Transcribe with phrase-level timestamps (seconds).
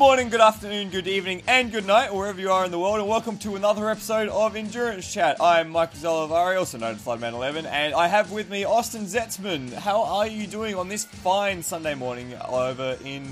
[0.00, 3.06] morning, good afternoon, good evening, and good night, wherever you are in the world, and
[3.06, 5.36] welcome to another episode of Endurance Chat.
[5.42, 9.70] I'm Mike Zalavari, also known as Floodman11, and I have with me Austin Zetzman.
[9.74, 13.24] How are you doing on this fine Sunday morning over in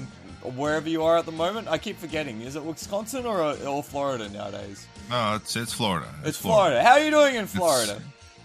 [0.43, 1.68] wherever you are at the moment?
[1.68, 2.43] I keep forgetting.
[2.43, 4.86] Is it Wisconsin or, uh, or Florida nowadays?
[5.08, 6.14] No, it's it's Florida.
[6.22, 6.82] It's, Florida.
[6.82, 8.03] How are you doing in Florida?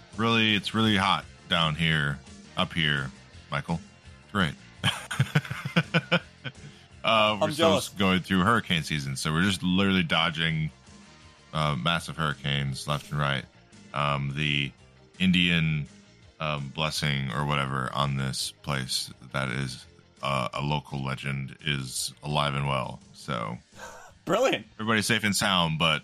[0.08, 2.18] It's really, it's really hot down here,
[2.56, 3.10] up here,
[3.50, 3.80] Michael.
[4.32, 4.54] Great.
[7.04, 7.88] uh, we're I'm still jealous.
[7.90, 10.70] going through hurricane season, so we're just literally dodging
[11.52, 13.44] uh, massive hurricanes left and right.
[13.92, 14.72] Um, the
[15.20, 15.86] Indian
[16.40, 19.86] um, blessing or whatever on this place that is
[20.22, 22.98] uh, a local legend is alive and well.
[23.12, 23.56] So
[24.24, 24.66] Brilliant.
[24.80, 26.02] everybody's safe and sound, but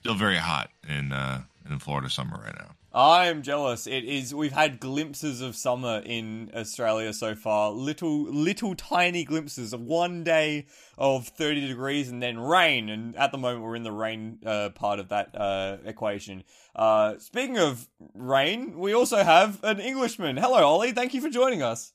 [0.00, 2.70] still very hot in uh, in Florida summer right now.
[2.92, 3.86] I'm jealous.
[3.86, 4.34] It is.
[4.34, 7.70] We've had glimpses of summer in Australia so far.
[7.70, 10.66] Little, little, tiny glimpses of one day
[10.98, 12.88] of 30 degrees and then rain.
[12.88, 16.42] And at the moment, we're in the rain uh, part of that uh, equation.
[16.74, 20.36] Uh, speaking of rain, we also have an Englishman.
[20.36, 20.92] Hello, Ollie.
[20.92, 21.92] Thank you for joining us.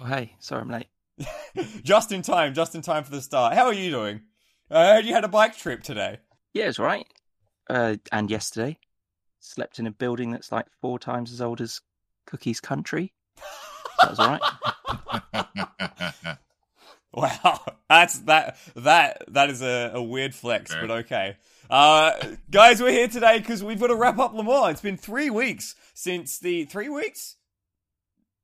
[0.00, 0.88] Oh, hey, sorry I'm late.
[1.82, 2.54] Just in time.
[2.54, 3.52] Just in time for the start.
[3.52, 4.22] How are you doing?
[4.70, 6.20] I heard you had a bike trip today.
[6.54, 7.06] Yeah, it's all right.
[7.68, 8.78] Uh, and yesterday,
[9.40, 11.80] slept in a building that's like four times as old as
[12.26, 13.12] Cookie's country.
[14.00, 14.38] That was all
[15.34, 16.38] right.
[17.12, 20.80] Wow, that's that that that is a, a weird flex, Okay.
[20.86, 21.36] but okay.
[21.70, 22.12] Uh,
[22.50, 24.72] guys, we're here today because we've got to wrap up Le Mans.
[24.72, 27.36] It's been three weeks since the three weeks.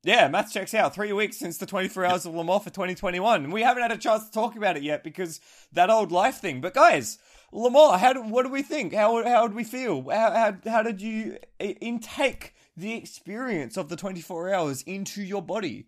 [0.03, 0.95] Yeah, math checks out.
[0.95, 3.45] Three weeks since the 24 hours of Le Mans for 2021.
[3.45, 5.41] And we haven't had a chance to talk about it yet because
[5.73, 6.61] that old life thing.
[6.61, 7.19] But guys,
[7.57, 8.93] Le Mans, how do, what do we think?
[8.93, 10.11] How how did we feel?
[10.11, 15.87] How how, how did you intake the experience of the 24 hours into your body?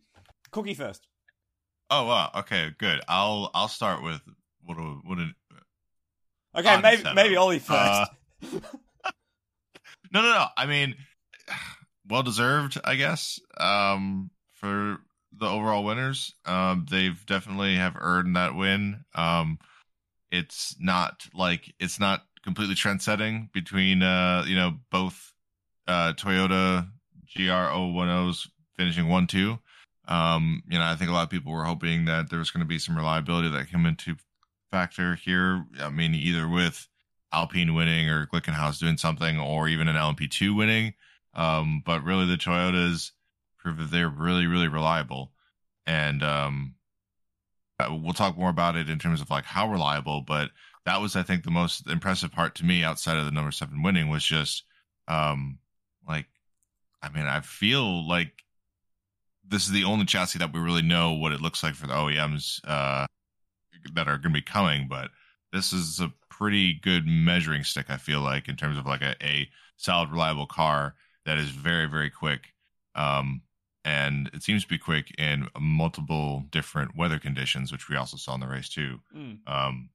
[0.52, 1.08] Cookie first.
[1.90, 3.00] oh wow, okay, good.
[3.08, 4.20] I'll I'll start with
[4.64, 5.30] what a- what a,
[6.56, 7.72] Okay, maybe maybe Ollie first.
[7.74, 8.06] Uh,
[10.12, 10.46] no no no.
[10.56, 10.94] I mean,
[12.08, 13.40] well deserved, I guess.
[13.58, 14.98] Um, for
[15.36, 19.04] the overall winners, um, they've definitely have earned that win.
[19.14, 19.58] Um,
[20.30, 25.32] it's not like it's not completely trend setting between uh you know both
[25.88, 26.88] uh Toyota
[27.36, 29.58] GR010s finishing one two.
[30.08, 32.60] Um, you know, I think a lot of people were hoping that there was going
[32.60, 34.16] to be some reliability that came into
[34.70, 35.64] factor here.
[35.80, 36.86] I mean, either with
[37.32, 40.94] Alpine winning or Glickenhaus doing something, or even an LMP2 winning.
[41.34, 43.10] Um, but really, the Toyotas
[43.58, 45.32] prove that they're really, really reliable.
[45.86, 46.75] And um,
[47.78, 50.22] uh, we'll talk more about it in terms of like how reliable.
[50.22, 50.50] But
[50.84, 53.82] that was, I think, the most impressive part to me outside of the number seven
[53.82, 54.64] winning was just
[55.08, 55.58] um,
[56.08, 56.26] like,
[57.02, 58.44] I mean, I feel like
[59.48, 61.92] this is the only chassis that we really know what it looks like for the
[61.94, 63.06] OEMs uh,
[63.94, 64.88] that are going to be coming.
[64.88, 65.10] But
[65.52, 67.86] this is a pretty good measuring stick.
[67.88, 70.94] I feel like in terms of like a, a solid, reliable car
[71.24, 72.52] that is very, very quick.
[72.94, 73.42] Um,
[73.86, 78.34] and it seems to be quick in multiple different weather conditions, which we also saw
[78.34, 78.98] in the race too.
[79.16, 79.38] Mm.
[79.46, 79.90] Um,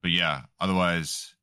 [0.00, 1.34] but yeah, otherwise,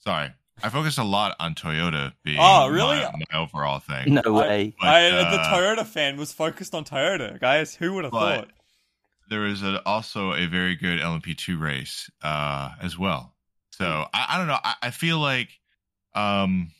[0.00, 0.30] sorry,
[0.62, 2.98] I focused a lot on Toyota being Oh, really?
[2.98, 4.20] my, my overall thing.
[4.22, 4.74] No way.
[4.78, 7.74] But, I, uh, the Toyota fan was focused on Toyota, guys.
[7.74, 8.50] Who would have thought?
[9.30, 13.34] there was a, also a very good LMP2 race uh, as well.
[13.70, 14.58] So I, I don't know.
[14.62, 15.48] I, I feel like
[16.14, 16.70] um,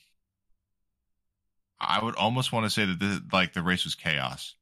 [1.83, 4.55] I would almost want to say that this, like the race was chaos.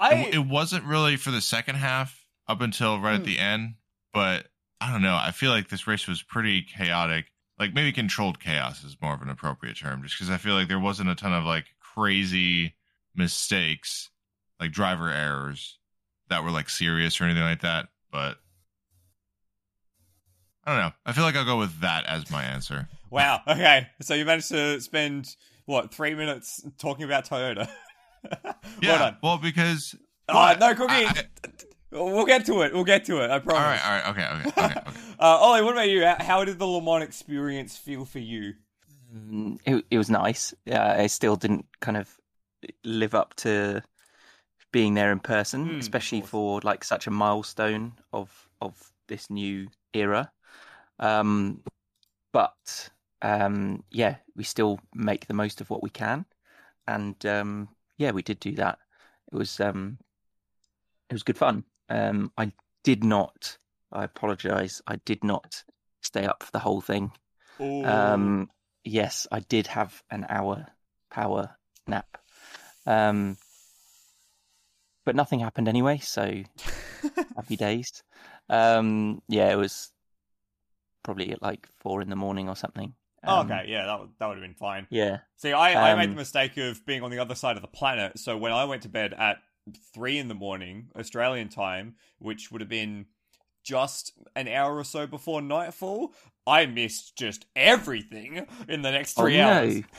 [0.00, 3.20] I it, it wasn't really for the second half up until right Hmm.
[3.20, 3.74] at the end,
[4.12, 4.46] but
[4.80, 5.14] I don't know.
[5.16, 7.26] I feel like this race was pretty chaotic.
[7.58, 10.66] Like maybe controlled chaos is more of an appropriate term, just because I feel like
[10.68, 12.74] there wasn't a ton of like crazy
[13.14, 14.10] mistakes,
[14.58, 15.78] like driver errors
[16.28, 17.88] that were like serious or anything like that.
[18.10, 18.38] But
[20.64, 20.92] I don't know.
[21.06, 22.88] I feel like I'll go with that as my answer.
[23.10, 23.40] wow.
[23.46, 25.36] Okay, so you managed to spend
[25.72, 27.68] what three minutes talking about Toyota?
[28.80, 28.90] Yeah.
[28.90, 29.16] well done.
[29.22, 29.96] Well, because
[30.28, 30.60] Uh, What?
[30.60, 30.92] no, Cookie.
[30.94, 31.24] I-
[31.90, 32.72] we'll get to it.
[32.72, 33.30] We'll get to it.
[33.30, 33.80] I all promise.
[33.80, 34.80] right, all right, okay, okay, okay.
[34.80, 34.98] okay.
[35.18, 36.04] uh, Ollie, what about you?
[36.06, 38.54] How- How did the Le Mans experience feel for you?
[39.12, 40.54] Mm, It, it was nice.
[40.64, 42.08] Yeah, I still didn't kind of
[42.84, 43.82] live up to
[44.72, 48.30] being there in person, Mm, especially for like such a milestone of
[48.60, 50.30] of this new era.
[51.00, 51.62] Um,
[52.32, 52.88] but
[53.22, 56.26] um, yeah, we still make the most of what we can,
[56.86, 58.78] and um, yeah, we did do that.
[59.32, 59.98] It was um,
[61.08, 61.64] it was good fun.
[61.88, 62.52] Um, I
[62.84, 63.56] did not.
[63.92, 64.82] I apologise.
[64.86, 65.64] I did not
[66.02, 67.12] stay up for the whole thing.
[67.84, 68.50] Um,
[68.84, 70.66] yes, I did have an hour
[71.10, 72.18] power nap.
[72.86, 73.36] Um,
[75.04, 76.42] but nothing happened anyway, so
[77.36, 78.02] happy days.
[78.48, 79.92] Um, yeah, it was
[81.02, 82.94] probably at like four in the morning or something.
[83.26, 84.86] Oh, Um, okay, yeah, that would, that would have been fine.
[84.90, 87.62] Yeah, See, I, I made the Um, mistake of being on the other side of
[87.62, 88.18] the planet.
[88.18, 89.38] So when I went to bed at
[89.94, 93.06] three in the morning Australian time, which would have been
[93.64, 96.14] just an hour or so before nightfall,
[96.46, 99.82] I missed just everything in the next three oh, hours.
[99.82, 99.82] No.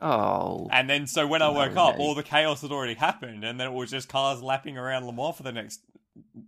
[0.00, 1.98] Oh, And then, so when I No, woke up, no.
[1.98, 5.12] all the chaos had already happened, and then it was just cars lapping around Le
[5.12, 5.80] Mans for the next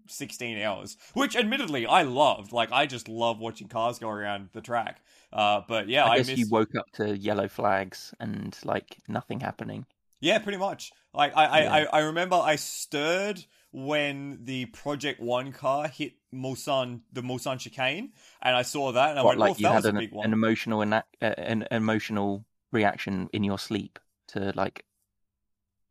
[0.06, 2.52] 16 hours, which admittedly I loved.
[2.52, 5.00] Like, I just love watching cars go around the track.
[5.32, 6.36] Uh, but yeah, I, I guess missed.
[6.36, 9.86] you woke up to yellow flags and like nothing happening.
[10.20, 10.92] Yeah, pretty much.
[11.12, 11.80] Like I, I, Yeah.
[11.80, 18.12] I, I remember I stirred when the Project One car hit Mulsanne, the Mulsanne chicane,
[18.40, 19.90] and I saw that, and I What, went, like "Oh, you that had was a
[19.90, 23.98] an, big one." an emotional and uh, an emotional reaction in your sleep
[24.28, 24.84] to like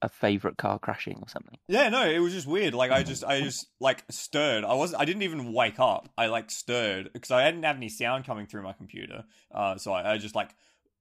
[0.01, 1.57] a favorite car crashing or something.
[1.67, 2.73] Yeah, no, it was just weird.
[2.73, 2.91] Like.
[2.91, 4.63] I just, I just like stirred.
[4.63, 5.01] I wasn't.
[5.01, 6.09] I didn't even wake up.
[6.17, 9.23] I like stirred because I didn't have any sound coming through my computer.
[9.53, 10.55] Uh, so I, I just like,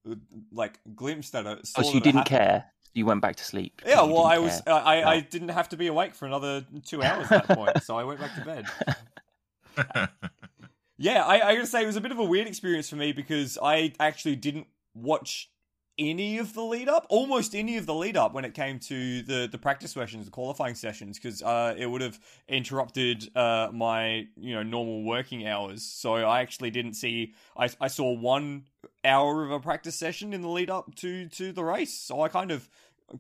[0.09, 0.15] uh,
[0.53, 1.71] like glimpsed at it.
[1.77, 2.39] Oh, so you didn't happened.
[2.39, 2.65] care.
[2.93, 3.83] You went back to sleep.
[3.87, 4.61] Yeah, well, I was.
[4.63, 4.75] care.
[4.75, 7.83] I, I, I didn't have to be awake for another two hours at that point,
[7.83, 8.45] so I went back to
[9.77, 10.09] bed.
[11.03, 13.13] Yeah, I, I gotta say it was a bit of a weird experience for me
[13.13, 15.51] because I actually didn't watch
[16.01, 19.23] any of the lead up, almost any of the lead up when it came to
[19.23, 22.19] the the practice sessions, the qualifying sessions, because uh, it would have
[22.49, 25.85] interrupted uh, my you know normal working hours.
[25.85, 27.35] So I actually didn't see.
[27.57, 28.65] I I saw one
[29.05, 32.29] hour of a practice session in the lead up to to the race, so I
[32.29, 32.69] kind of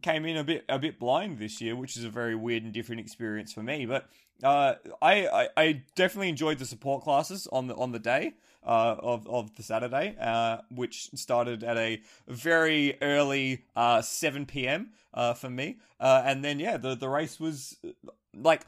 [0.02, 2.72] came in a bit a bit blind this year, which is a very weird and
[2.72, 3.84] different experience for me.
[3.84, 4.08] But
[4.42, 8.34] uh, I, I I definitely enjoyed the support classes on the on the day
[8.64, 14.90] uh, of of the Saturday, uh, which started at a very early uh, seven p.m.
[15.12, 18.62] Uh, for me, uh, and then yeah, the the race was uh, like.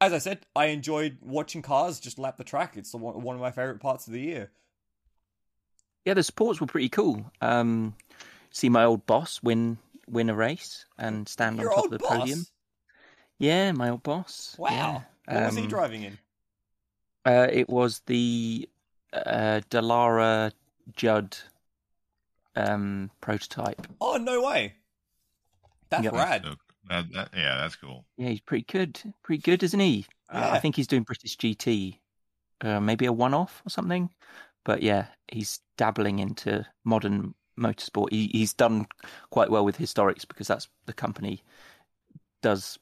[0.00, 2.76] As I said, I enjoyed watching cars just lap the track.
[2.76, 4.50] It's the one, of my favorite parts of the year.
[6.04, 7.30] Yeah, the sports were pretty cool.
[7.40, 7.94] Um,
[8.50, 9.78] see my old boss win
[10.08, 12.18] win a race and stand Your on top of the boss.
[12.18, 12.46] podium.
[13.38, 14.56] Yeah, my old boss.
[14.58, 14.70] Wow.
[15.28, 15.36] Yeah.
[15.36, 16.18] What was he Um, driving in?
[17.24, 18.68] Uh, it was the
[19.12, 20.52] uh, Delara
[20.96, 21.36] Judd
[22.56, 23.86] um, prototype.
[24.00, 24.74] Oh no way!
[25.90, 26.12] That's Yep.
[26.14, 26.42] rad.
[26.44, 26.54] So,
[26.88, 28.04] that, that, yeah, that's cool.
[28.16, 29.00] Yeah, he's pretty good.
[29.22, 30.06] Pretty good, isn't he?
[30.30, 31.98] Uh, I think he's doing British GT,
[32.62, 34.10] uh, maybe a one-off or something.
[34.64, 38.10] But yeah, he's dabbling into modern motorsport.
[38.10, 38.86] He, he's done
[39.30, 41.42] quite well with historics because that's the company
[42.42, 42.78] does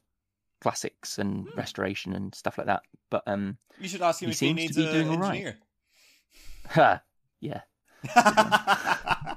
[0.60, 1.58] classics and Hmm.
[1.58, 2.82] restoration and stuff like that.
[3.10, 5.08] But um, You should ask him He if he seems to needs be an doing
[5.08, 5.56] all right.
[6.70, 7.02] Ha,
[7.40, 7.60] yeah,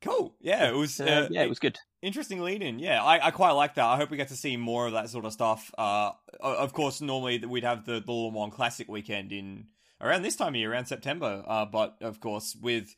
[0.00, 0.34] cool.
[0.40, 1.00] Yeah, it was.
[1.00, 1.78] uh, Uh, yeah, it was good.
[2.02, 2.78] interesting lead in.
[2.78, 3.84] Yeah, I, I quite like that.
[3.84, 5.70] I hope we get to see more of that sort of stuff.
[5.78, 9.66] Uh, of course, normally we'd have the, the Le Mans Classic weekend in
[10.00, 11.42] around this time of year, around September.
[11.46, 12.94] Uh, but of course, with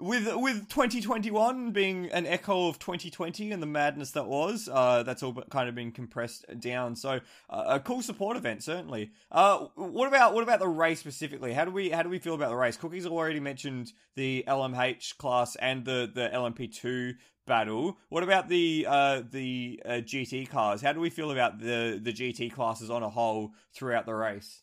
[0.00, 5.22] with with 2021 being an echo of 2020 and the madness that was, uh, that's
[5.22, 6.96] all kind of been compressed down.
[6.96, 9.10] So uh, a cool support event, certainly.
[9.30, 11.52] Uh, what about what about the race specifically?
[11.52, 12.76] How do we how do we feel about the race?
[12.76, 17.16] Cookies already mentioned the LMH class and the the LMP2
[17.46, 17.98] battle.
[18.08, 20.80] What about the uh, the uh, GT cars?
[20.80, 24.62] How do we feel about the the GT classes on a whole throughout the race?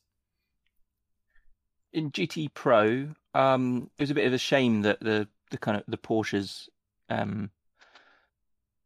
[1.93, 5.77] in GT Pro, um, it was a bit of a shame that the the kind
[5.77, 6.67] of the Porsches
[7.09, 7.51] um,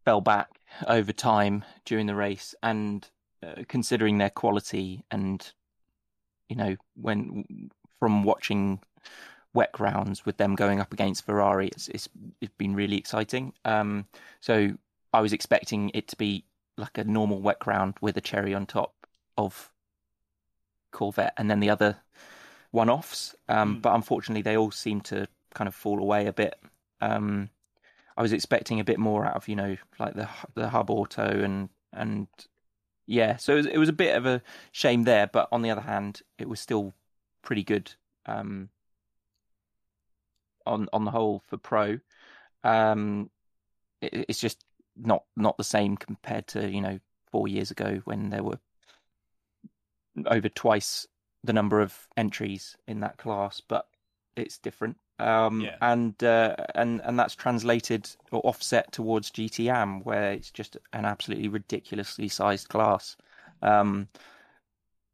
[0.03, 0.49] fell back
[0.87, 3.09] over time during the race, and
[3.41, 5.53] uh, considering their quality, and
[6.49, 8.81] you know, when from watching
[9.53, 12.09] wet rounds with them going up against Ferrari, it's it's,
[12.41, 13.53] it's been really exciting.
[13.63, 14.05] Um,
[14.41, 14.71] so
[15.13, 16.43] I was expecting it to be
[16.77, 18.93] like a normal wet round with a cherry on top
[19.37, 19.71] of
[20.91, 21.97] Corvette, and then the other
[22.71, 23.35] one-offs.
[23.47, 23.81] Um, Mm.
[23.81, 26.55] But unfortunately, they all seem to kind of fall away a bit.
[27.01, 27.49] Um,
[28.17, 31.69] I was expecting a bit more out of you know like the the HubAuto and
[31.93, 32.27] and
[33.07, 35.27] yeah, so it was, it was a bit of a shame there.
[35.27, 36.93] But on the other hand, it was still
[37.41, 37.93] pretty good.
[38.25, 38.69] Um,
[40.65, 41.99] on on the whole for pro,
[42.63, 43.29] um,
[44.01, 44.63] it, it's just
[44.95, 46.99] not not the same compared to you know
[47.31, 48.59] four years ago when there were
[50.25, 51.07] over twice
[51.43, 53.87] the number of entries in that class, but
[54.35, 54.97] it's different.
[55.19, 55.75] Um, Yeah.
[55.81, 61.05] and uh, and and that's translated or offset towards GTE Am, where it's just an
[61.05, 63.17] absolutely ridiculously sized class,
[63.61, 64.07] um,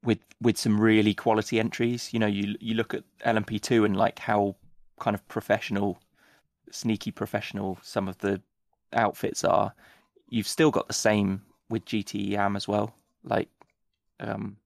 [0.04, 2.14] with with some really quality entries.
[2.14, 4.56] You know, you you look at LMP2 and like how
[5.00, 6.00] kind of professional,
[6.72, 8.42] sneaky professional some of the
[8.94, 9.74] outfits are.
[10.30, 12.96] you've still got the same with GTE Am as well.
[13.24, 13.50] Like,
[14.20, 14.58] um,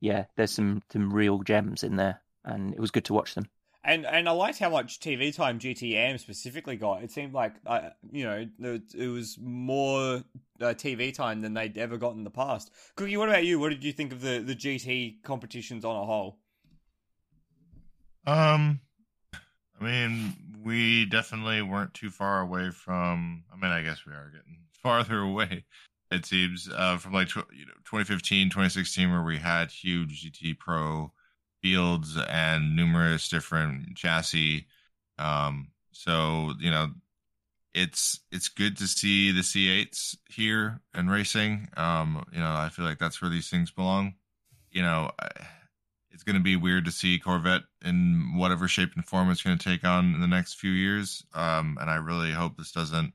[0.00, 3.46] yeah, there's some some real gems in there, and it was good to watch them.
[3.84, 7.02] And and I liked how much TV time GTE Am specifically got.
[7.02, 10.22] It seemed like uh, you know it was more
[10.60, 12.70] uh, TV time than they'd ever got in the past.
[12.96, 13.58] Cookie, what about you?
[13.58, 16.38] What did you think of the the GT competitions on a whole?
[18.26, 18.80] Um,
[19.78, 20.32] I mean,
[20.62, 23.44] we definitely weren't too far away from.
[23.52, 25.64] I mean, I guess we are getting farther away.
[26.14, 30.58] It seems uh, from like tw- you know 2015, 2016, where we had huge GT
[30.58, 31.12] Pro
[31.62, 34.66] fields and numerous different chassis.
[35.18, 36.92] Um, so you know,
[37.74, 41.68] it's it's good to see the C8s here and racing.
[41.76, 44.14] Um, you know, I feel like that's where these things belong.
[44.70, 45.10] You know,
[46.10, 49.58] it's going to be weird to see Corvette in whatever shape and form it's going
[49.58, 51.24] to take on in the next few years.
[51.34, 53.12] Um, and I really hope this doesn't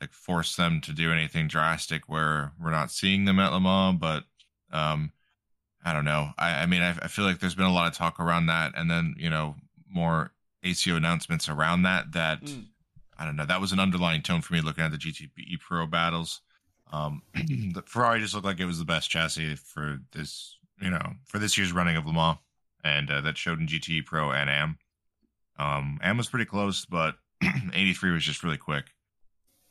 [0.00, 3.98] like force them to do anything drastic where we're not seeing them at Le Mans.
[3.98, 4.24] But
[4.72, 5.12] um,
[5.84, 6.30] I don't know.
[6.38, 8.72] I, I mean, I, I, feel like there's been a lot of talk around that,
[8.76, 9.56] and then you know
[9.88, 12.12] more ACO announcements around that.
[12.12, 12.64] That mm.
[13.18, 13.46] I don't know.
[13.46, 16.40] That was an underlying tone for me looking at the GTE Pro battles.
[16.92, 21.14] Um, the Ferrari just looked like it was the best chassis for this you know,
[21.24, 22.38] for this year's running of Le Mans,
[22.84, 24.78] and uh, that showed in GTE Pro and AM.
[25.58, 28.86] Um, AM was pretty close, but 83 was just really quick.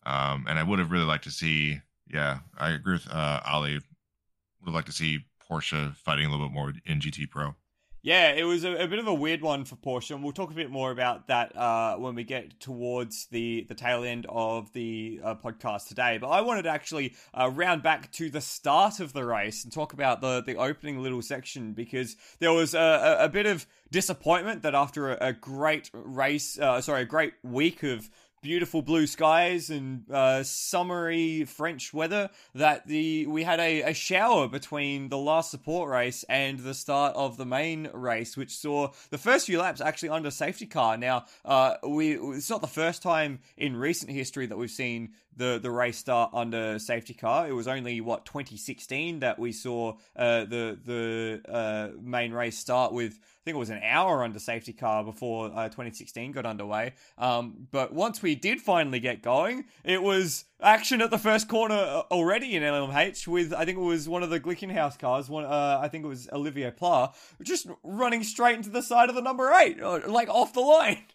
[0.08, 3.74] Um, and I would have really liked to see, yeah, I agree with uh, Ollie.
[3.74, 7.56] Would have liked to see Porsche fighting a little bit more in GT Pro.
[8.04, 10.50] Yeah, it was a, a, bit of a weird one for Porsche, and we'll talk
[10.50, 14.72] a bit more about that uh, when we get towards the, the tail end of
[14.72, 16.18] the uh, podcast today.
[16.18, 19.74] But I wanted to actually uh, round back to the start of the race and
[19.74, 23.66] talk about the, the opening little section because there was a, a, a bit of
[23.92, 28.10] disappointment that after a, great race, uh, sorry, a great week of
[28.42, 34.48] beautiful blue skies and uh, summery French weather that the we had a, a shower
[34.48, 39.18] between the last support race and the start of the main race, which saw the
[39.18, 40.98] first few laps actually under safety car.
[40.98, 45.60] Now, uh, we it's not the first time in recent history that we've seen the
[45.62, 47.48] the race start under safety car.
[47.48, 52.92] It was only what 2016 that we saw uh, the the uh, main race start
[52.92, 53.14] with.
[53.14, 56.96] I think it was an hour under safety car before uh, 2016 got underway.
[57.18, 61.76] Um, but once we did finally get going, it was action at the first corner
[61.76, 65.30] uh, already in LMH with I think it was one of the Glickenhaus cars.
[65.30, 69.16] One uh, I think it was Olivier Pla, just running straight into the side of
[69.16, 71.06] the number eight, uh, like off the line.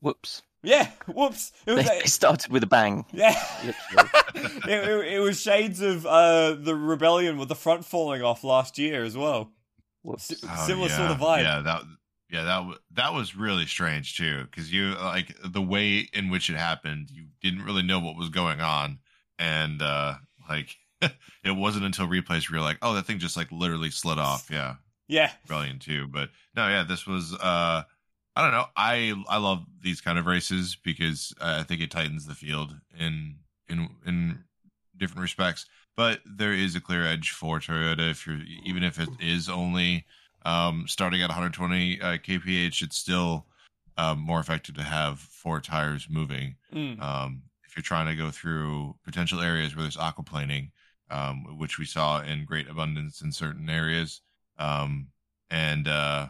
[0.00, 0.42] Whoops.
[0.62, 1.52] Yeah, whoops.
[1.66, 3.04] It was, they, started with a bang.
[3.12, 3.40] Yeah.
[3.64, 3.74] it,
[4.66, 9.04] it, it, was shades of uh, the rebellion with the front falling off last year
[9.04, 9.52] as well.
[10.14, 10.96] S- oh, similar yeah.
[10.96, 11.42] sort of vibe.
[11.42, 11.82] Yeah, that
[12.30, 16.56] yeah that that was really strange too because you like the way in which it
[16.56, 17.10] happened.
[17.10, 18.98] You didn't really know what was going on,
[19.38, 20.14] and uh
[20.48, 24.18] like it wasn't until replays where you're like, oh, that thing just like literally slid
[24.18, 24.48] off.
[24.50, 24.76] Yeah.
[25.06, 25.30] Yeah.
[25.48, 27.82] Rebellion too, but no, yeah, this was uh
[28.38, 28.66] I don't know.
[28.76, 33.34] I I love these kind of races because I think it tightens the field in
[33.68, 34.44] in in
[34.96, 35.66] different respects.
[35.96, 40.06] But there is a clear edge for Toyota if you're even if it is only
[40.44, 43.46] um, starting at 120 uh, kph, it's still
[43.96, 46.54] um, more effective to have four tires moving.
[46.72, 47.02] Mm.
[47.02, 50.70] Um, if you're trying to go through potential areas where there's aquaplaning,
[51.10, 54.20] um, which we saw in great abundance in certain areas,
[54.60, 55.08] um,
[55.50, 56.28] and uh,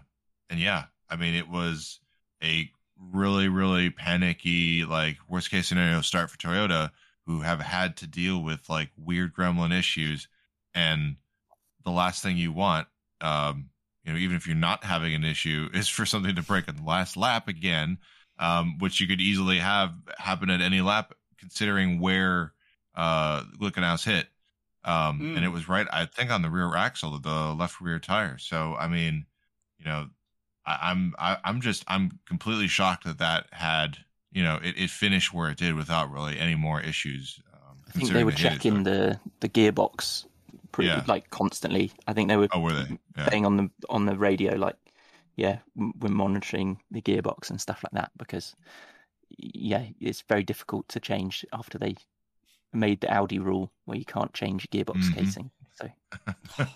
[0.49, 2.01] and yeah, I mean, it was
[2.43, 2.71] a
[3.13, 6.91] really, really panicky, like worst case scenario start for Toyota,
[7.27, 10.29] who have had to deal with like weird gremlin issues.
[10.75, 11.17] And
[11.85, 12.89] the last thing you want,
[13.21, 13.71] um,
[14.05, 16.77] you know, even if you're not having an issue, is for something to break on
[16.77, 17.99] the last lap again,
[18.39, 22.53] um, which you could easily have happen at any lap, considering where
[22.95, 24.27] uh, Glickenhaus hit.
[24.85, 25.37] Um, mm.
[25.37, 28.39] And it was right, I think, on the rear axle of the left rear tire.
[28.39, 29.27] So, I mean,
[29.79, 30.09] you know,
[30.69, 33.99] I, am I, I'm just I'm completely shocked that that had
[34.33, 37.41] you know it, it finished where it did without really any more issues.
[37.55, 40.27] Um, I think they were checking the the gearbox
[40.73, 41.05] pretty yeah.
[41.07, 41.93] like constantly.
[42.07, 42.49] I think they were.
[42.53, 42.99] Oh, were they?
[43.17, 43.29] Yeah.
[43.31, 44.77] Saying on the on the radio like,
[45.37, 48.55] yeah, we're monitoring the gearbox and stuff like that because,
[49.39, 51.97] yeah, it's very difficult to change after they
[52.73, 55.21] made the Audi rule where you can't change gearbox mm-hmm.
[55.21, 55.51] casing.
[55.77, 55.89] So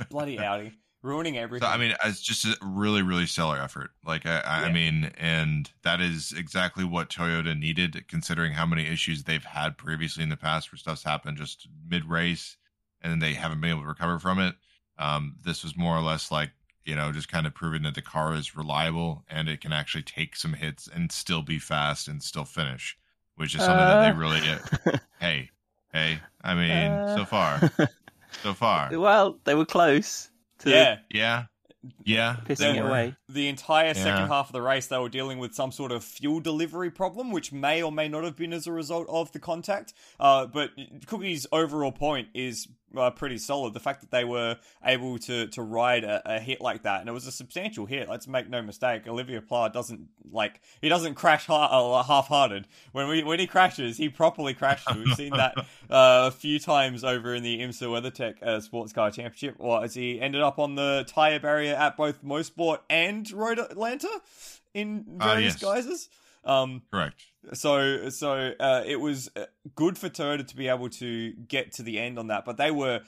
[0.10, 0.72] bloody Audi
[1.02, 1.66] ruining everything.
[1.66, 3.90] So, I mean, it's just a really, really stellar effort.
[4.06, 4.72] Like, I, I yeah.
[4.72, 10.22] mean, and that is exactly what Toyota needed, considering how many issues they've had previously
[10.22, 12.56] in the past where stuff's happened just mid race
[13.02, 14.54] and they haven't been able to recover from it.
[14.98, 16.50] Um, this was more or less like,
[16.84, 20.02] you know, just kind of proving that the car is reliable and it can actually
[20.02, 22.96] take some hits and still be fast and still finish,
[23.36, 24.02] which is something uh...
[24.02, 25.00] that they really get.
[25.20, 25.50] hey,
[25.92, 27.70] Hey, I mean, Uh, so far,
[28.42, 30.30] so far, well, they were close
[30.62, 31.44] to Yeah, yeah,
[32.04, 32.36] yeah.
[32.44, 33.14] pissing it away.
[33.28, 33.92] the entire Yeah.
[33.94, 37.30] second half of the race, they were dealing with some sort of fuel delivery problem,
[37.30, 39.92] which may or may not have been as a result of the contact.
[40.20, 40.70] Uh, but
[41.06, 43.74] Cookie's overall point is uh, pretty solid.
[43.74, 47.08] The fact that they were able to to ride a, a hit like that, and
[47.08, 48.08] it was a substantial hit.
[48.08, 49.06] Let's make no mistake.
[49.06, 52.66] Olivier Pla doesn't like he doesn't crash ha- half-hearted.
[52.92, 54.96] When we when he crashes, he properly crashes.
[54.96, 55.54] We've seen that
[55.90, 59.56] uh, a few times over in the IMSA WeatherTech uh, Sports Car Championship.
[59.58, 64.08] Or as he ended up on the tire barrier at both Mosport and Road Atlanta
[64.74, 65.62] in Ah, various yes.
[65.62, 66.08] guises.
[66.44, 67.22] Um, Correct.
[67.52, 71.82] So so uh, it was uh, good for Toyota to be able to get to
[71.82, 73.00] the end on that, but they were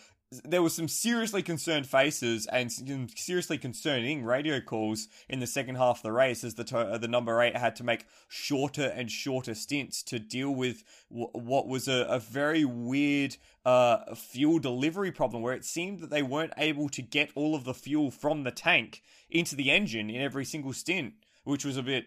[0.45, 5.76] there were some seriously concerned faces and some seriously concerning radio calls in the second
[5.76, 8.87] half of the race as the to- uh, the number eight had to make shorter
[8.97, 14.59] and shorter stints to deal with w- what was a, a very weird uh, fuel
[14.59, 18.11] delivery problem where it seemed that they weren't able to get all of the fuel
[18.11, 21.14] from the tank into the engine in every single stint,
[21.45, 22.07] which was a bit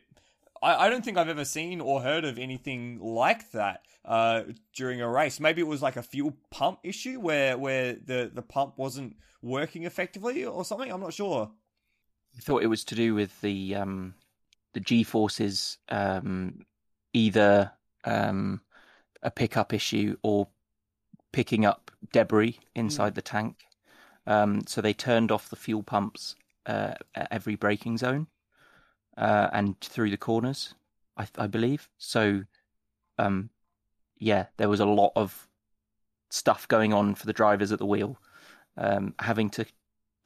[0.62, 4.44] I, I don't think I've ever seen or heard of anything like that uh,
[4.76, 5.40] during a race.
[5.40, 9.84] Maybe it was like a fuel pump issue where where the, the pump wasn't working
[9.84, 10.92] effectively or something.
[10.92, 11.52] I'm not sure.
[12.36, 14.14] I thought it was to do with the um,
[14.74, 16.66] the G forces, um,
[17.14, 17.72] either
[18.04, 18.62] um,
[19.24, 20.48] a pickup issue or
[21.32, 23.66] picking up debris inside the tank.
[24.26, 26.36] Um, so they turned off the fuel pumps
[26.66, 28.28] uh, at every braking zone
[29.18, 30.76] uh, and through the corners,
[31.18, 31.90] I, I believe.
[31.98, 32.44] So,
[33.18, 33.50] um,
[34.18, 35.48] yeah, there was a lot of
[36.30, 38.18] stuff going on for the drivers at the wheel,
[38.78, 39.66] um, having to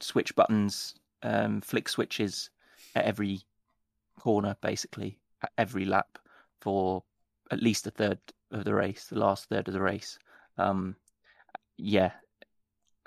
[0.00, 2.50] switch buttons, um, flick switches
[2.94, 3.40] at every
[4.18, 6.18] corner, basically at every lap
[6.60, 7.02] for
[7.50, 8.18] at least a third
[8.50, 10.18] of the race, the last third of the race.
[10.58, 10.96] Um,
[11.78, 12.12] yeah,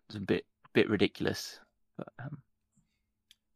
[0.08, 1.60] it's a bit bit ridiculous.
[1.98, 2.38] But, um,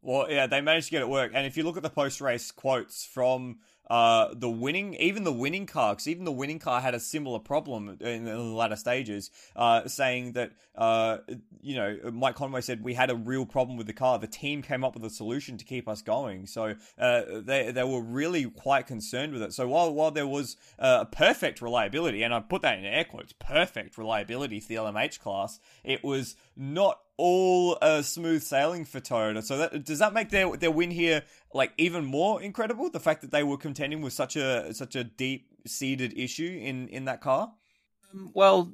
[0.02, 1.32] Well, yeah, they managed to get it work.
[1.34, 3.58] And if you look at the post race quotes from
[3.90, 7.40] uh, the winning, even the winning car, because even the winning car had a similar
[7.40, 11.18] problem in the latter stages, uh, saying that, uh,
[11.62, 14.20] you know, Mike Conway said we had a real problem with the car.
[14.20, 16.46] The team came up with a solution to keep us going.
[16.46, 19.54] So uh, they, they were really quite concerned with it.
[19.54, 23.34] So while, while there was uh, perfect reliability, and I put that in air quotes,
[23.34, 29.44] perfect reliability for the LMH class, it was not all uh, smooth sailing for Toyota.
[29.44, 32.90] So that, does that make their their win here like even more incredible?
[32.90, 36.88] The fact that they were contending with such a such a deep seated issue in
[36.88, 37.52] in that car.
[38.34, 38.74] well,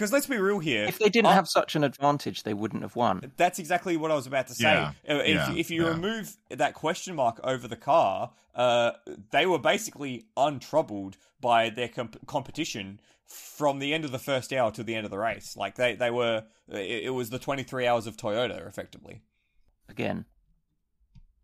[0.00, 0.84] Because let's be real here.
[0.84, 3.32] if they didn't I- have such an advantage, they wouldn't have won.
[3.36, 4.62] That's exactly what I was about to say.
[4.72, 5.90] Yeah, Uh, if, yeah, if you yeah.
[5.90, 8.92] remove that question mark over the car, uh,
[9.30, 14.70] they were basically untroubled by their comp- competition from the end of the first hour
[14.70, 15.54] to the end of the race.
[15.54, 19.20] Like they, they were, it, it was the 23 hours of Toyota, effectively.
[19.90, 20.24] Again.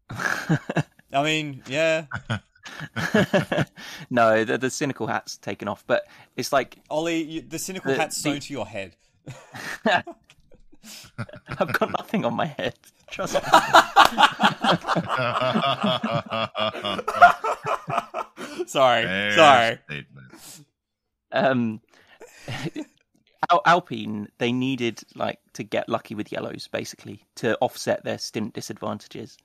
[0.08, 2.06] I mean, yeah.
[4.10, 7.98] no, the, the cynical hat's taken off, but it's like Ollie, you, the cynical The-
[7.98, 8.96] hat's sewn the- to your head.
[11.48, 12.74] I've got nothing on my head.
[13.10, 13.40] Trust me.
[18.66, 19.78] sorry, Fair sorry.
[19.84, 20.32] statement.
[21.32, 21.80] um,
[23.50, 28.54] Al- Alpine they needed like to get lucky with yellows basically to offset their stint
[28.54, 29.36] disadvantages,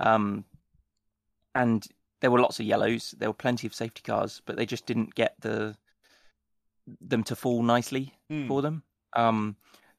[0.00, 0.44] um,
[1.54, 1.86] and
[2.22, 3.14] there were lots of yellows.
[3.18, 5.76] There were plenty of safety cars, but they just didn't get the
[7.00, 8.48] them to fall nicely Hmm.
[8.48, 8.82] for them.
[9.14, 9.56] Um,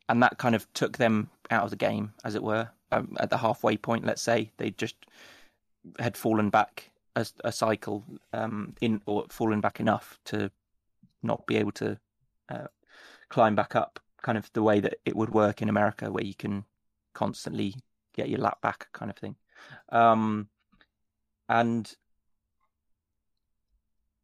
[0.10, 2.70] and that kind of took them out of the game, as it were.
[2.92, 4.96] Um, at the halfway point, let's say they just
[6.00, 10.50] had fallen back a, a cycle um, in, or fallen back enough to
[11.22, 12.00] not be able to
[12.50, 12.68] uh,
[13.30, 16.36] climb back up, kind of the way that it would work in America, where you
[16.36, 16.66] can
[17.14, 17.76] constantly
[18.14, 19.36] get your lap back, kind of thing.
[19.90, 20.50] Um,
[21.50, 21.94] and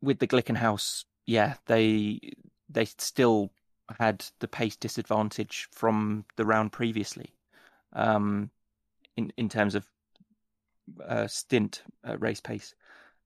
[0.02, 2.20] with the Glickenhaus, yeah, they
[2.70, 3.52] they still
[3.98, 7.34] had the pace disadvantage from the round previously,
[7.94, 8.50] um,
[9.18, 9.88] in in terms of
[11.06, 12.74] uh, stint uh, race pace,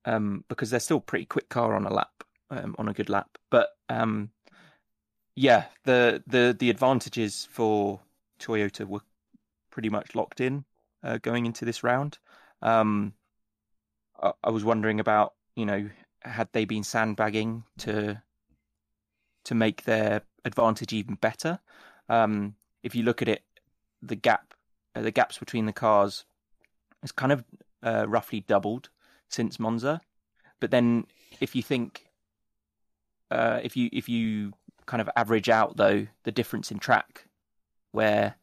[0.05, 3.38] um, because they're still pretty quick car on a lap, um, on a good lap.
[3.49, 4.31] But um,
[5.36, 7.99] yeah, the the the advantages for
[8.39, 9.01] Toyota were
[9.71, 10.65] pretty much locked in
[11.03, 12.17] uh, going into this round.
[12.62, 13.13] Um,
[14.21, 15.89] I, I was wondering about you know
[16.23, 18.21] had they been sandbagging to
[19.45, 21.59] to make their advantage even better.
[22.09, 23.43] Um, if you look at it,
[24.01, 24.53] the gap,
[24.95, 26.25] uh, the gaps between the cars,
[27.01, 27.43] has kind of
[27.81, 28.89] uh, roughly doubled
[29.29, 30.01] since Monza.
[30.59, 31.05] But then,
[31.39, 32.07] if you think,
[33.31, 34.53] uh, if you if you
[34.86, 37.25] kind of average out though the difference in track,
[37.91, 38.36] where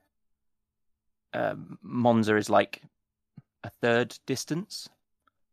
[1.32, 2.82] um, Monza is like
[3.64, 4.88] a third distance,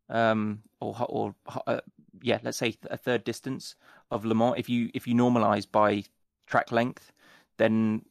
[0.09, 1.35] um, or or
[1.67, 1.81] uh,
[2.21, 3.75] yeah, let's say a third distance
[4.11, 4.55] of Le Mans.
[4.57, 6.03] If you if you normalize by
[6.45, 7.11] track length,
[7.57, 8.03] then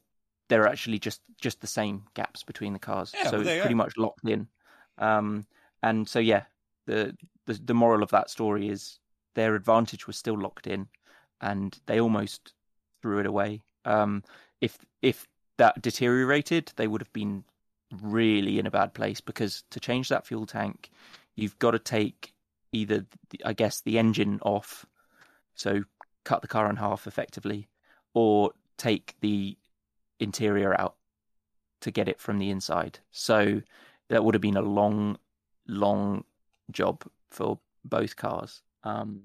[0.49, 3.12] they're actually just just the same gaps between the cars.
[3.14, 3.75] Yeah, so it's pretty go.
[3.75, 4.49] much locked in.
[4.99, 5.47] Um,
[5.83, 6.45] and so yeah,
[6.87, 7.16] the,
[7.47, 8.99] the the moral of that story is
[9.35, 10.88] their advantage was still locked in,
[11.40, 12.55] and they almost
[13.03, 13.62] threw it away.
[13.85, 14.23] Um,
[14.61, 15.27] if if
[15.59, 17.45] that deteriorated, they would have been
[18.03, 20.90] really in a bad place because to change that fuel tank,
[21.35, 22.35] you've got to take
[22.72, 24.87] either the, I guess the engine off,
[25.55, 25.83] so
[26.24, 27.68] cut the car in half effectively,
[28.14, 29.57] or take the
[30.18, 30.96] interior out
[31.81, 32.98] to get it from the inside.
[33.11, 33.62] So
[34.09, 35.18] that would have been a long,
[35.66, 36.24] long
[36.70, 38.62] job for both cars.
[38.83, 39.22] Um,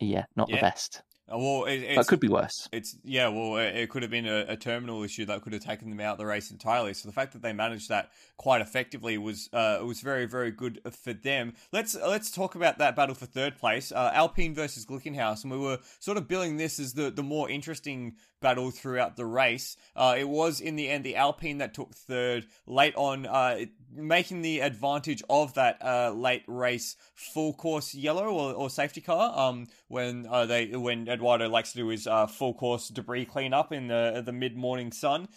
[0.00, 0.56] yeah, not Yeah.
[0.56, 1.02] the best.
[1.30, 2.68] Uh, Well, it, it's, could be worse.
[2.72, 5.64] It's yeah, well, it it could have been a, a terminal issue that could have
[5.64, 6.94] taken them out of the race entirely.
[6.94, 10.80] So the fact that they managed that quite effectively was uh, was very very good
[11.04, 11.54] for them.
[11.72, 15.58] Let's let's talk about that battle for third place, uh, Alpine versus Glickenhaus, and we
[15.58, 19.76] were sort of billing this as the the more interesting battle throughout the race.
[19.96, 24.42] Uh, it was in the end the Alpine that took third late on, uh, making
[24.42, 29.38] the advantage of that uh, late race full course yellow or, or safety car.
[29.38, 33.72] Um, when uh, they when Eduardo likes to do his uh, full course debris cleanup
[33.72, 35.28] in the the mid morning sun.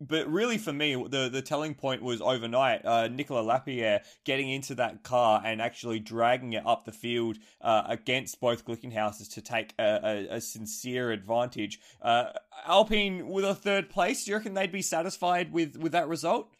[0.00, 2.86] But really, for me, the the telling point was overnight.
[2.86, 7.82] Uh, Nicolas Lapierre getting into that car and actually dragging it up the field uh,
[7.86, 11.80] against both Glickenhauses to take a, a, a sincere advantage.
[12.00, 12.32] Uh,
[12.64, 14.24] Alpine with a third place.
[14.24, 16.50] Do you reckon they'd be satisfied with with that result?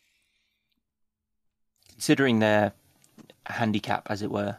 [1.92, 2.74] Considering their
[3.46, 4.58] handicap, as it were,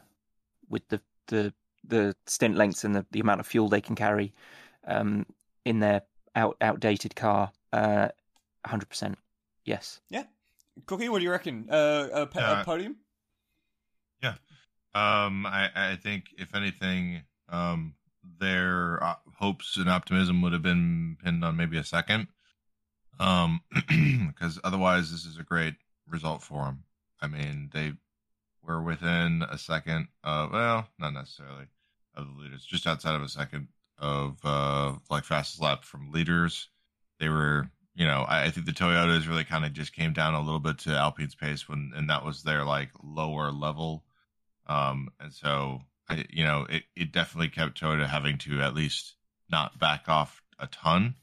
[0.70, 1.54] with the the
[1.88, 4.34] the stint lengths and the, the amount of fuel they can carry
[4.88, 5.28] um,
[5.66, 6.02] in their
[6.36, 8.08] out outdated car, uh,
[8.66, 9.18] hundred percent,
[9.66, 10.00] yes.
[10.10, 10.24] Yeah.
[10.86, 11.68] Cookie, what do you reckon?
[11.70, 12.64] Uh, a, po- a
[14.22, 14.36] Yeah.
[14.94, 17.96] Um, I, I think if anything, um,
[18.40, 22.28] their uh, hopes and optimism would have been pinned on maybe a second.
[23.20, 23.62] Um,
[24.28, 25.76] because otherwise, this is a great
[26.08, 26.84] result for them.
[27.22, 27.94] I mean, they
[28.64, 31.66] were within a second of, well, not necessarily
[32.16, 36.70] of the leaders, just outside of a second of, uh, like fastest lap from leaders.
[37.20, 40.34] They were, you know, I, I think the Toyotas really kind of just came down
[40.34, 44.04] a little bit to Alpine's pace when, and that was their like lower level
[44.72, 49.16] um, and so, I, you know, it, it definitely kept Toyota having to at least
[49.50, 51.16] not back off a ton.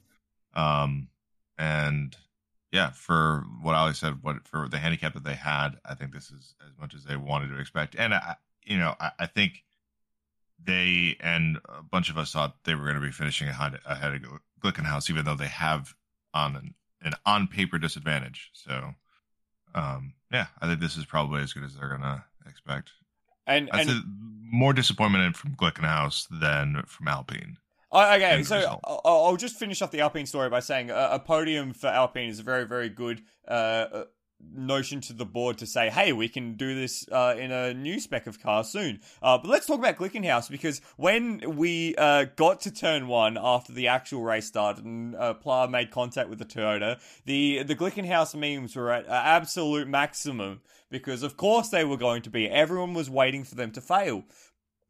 [0.54, 1.08] Um,
[1.56, 2.14] and
[2.72, 6.30] yeah, for what Ollie said, what for the handicap that they had, I think this
[6.30, 7.96] is as much as they wanted to expect.
[7.96, 9.64] And I, you know, I, I think
[10.62, 14.14] they and a bunch of us thought they were going to be finishing ahead, ahead
[14.14, 14.22] of
[14.62, 15.94] Glickenhaus, even though they have
[16.34, 18.50] on an, an on paper disadvantage.
[18.52, 18.94] So,
[19.74, 22.90] um, yeah, I think this is probably as good as they're going to expect.
[23.46, 23.90] And and
[24.42, 27.56] more disappointment from Glickenhaus than from Alpine.
[27.92, 28.80] Okay, so.
[28.84, 32.28] I'll, I'll just finish off the Alpine story by saying a, a podium for Alpine
[32.28, 34.04] is a very, very good uh,
[34.40, 37.98] notion to the board to say, hey, we can do this uh, in a new
[38.00, 39.00] spec of car soon.
[39.22, 43.72] Uh, but let's talk about Glickenhaus because when we uh, got to turn one after
[43.72, 48.34] the actual race started and uh, Pla made contact with the Toyota, the the Glickenhaus
[48.34, 52.48] memes were at absolute maximum because, of course, they were going to be.
[52.48, 54.24] Everyone was waiting for them to fail.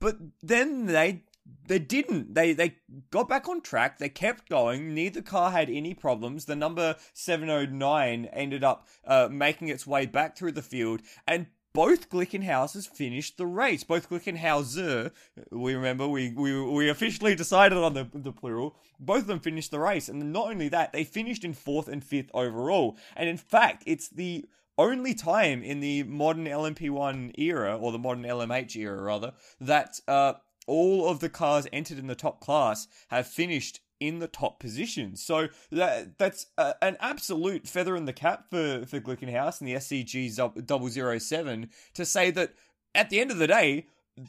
[0.00, 1.24] But then they
[1.66, 2.34] they didn't.
[2.34, 2.76] They they
[3.10, 3.98] got back on track.
[3.98, 4.94] They kept going.
[4.94, 6.46] Neither car had any problems.
[6.46, 12.08] The number 709 ended up uh, making its way back through the field, and both
[12.08, 13.84] Glickenhauses finished the race.
[13.84, 15.12] Both Glickenhauser,
[15.50, 18.76] we remember, we, we we officially decided on the the plural.
[18.98, 22.02] Both of them finished the race, and not only that, they finished in fourth and
[22.02, 22.96] fifth overall.
[23.14, 28.24] And in fact, it's the only time in the modern LMP1 era, or the modern
[28.24, 30.34] LMH era rather, that uh,
[30.68, 35.16] all of the cars entered in the top class have finished in the top position.
[35.16, 41.20] So that that's an absolute feather in the cap for for Glickenhaus and the SCG
[41.20, 42.54] 007 to say that
[42.94, 43.86] at the end of the day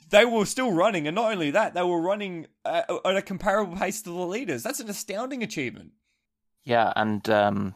[0.09, 3.75] they were still running, and not only that, they were running at, at a comparable
[3.75, 4.63] pace to the leaders.
[4.63, 5.91] That's an astounding achievement.
[6.63, 7.75] Yeah, and um,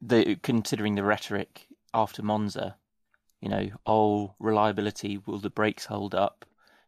[0.00, 2.76] the considering the rhetoric after Monza,
[3.40, 6.44] you know, oh reliability, will the brakes hold up?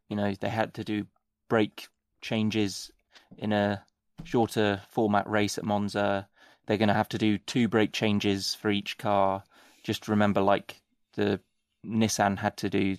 [0.09, 1.07] You know, they had to do
[1.49, 1.89] brake
[2.21, 2.91] changes
[3.37, 3.83] in a
[4.25, 6.29] shorter format race at Monza.
[6.67, 9.43] They're going to have to do two brake changes for each car.
[9.83, 10.81] Just remember, like
[11.15, 11.41] the
[11.87, 12.97] Nissan had to do,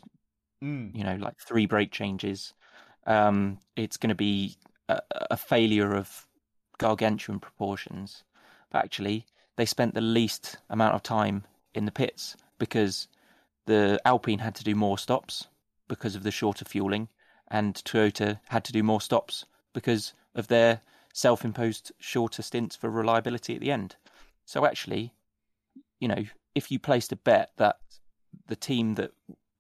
[0.64, 0.94] Mm.
[0.94, 2.54] you know, like three brake changes.
[3.06, 4.58] Um, it's going to be
[4.90, 5.00] a,
[5.32, 6.28] a failure of
[6.78, 8.24] gargantuan proportions.
[8.70, 13.08] But actually, they spent the least amount of time in the pits because
[13.68, 15.48] the Alpine had to do more stops
[15.90, 17.10] because of the shorter fueling,
[17.50, 20.80] and Toyota had to do more stops because of their
[21.14, 23.98] self imposed shorter stints for reliability at the end.
[24.46, 25.14] So actually,
[26.00, 26.24] you know,
[26.56, 27.78] if you placed a bet that
[28.48, 29.12] the team that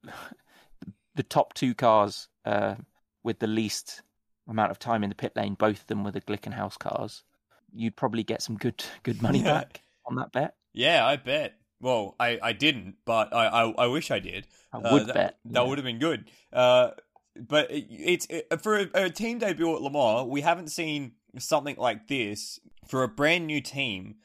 [1.15, 2.75] the top two cars uh,
[3.23, 4.01] with the least
[4.47, 7.23] amount of time in the pit lane, both of them were the Glickenhaus cars,
[7.73, 9.59] you'd probably get some good good money Yeah.
[9.59, 10.55] back on that bet.
[10.73, 11.58] Yeah, I bet.
[11.81, 14.47] Well, I, I didn't, but I, I, I wish I did.
[14.73, 15.37] I Uh, would that, bet.
[15.45, 15.67] That yeah.
[15.67, 16.29] would have been good.
[16.51, 16.91] Uh,
[17.35, 21.13] but it, it's it, for a, a team debut at Le Mans, we haven't seen
[21.37, 24.15] something like this for a brand new team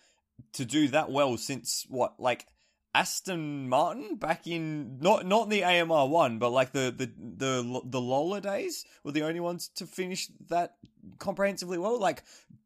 [0.55, 2.47] to do that well since what, like
[2.95, 8.01] Aston Martin back in not not the AMR one, but like the the the the
[8.01, 10.77] Lola days were the only ones to finish that
[11.19, 11.99] comprehensively well.
[11.99, 12.23] Like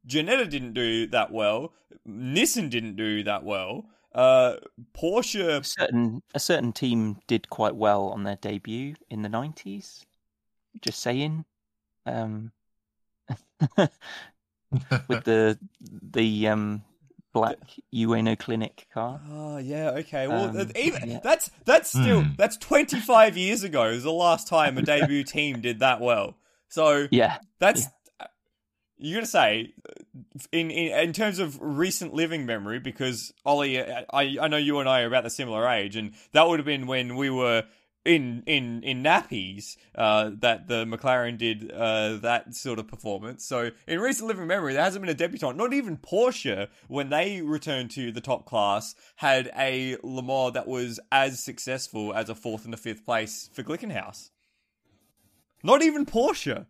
[0.07, 1.73] Ginetta didn't do that well,
[2.07, 3.87] Nissan didn't do that well.
[4.15, 4.57] Uh,
[4.95, 10.07] Porsche a certain a certain team did quite well on their debut in the nineties.
[10.81, 11.45] Just saying.
[12.07, 12.53] Um,
[15.09, 16.83] with the the um
[17.33, 17.59] black
[17.95, 19.21] Ueno Clinic car.
[19.31, 20.27] Oh yeah, okay.
[20.27, 21.21] Well, Um, even yeah.
[21.23, 22.31] that's that's still Hmm.
[22.37, 23.85] that's twenty five years ago.
[23.85, 26.37] Is the last time a debut team did that well.
[26.69, 27.87] So Yeah, that's
[28.99, 29.75] you got to say
[30.53, 34.05] in, in in terms of recent living memory because Ollie, I
[34.41, 36.87] I know you and I are about the similar age, and that would have been
[36.87, 37.65] when we were.
[38.05, 43.45] In, in in nappies, uh, that the McLaren did uh, that sort of performance.
[43.45, 45.59] So in recent living memory, there hasn't been a debutant.
[45.59, 50.67] Not even Porsche, when they returned to the top class, had a Le Mans that
[50.67, 54.31] was as successful as a fourth and a fifth place for Glickenhaus.
[55.63, 56.65] Not even Porsche.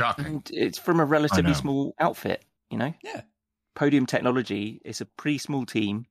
[0.00, 0.26] Shocking.
[0.26, 2.44] and it's from a relatively small outfit.
[2.70, 3.22] You know, Yeah.
[3.74, 6.06] Podium Technology is a pretty small team.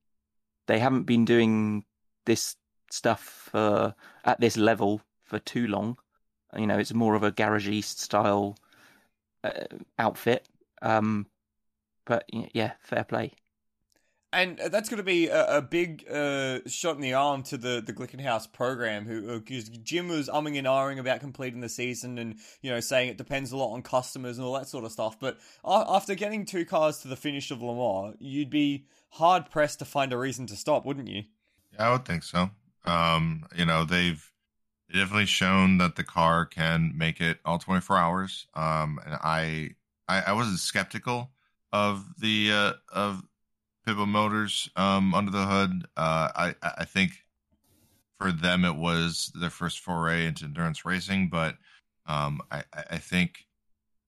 [0.68, 1.86] They haven't been doing
[2.26, 2.56] this
[2.92, 3.92] stuff uh,
[4.26, 5.98] at this level for too long.
[6.58, 8.58] You know, it's more of a garagiste style
[9.44, 9.66] uh,
[9.98, 10.48] outfit.
[10.82, 11.28] Um,
[12.06, 13.34] but yeah, fair play.
[14.32, 17.82] And that's going to be a, a big uh, shot in the arm to the
[17.84, 22.36] the Glickenhaus program, who because Jim was umming and ahhing about completing the season, and
[22.62, 25.20] you know saying it depends a lot on customers and all that sort of stuff.
[25.20, 29.80] But after getting two cars to the finish of Le Mans, you'd be hard pressed
[29.80, 31.24] to find a reason to stop, wouldn't you?
[31.74, 32.52] Yeah, I would think so.
[32.86, 34.32] Um, you know, they've
[34.92, 38.48] definitely shown that the car can make it all 24 hours.
[38.54, 39.72] Um, and I,
[40.08, 41.32] I, I wasn't skeptical
[41.72, 43.24] of the uh, of
[43.88, 45.86] Pipo Motors um, under the hood.
[45.98, 47.26] Uh, I, I think
[48.20, 51.56] for them it was their first foray into endurance racing, but
[52.06, 53.46] um, I, I I think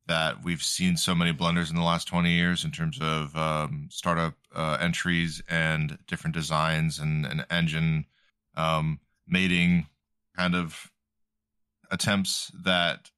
[0.08, 3.88] that we've seen so many blunders in the last 20 years in terms of um,
[3.90, 8.06] startup uh, entries and different designs and, and engine
[8.56, 9.88] um, mating
[10.36, 10.92] kind of
[11.92, 13.10] attempts that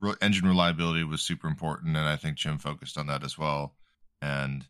[0.00, 1.96] re- engine reliability was super important.
[1.96, 3.74] And I think Jim focused on that as well.
[4.22, 4.66] And,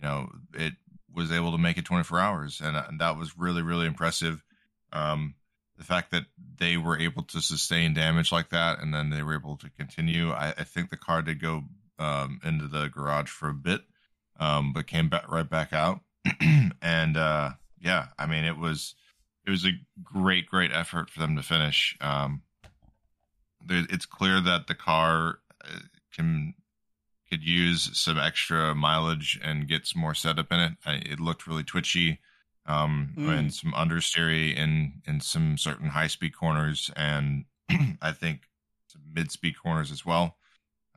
[0.00, 0.74] you know, it
[1.12, 2.60] was able to make it 24 hours.
[2.62, 4.42] And, and that was really, really impressive.
[4.92, 5.34] Um,
[5.76, 6.24] the fact that
[6.58, 10.30] they were able to sustain damage like that and then they were able to continue.
[10.30, 11.64] I, I think the car did go
[11.98, 13.82] um, into the garage for a bit,
[14.38, 16.00] um, but came back right back out.
[16.82, 18.94] and uh, yeah, I mean, it was
[19.46, 21.96] it was a great, great effort for them to finish.
[22.00, 22.42] Um,
[23.64, 25.78] there, it's clear that the car uh,
[26.12, 26.54] can
[27.30, 30.72] could use some extra mileage and get some more setup in it.
[30.86, 32.20] I, it looked really twitchy
[32.66, 33.38] um, Mm.
[33.38, 37.44] and some understeery in in some certain high speed corners, and
[38.02, 38.42] I think
[38.88, 40.36] some mid speed corners as well.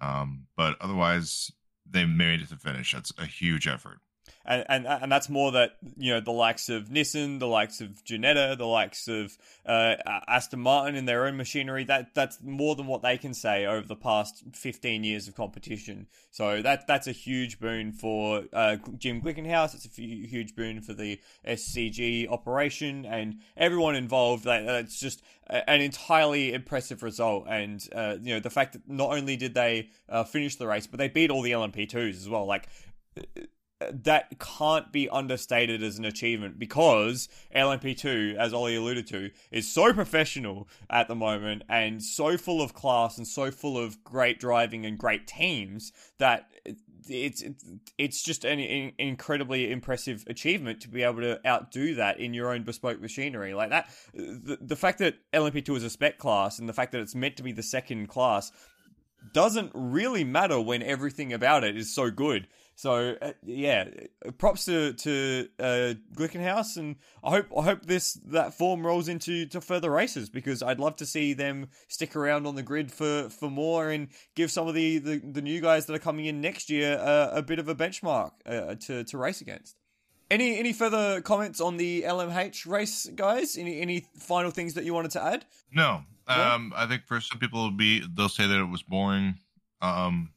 [0.01, 1.51] Um, but otherwise,
[1.89, 2.91] they made it to finish.
[2.93, 3.99] That's a huge effort.
[4.45, 8.03] And and and that's more that you know the likes of Nissan, the likes of
[8.03, 9.95] Ginetta, the likes of uh,
[10.27, 11.83] Aston Martin in their own machinery.
[11.83, 16.07] That that's more than what they can say over the past fifteen years of competition.
[16.31, 19.75] So that that's a huge boon for uh, Jim Glickenhaus.
[19.75, 24.45] It's a huge boon for the SCG operation and everyone involved.
[24.45, 27.45] That that's just an entirely impressive result.
[27.47, 30.87] And uh, you know the fact that not only did they uh, finish the race,
[30.87, 32.45] but they beat all the LMP twos as well.
[32.45, 32.67] Like
[33.91, 39.93] that can't be understated as an achievement because LMP2, as Ollie alluded to, is so
[39.93, 44.85] professional at the moment and so full of class and so full of great driving
[44.85, 46.49] and great teams that
[47.07, 47.43] it's
[47.97, 48.59] it's, just an,
[48.97, 53.71] incredibly impressive achievement to be able to outdo that in your own bespoke machinery like
[53.71, 53.89] that.
[54.13, 57.37] The, the fact that LMP2 is a spec class and the fact that it's meant
[57.37, 58.51] to be the second class
[59.33, 62.47] doesn't really matter when everything about it is so good.
[62.75, 63.89] So uh, yeah,
[64.39, 69.45] props to to uh, Glickenhaus, and I hope I hope this that form rolls into
[69.47, 73.29] to further races because I'd love to see them stick around on the grid for,
[73.29, 76.41] for more and give some of the, the, the new guys that are coming in
[76.41, 79.75] next year uh, a bit of a benchmark uh, to to race against.
[80.31, 83.57] Any any further comments on the LMH race, guys?
[83.57, 85.45] Any any final things that you wanted to add?
[85.71, 86.53] No, Yeah?
[86.55, 89.35] um, I think for some people it'll be they'll say that it was boring.
[89.81, 90.31] Um,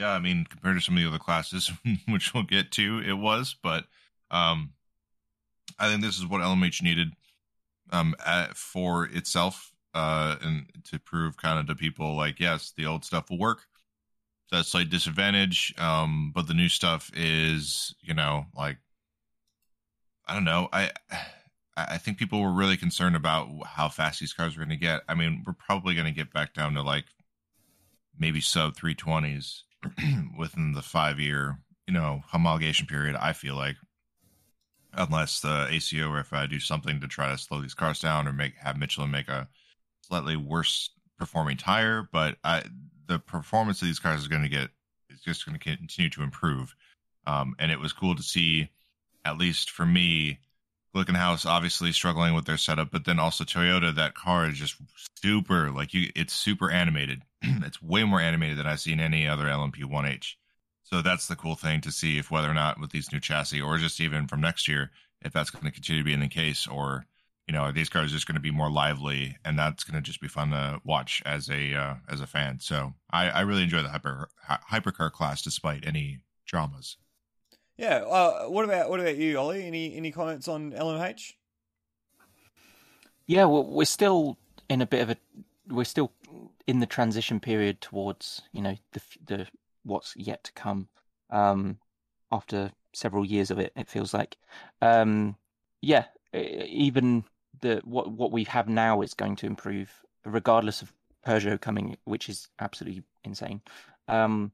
[0.00, 1.70] yeah, I mean compared to some of the other classes,
[2.08, 3.54] which we'll get to, it was.
[3.62, 3.84] But
[4.30, 4.72] um,
[5.78, 7.12] I think this is what LMH needed
[7.92, 12.86] um at, for itself, uh, and to prove kind of to people like yes, the
[12.86, 13.66] old stuff will work.
[14.50, 18.78] That's a slight disadvantage, um, but the new stuff is you know like
[20.26, 20.68] I don't know.
[20.72, 21.18] I I
[21.76, 25.00] I think people were really concerned about how fast these cars were going to get.
[25.08, 27.06] I mean, we're probably going to get back down to like
[28.18, 29.62] maybe sub 320s
[30.38, 33.16] within the five year, you know, homologation period.
[33.16, 33.76] I feel like,
[34.92, 38.32] unless the ACO or FIA do something to try to slow these cars down or
[38.32, 39.48] make have Michelin make a
[40.02, 42.64] slightly worse performing tire, but I,
[43.06, 44.70] the performance of these cars is going to get
[45.10, 46.74] is just going to continue to improve.
[47.26, 48.70] Um, and it was cool to see,
[49.24, 50.38] at least for me,
[50.94, 54.76] Glickenhaus obviously struggling with their setup, but then also Toyota, that car is just
[55.22, 57.22] super like you it's super animated.
[57.42, 60.34] it's way more animated than I've seen any other LMP 1H.
[60.82, 63.60] So that's the cool thing to see if whether or not with these new chassis
[63.60, 64.90] or just even from next year,
[65.22, 67.06] if that's going to continue to be the case or
[67.50, 70.06] you know, are these cars just going to be more lively and that's going to
[70.06, 72.60] just be fun to watch as a uh, as a fan.
[72.60, 76.96] So I, I really enjoy the hyper hy- hypercar class despite any dramas.
[77.80, 78.02] Yeah.
[78.02, 79.64] Uh, what about what about you, Ollie?
[79.64, 81.32] Any any comments on LMH?
[83.26, 84.36] Yeah, well, we're still
[84.68, 85.16] in a bit of a
[85.66, 86.12] we're still
[86.66, 89.46] in the transition period towards you know the the
[89.82, 90.88] what's yet to come.
[91.30, 91.78] Um,
[92.30, 94.36] after several years of it, it feels like.
[94.82, 95.36] Um,
[95.80, 97.24] yeah, even
[97.62, 99.90] the what what we have now is going to improve,
[100.26, 100.92] regardless of
[101.26, 103.62] Peugeot coming, which is absolutely insane.
[104.06, 104.52] Um,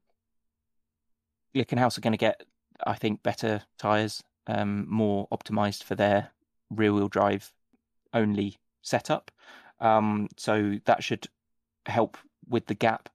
[1.53, 2.43] Glickenhaus are going to get,
[2.85, 6.31] I think, better tires, um, more optimized for their
[6.69, 7.51] rear wheel drive
[8.13, 9.31] only setup.
[9.79, 11.27] Um, so that should
[11.85, 13.09] help with the gap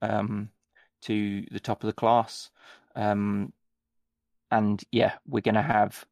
[0.00, 0.50] um,
[1.02, 2.50] to the top of the class.
[2.94, 3.52] Um,
[4.50, 6.04] and yeah, we're going to have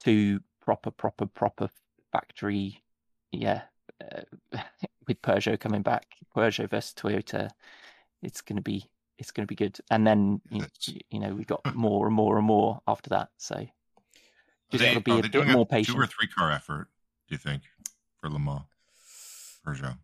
[0.00, 1.68] two proper, proper, proper
[2.10, 2.82] factory.
[3.30, 3.62] Yeah,
[4.00, 4.22] uh,
[5.06, 7.50] with Peugeot coming back, Peugeot versus Toyota,
[8.22, 8.86] it's going to be
[9.22, 9.78] it's going to be good.
[9.90, 10.64] And then you,
[11.10, 13.28] you know we've got more and more and more after that.
[13.38, 13.66] So Are
[14.70, 15.96] just they, got to be a bit doing more a patient.
[15.96, 16.88] two or three car effort?
[17.28, 17.62] Do you think
[18.20, 18.62] for Le Mans,
[19.66, 19.96] Peugeot?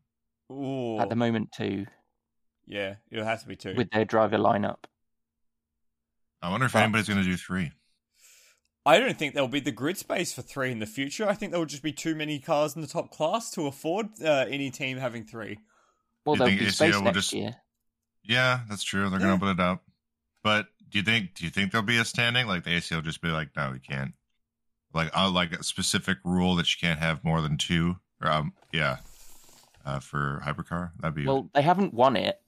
[0.51, 0.99] Ooh.
[1.01, 1.87] At the moment, two.
[2.67, 3.75] yeah, it'll have to be two.
[3.77, 4.85] with their driver lineup.
[6.41, 7.73] I wonder if But- anybody's going to do three.
[8.87, 11.29] I don't think there'll be the grid space for three in the future.
[11.29, 14.07] I think there will just be too many cars in the top class to afford
[14.25, 15.59] uh, any team having three.
[16.25, 17.57] Well, Do you there'll be space next just- year.
[18.23, 19.09] Yeah, that's true.
[19.11, 19.27] They're Yeah.
[19.27, 19.85] going to open it up.
[20.43, 23.21] But do you think do you think there'll be a standing like the ACO just
[23.21, 24.15] be like, no, we can't.
[24.95, 27.97] Like uh, like a specific rule that you can't have more than two.
[28.23, 28.99] Or, um, yeah,
[29.85, 32.41] uh, for hypercar that'd be Well, they haven't won it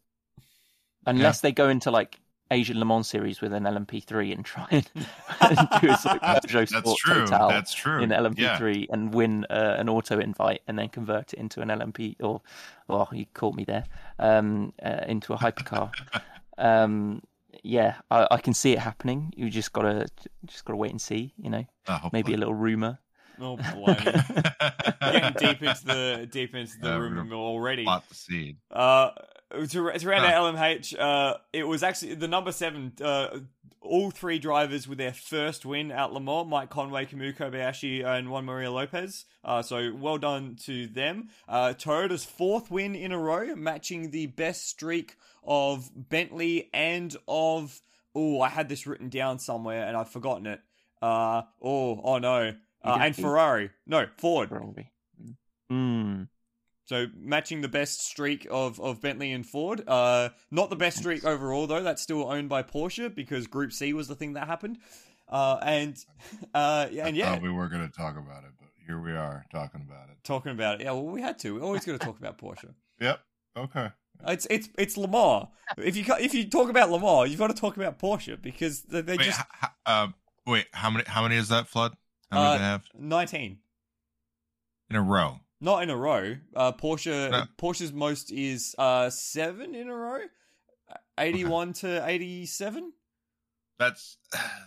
[1.06, 2.18] unless they go into like
[2.50, 4.90] Asian Le Mans series with an LMP3 and try and,
[5.40, 7.26] and do a sort of that's, Peugeot that's Sport true.
[7.26, 8.02] Total That's true.
[8.02, 12.16] in LMP3 and win uh, an auto invite and then convert it into an LMP
[12.20, 12.40] or,
[12.88, 13.84] oh, you caught me there,
[14.18, 15.92] um, uh, into a hypercar.
[16.58, 17.22] um,
[17.62, 19.32] yeah, I, I can see it happening.
[19.36, 20.06] You just gotta
[20.46, 21.32] just gotta wait and see.
[21.40, 22.98] You know, Uh, maybe a little rumor.
[23.40, 23.96] Oh, blimey.
[25.00, 27.84] Getting deep into the deep into the Yeah, rumor already.
[27.84, 28.56] Plot the seed.
[28.70, 29.10] Uh,
[29.52, 32.92] to, to round out LMH, uh, it was actually the number seven.
[33.00, 33.40] Uh,
[33.82, 38.30] all three drivers with their first win at Le Mans: Mike Conway, Kamui Kobayashi, and
[38.30, 39.24] Juan Maria Lopez.
[39.44, 41.28] Uh, so well done to them.
[41.48, 47.80] Uh, Toyota's fourth win in a row, matching the best streak of Bentley and of.
[48.14, 50.60] Oh, I had this written down somewhere and I've forgotten it.
[51.00, 52.54] Uh, oh, oh no.
[52.82, 53.70] Uh, and Ferrari.
[53.86, 54.48] No, Ford.
[54.48, 54.90] Probably.
[55.68, 56.22] Hmm.
[56.90, 59.84] So matching the best streak of, of Bentley and Ford.
[59.86, 61.84] Uh, not the best streak overall though.
[61.84, 64.78] That's still owned by Porsche because Group C was the thing that happened.
[65.28, 65.96] Uh, and
[66.52, 69.44] uh, and yeah, thought we were going to talk about it, but here we are
[69.52, 70.16] talking about it.
[70.24, 70.84] talking about it.
[70.84, 71.54] Yeah, well, we had to.
[71.54, 72.74] We always got to talk about Porsche.
[73.00, 73.20] Yep.
[73.56, 73.90] Okay.
[74.26, 75.46] It's it's it's Le Mans.
[75.78, 78.82] If you if you talk about Le Mans, you've got to talk about Porsche because
[78.82, 80.14] they, they Wait, just h- h- um,
[80.44, 80.66] wait.
[80.72, 81.04] How many?
[81.06, 81.92] How many is that flood?
[82.32, 83.58] How many Uh, they have nineteen.
[84.90, 85.38] in a row?
[85.60, 86.36] Not in a row.
[86.56, 87.44] Uh, Porsche No.
[87.58, 90.20] Porsche's most is uh seven in a row,
[91.18, 92.92] eighty-one to eighty-seven.
[93.78, 94.16] That's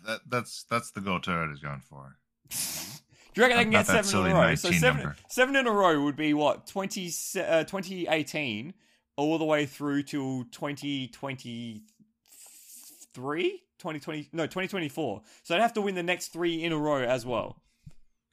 [0.06, 2.18] that that's that's the goal Toyota's going for.
[2.50, 4.54] Do you reckon they can get seven in a row?
[4.56, 5.16] So seven, number.
[5.28, 7.06] seven in a row would be what 20,
[7.40, 8.74] uh, 2018
[9.16, 11.82] all the way through till 2023?
[13.80, 17.26] 2020 no 2024 so they'd have to win the next three in a row as
[17.26, 17.62] well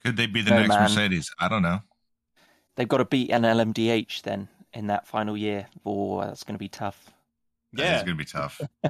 [0.04, 0.82] Could they be the No, next man.
[0.82, 1.30] Mercedes?
[1.38, 1.80] I don't know.
[2.80, 5.66] They've got to beat an LMDH then in that final year.
[5.84, 7.10] Oh, that's going to be tough.
[7.74, 8.58] Yeah it's going to be tough.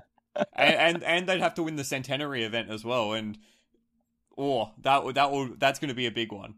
[0.54, 3.36] and, and and they'd have to win the centenary event as well and
[4.38, 6.54] oh that that will that's going to be a big one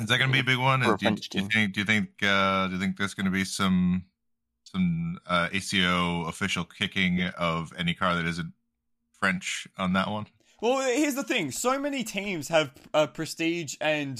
[0.00, 0.82] Is that going to be a big one?
[0.82, 1.74] For Do you, do you think?
[1.74, 2.08] Do you think?
[2.22, 4.04] Uh, do you think there's going to be some
[4.64, 8.54] some uh, ACO official kicking of any car that isn't
[9.20, 10.28] French on that one?
[10.62, 14.18] Well, here's the thing: so many teams have uh, prestige and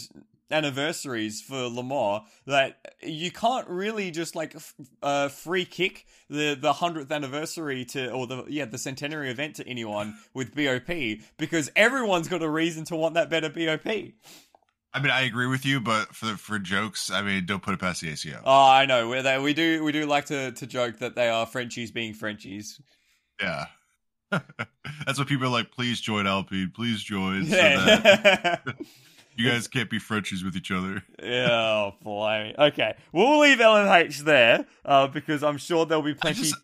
[0.53, 6.55] anniversaries for Le Mans that you can't really just like f- uh, free kick the
[6.55, 11.71] the hundredth anniversary to or the yeah the centenary event to anyone with BOP because
[11.75, 14.13] everyone's got a reason to want that better BOP.
[14.95, 17.81] I mean, I agree with you, but for for jokes, I mean, don't put it
[17.81, 18.41] past the ACO.
[18.45, 19.09] Oh, I know.
[19.09, 22.13] We they we do we do like to to joke that they are Frenchies being
[22.13, 22.81] Frenchies.
[23.41, 23.67] Yeah.
[24.31, 25.71] That's what people are like.
[25.71, 26.73] Please join Alpine.
[26.75, 27.47] Please join.
[27.47, 28.63] So that.
[29.37, 31.03] you guys can't be Frenchies with each other.
[31.23, 32.55] Yeah, oh boy.
[32.59, 36.43] Okay, we'll leave LMH there uh, because I'm sure there'll be plenty.
[36.43, 36.55] just,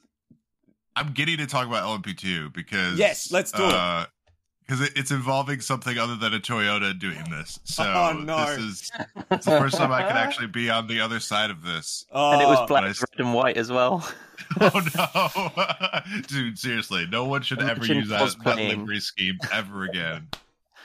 [0.97, 3.73] I'm getting to talk about LMP2 because Yes, let's do it.
[3.73, 4.09] it.
[4.67, 7.59] Because it, it's involving something other than a Toyota doing this.
[7.65, 8.47] So Oh, no.
[8.55, 8.91] this is
[9.31, 12.05] it's the first time I can actually be on the other side of this.
[12.13, 13.01] And it was black, nice.
[13.01, 14.07] red, and white as well.
[14.61, 16.59] Oh no, dude!
[16.59, 20.29] Seriously, no one should ever use that, that livery scheme ever again.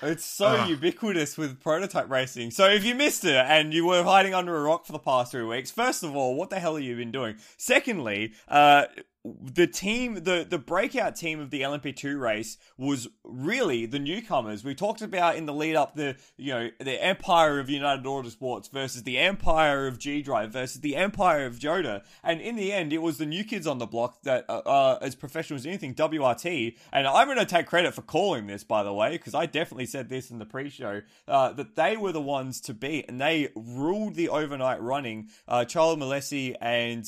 [0.03, 0.69] It's so Ugh.
[0.69, 2.51] ubiquitous with prototype racing.
[2.51, 5.31] So if you missed it and you were hiding under a rock for the past
[5.31, 7.35] three weeks, first of all, what the hell have you been doing?
[7.57, 8.85] Secondly, uh,
[9.25, 14.65] the team, the the breakout team of the LMP2 race was really the newcomers.
[14.65, 18.69] We talked about in the lead up the you know the empire of United Autosports
[18.69, 22.91] versus the empire of G Drive versus the empire of Jota, and in the end,
[22.91, 25.95] it was the new kids on the block that uh, uh, as professional as anything,
[25.95, 26.75] WRT.
[26.91, 29.85] And I'm going to take credit for calling this, by the way, because I definitely
[29.85, 33.49] said this in the pre-show uh, that they were the ones to beat, and they
[33.55, 35.29] ruled the overnight running.
[35.47, 37.05] Uh, Charles Milesi and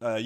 [0.00, 0.20] uh,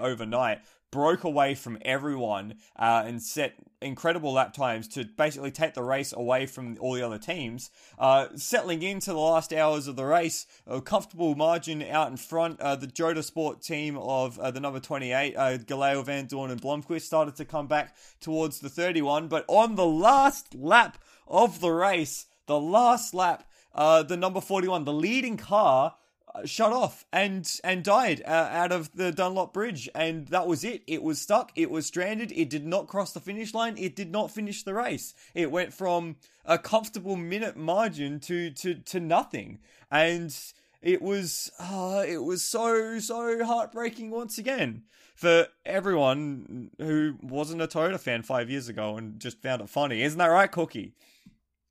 [0.00, 5.82] overnight broke away from everyone uh, and set incredible lap times to basically take the
[5.82, 7.70] race away from all the other teams.
[7.98, 12.58] Uh, settling into the last hours of the race, a comfortable margin out in front.
[12.60, 16.62] Uh, the Jota Sport team of uh, the number 28, uh, Gelael, Van Dorn, and
[16.62, 21.70] Blomqvist started to come back towards the 31, but on the last lap of the
[21.70, 25.96] race, the last lap, uh, the number 41, the leading car,
[26.44, 30.82] shut off and and died uh, out of the Dunlop Bridge, and that was it.
[30.86, 31.52] It was stuck.
[31.54, 32.32] It was stranded.
[32.32, 33.76] It did not cross the finish line.
[33.78, 35.14] It did not finish the race.
[35.34, 39.58] It went from a comfortable minute margin to to to nothing,
[39.90, 40.36] and
[40.82, 44.82] it was uh, it was so so heartbreaking once again
[45.16, 50.02] for everyone who wasn't a Toyota fan five years ago and just found it funny.
[50.02, 50.94] Isn't that right, Cookie?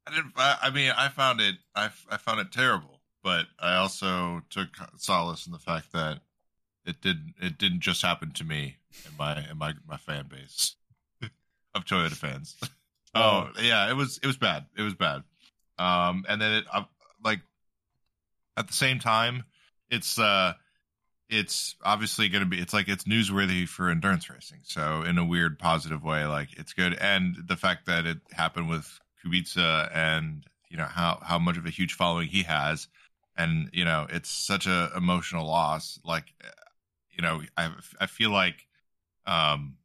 [0.07, 0.34] I didn't.
[0.36, 1.55] I, I mean, I found it.
[1.76, 2.94] I, I found it terrible,
[3.26, 6.19] but I also took solace in the fact that
[6.86, 7.34] it didn't.
[7.41, 10.76] It didn't just happen to me and my and my my fan base
[11.73, 12.55] of Toyota fans.
[13.15, 14.65] oh yeah, it was it was bad.
[14.78, 15.23] It was bad.
[15.80, 16.84] Um, and then it uh,
[17.23, 17.39] like
[18.55, 19.43] at the same time,
[19.89, 20.53] it's uh,
[21.28, 22.59] it's obviously going to be.
[22.59, 24.59] It's like it's newsworthy for endurance racing.
[24.61, 26.93] So in a weird positive way, like it's good.
[27.01, 31.65] And the fact that it happened with Kubica and you know how how much of
[31.65, 32.88] a huge following he has,
[33.38, 35.99] and you know it's such a emotional loss.
[36.03, 36.25] Like
[37.15, 38.67] you know, I I feel like,
[39.25, 39.77] um,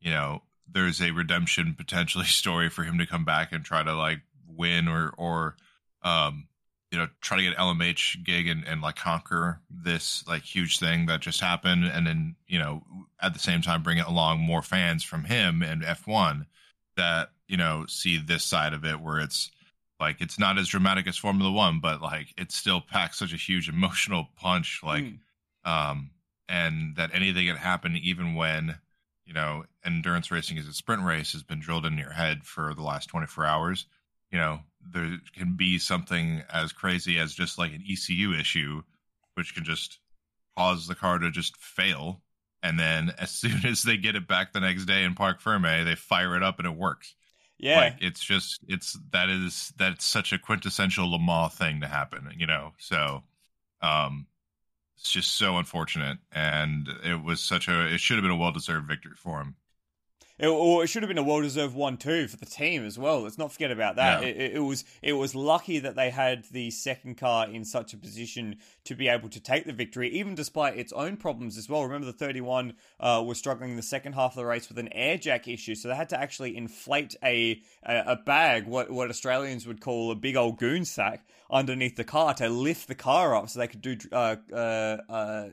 [0.00, 3.94] you know, there's a redemption potentially story for him to come back and try to
[3.94, 5.56] like win or or
[6.02, 6.46] um
[6.90, 11.06] you know try to get LMH gig and, and like conquer this like huge thing
[11.06, 12.82] that just happened and then you know
[13.20, 16.46] at the same time bring along more fans from him and F1
[16.96, 19.50] that you know see this side of it where it's
[20.02, 23.36] like it's not as dramatic as Formula 1 but like it still packs such a
[23.36, 25.18] huge emotional punch like Mm.
[25.64, 26.10] um
[26.48, 28.76] and that anything can happen even when
[29.24, 32.74] you know endurance racing is a sprint race has been drilled into your head for
[32.74, 33.86] the last 24 hours
[34.30, 34.60] you know
[34.94, 38.82] there can be something as crazy as just like an ECU issue
[39.34, 39.98] which can just
[40.58, 42.20] cause the car to just fail
[42.62, 45.84] and then as soon as they get it back the next day in Parc Ferme
[45.84, 47.14] they fire it up and it works
[47.62, 47.76] Yeah.
[47.78, 52.28] like it's just it's that is that's such a quintessential Le Mans thing to happen
[52.36, 53.24] you know so
[53.82, 54.28] Um,
[54.98, 57.92] it's just so unfortunate, and it was such a.
[57.94, 59.56] It should have been a well deserved victory for him.
[60.42, 62.98] It, or it should have been a well deserved one too for the team as
[62.98, 63.20] well.
[63.20, 64.22] Let's not forget about that.
[64.22, 64.28] Yeah.
[64.28, 67.96] It, it was it was lucky that they had the second car in such a
[67.96, 71.84] position to be able to take the victory, even despite its own problems as well.
[71.84, 75.16] Remember, the 31 uh, was struggling the second half of the race with an air
[75.16, 79.64] jack issue, so they had to actually inflate a a, a bag, what what Australians
[79.64, 83.48] would call a big old goon sack, underneath the car to lift the car up
[83.48, 85.48] so they could do uh, uh, uh,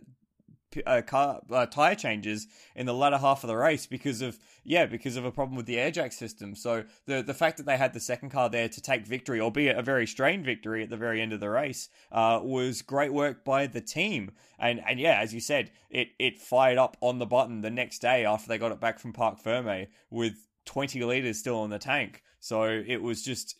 [0.86, 4.86] uh, car uh, tire changes in the latter half of the race because of yeah
[4.86, 6.56] because of a problem with the air jack system.
[6.56, 9.78] So the the fact that they had the second car there to take victory, albeit
[9.78, 13.44] a very strained victory at the very end of the race, uh, was great work
[13.44, 14.32] by the team.
[14.58, 18.00] And and yeah, as you said, it it fired up on the button the next
[18.00, 21.80] day after they got it back from Parc Ferme with 20 liters still in the
[21.80, 22.22] tank.
[22.40, 23.56] So it was just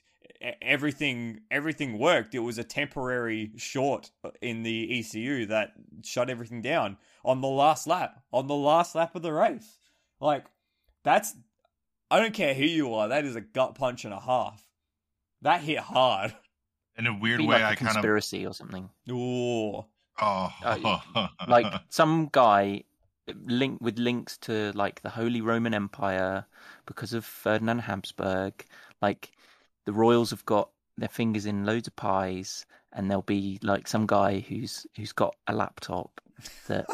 [0.62, 2.36] everything everything worked.
[2.36, 4.12] It was a temporary short
[4.42, 5.74] in the ECU that
[6.04, 8.22] shut everything down on the last lap.
[8.32, 9.78] On the last lap of the race.
[10.20, 10.46] Like
[11.04, 11.36] that's
[12.12, 14.66] I don't care who you are, that is a gut punch and a half.
[15.42, 16.36] That hit hard.
[16.98, 18.90] In a weird way, like a I kind of conspiracy or something.
[19.10, 19.86] Ooh.
[20.22, 22.84] oh uh, Like some guy
[23.46, 26.46] linked with links to like the Holy Roman Empire
[26.86, 28.66] because of Ferdinand Habsburg.
[29.02, 29.32] Like
[29.90, 30.70] the royals have got
[31.00, 32.64] their fingers in loads of pies,
[32.94, 36.22] and there'll be like some guy who's who's got a laptop
[36.68, 36.86] that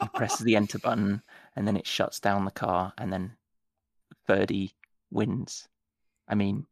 [0.00, 1.20] he presses the enter button,
[1.56, 3.32] and then it shuts down the car, and then
[4.24, 4.72] Ferdy
[5.10, 5.66] wins.
[6.28, 6.66] I mean,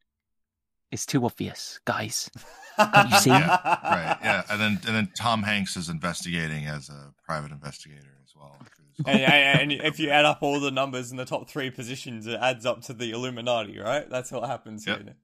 [0.92, 2.30] it's too obvious, guys.
[2.78, 3.30] you see?
[3.42, 8.14] Yeah, right, yeah, and then and then Tom Hanks is investigating as a private investigator
[8.22, 8.56] as well.
[9.04, 12.28] and, and, and if you add up all the numbers in the top three positions,
[12.28, 14.08] it adds up to the Illuminati, right?
[14.08, 15.02] That's what happens Yep.
[15.02, 15.14] here.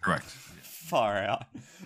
[0.00, 0.24] Correct.
[0.24, 1.44] Far out.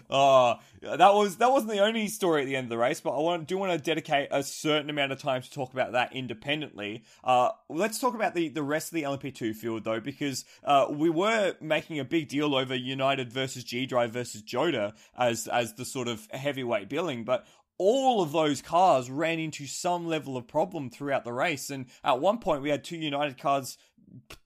[0.08, 3.16] Oh, that was that wasn't the only story at the end of the race, but
[3.16, 6.14] I want do want to dedicate a certain amount of time to talk about that
[6.14, 7.02] independently.
[7.24, 11.08] Uh, let's talk about the the rest of the LMP2 field though, because uh, we
[11.10, 15.84] were making a big deal over United versus G Drive versus Jota as as the
[15.84, 17.46] sort of heavyweight billing, but
[17.78, 22.20] all of those cars ran into some level of problem throughout the race, and at
[22.20, 23.78] one point we had two United cars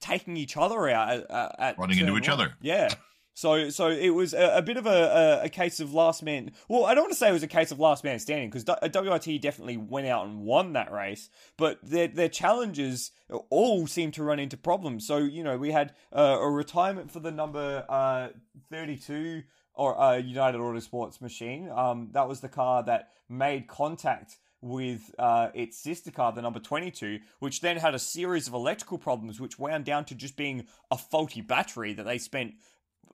[0.01, 2.41] taking each other out at, at, at Running into turn each one.
[2.41, 2.55] other.
[2.61, 2.89] Yeah.
[3.37, 6.53] So, so it was a, a bit of a, a, a case of last man.
[6.71, 8.65] Well, I don't want to say it was a case of last man standing because
[8.65, 11.29] WRT definitely went out and won that race,
[11.59, 13.11] but their their challenges
[13.51, 15.07] all seem to run into problems.
[15.07, 18.29] So, you know, we had uh, a retirement for the number uh,
[18.71, 19.43] thirty two
[19.75, 21.71] or uh, United Autosports machine.
[21.71, 26.59] Um, that was the car that made contact with uh, its sister car, the number
[26.59, 30.67] 22, which then had a series of electrical problems, which wound down to just being
[30.91, 32.55] a faulty battery that they spent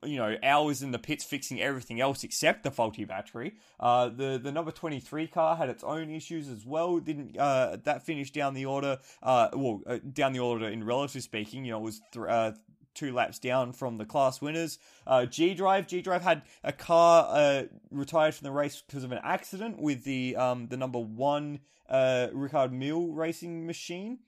[0.03, 3.53] you know hours in the pits fixing everything else except the faulty battery.
[3.79, 6.99] Uh, the the number twenty three car had its own issues as well.
[6.99, 8.99] Didn't uh, that finish down the order?
[9.21, 12.51] Uh, well, uh, down the order in relative speaking, you know, it was th- uh,
[12.93, 14.79] two laps down from the class winners.
[15.05, 19.11] Uh, G Drive, G Drive had a car uh, retired from the race because of
[19.11, 24.19] an accident with the um, the number one uh, Richard Mille racing machine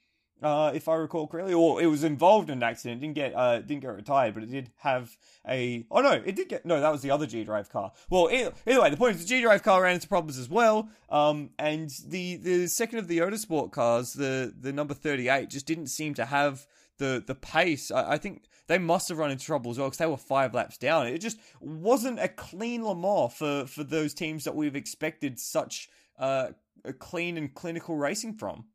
[0.41, 3.01] uh, if I recall correctly, or it was involved in an accident.
[3.01, 5.15] Didn't get uh, didn't get retired, but it did have
[5.47, 5.85] a.
[5.89, 6.79] Oh no, it did get no.
[6.79, 7.91] That was the other G Drive car.
[8.09, 10.89] Well, either, way, the point is the G Drive car ran into problems as well.
[11.09, 15.65] Um, and the the second of the Autosport cars, the the number thirty eight, just
[15.65, 16.67] didn't seem to have
[16.97, 17.89] the the pace.
[17.89, 20.53] I, I think they must have run into trouble as well because they were five
[20.53, 21.07] laps down.
[21.07, 25.89] It just wasn't a clean Le Mans for for those teams that we've expected such
[26.19, 26.49] uh,
[26.83, 28.65] a clean and clinical racing from.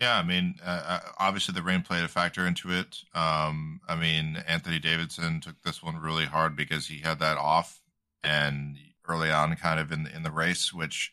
[0.00, 2.98] Yeah, I mean, uh, uh, obviously the rain played a factor into it.
[3.14, 7.80] Um, I mean, Anthony Davidson took this one really hard because he had that off
[8.22, 8.76] and
[9.08, 11.12] early on, kind of in the, in the race, which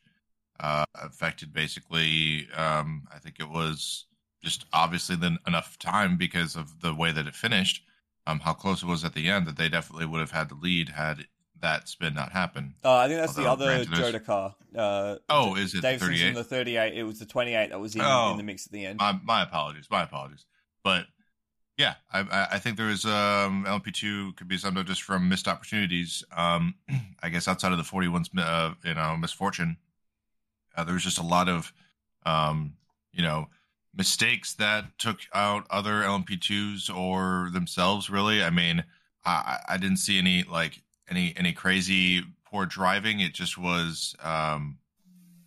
[0.60, 2.48] uh, affected basically.
[2.56, 4.06] Um, I think it was
[4.44, 7.84] just obviously then enough time because of the way that it finished,
[8.28, 10.56] um, how close it was at the end that they definitely would have had the
[10.56, 11.26] lead had
[11.66, 12.76] that spin not happen.
[12.84, 14.56] Uh, I think that's the other car.
[14.78, 16.28] Uh, Oh, is it the Davidson's 38?
[16.30, 16.94] in the 38.
[16.94, 18.32] It was the 28 that was in, Oh.
[18.32, 19.00] in the mix at the end.
[19.00, 20.46] My my apologies, my apologies.
[20.84, 21.06] But
[21.78, 25.02] yeah, I I, I think there was um LP two could be summed up just
[25.02, 26.24] from missed opportunities.
[26.36, 26.76] Um,
[27.24, 29.78] I guess outside of the forty one's uh, you know misfortune,
[30.78, 31.74] uh, there was just a lot of
[32.26, 32.76] um
[33.12, 33.48] you know
[33.96, 38.10] mistakes that took out other LMP twos or themselves.
[38.10, 38.84] Really, I mean,
[39.26, 43.20] I I didn't see any like any any crazy poor driving.
[43.20, 44.78] It just was um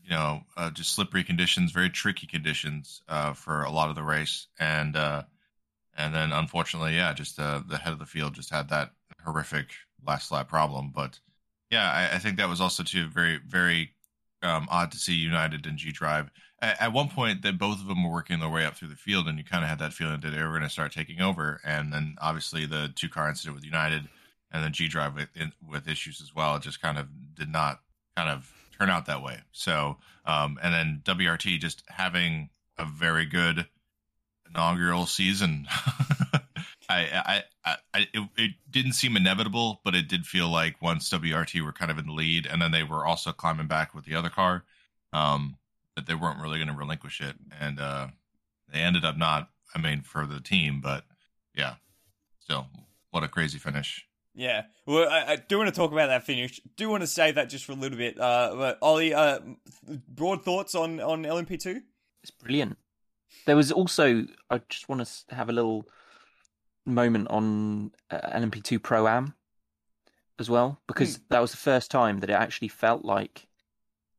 [0.09, 4.03] you know, uh, just slippery conditions, very tricky conditions uh, for a lot of the
[4.03, 5.23] race, and uh,
[5.99, 8.93] and then unfortunately, yeah, just uh, the head of the field just had that
[9.23, 9.67] horrific
[10.07, 10.93] last lap problem.
[10.95, 11.21] But
[11.71, 13.91] yeah, I, I think that was also too very very
[14.43, 16.31] um, odd to see United and G Drive.
[16.63, 18.97] At, at, one point, that both of them were working their way up through the
[18.97, 21.21] field, and you kind of had that feeling that they were going to start taking
[21.21, 21.61] over.
[21.65, 24.09] And then obviously the two car incident with United
[24.53, 25.29] and then G Drive with,
[25.67, 27.81] with issues as well, it just kind of did not
[28.17, 29.39] kind of turn out that way.
[29.53, 33.67] So, um, and then WRT just having a very good
[34.49, 35.67] inaugural season.
[36.91, 41.63] I, I, I, it, it, didn't seem inevitable, but it did feel like once WRT
[41.63, 44.15] were kind of in the lead, and then they were also climbing back with the
[44.15, 44.65] other car,
[45.13, 45.57] um,
[45.97, 48.09] that they weren't really going to relinquish it, and uh,
[48.73, 49.51] they ended up not.
[49.75, 51.05] I mean, for the team, but
[51.55, 51.75] yeah,
[52.41, 52.69] still,
[53.11, 54.08] what a crazy finish.
[54.39, 56.61] Yeah, well, I, I, do want to talk about that finish.
[56.77, 58.21] Do want to say that just for a little bit.
[58.21, 59.41] Uh, but Ollie, uh,
[60.09, 61.81] broad thoughts on on LMP two?
[62.23, 62.79] It's brilliant.
[63.47, 65.89] There was also I just want to have a little
[66.87, 69.35] moment on uh, LMP2 Pro Am
[70.39, 71.23] as well because mm.
[71.31, 73.49] that was the first time that it actually felt like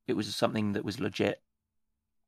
[0.05, 1.41] it was something that was legit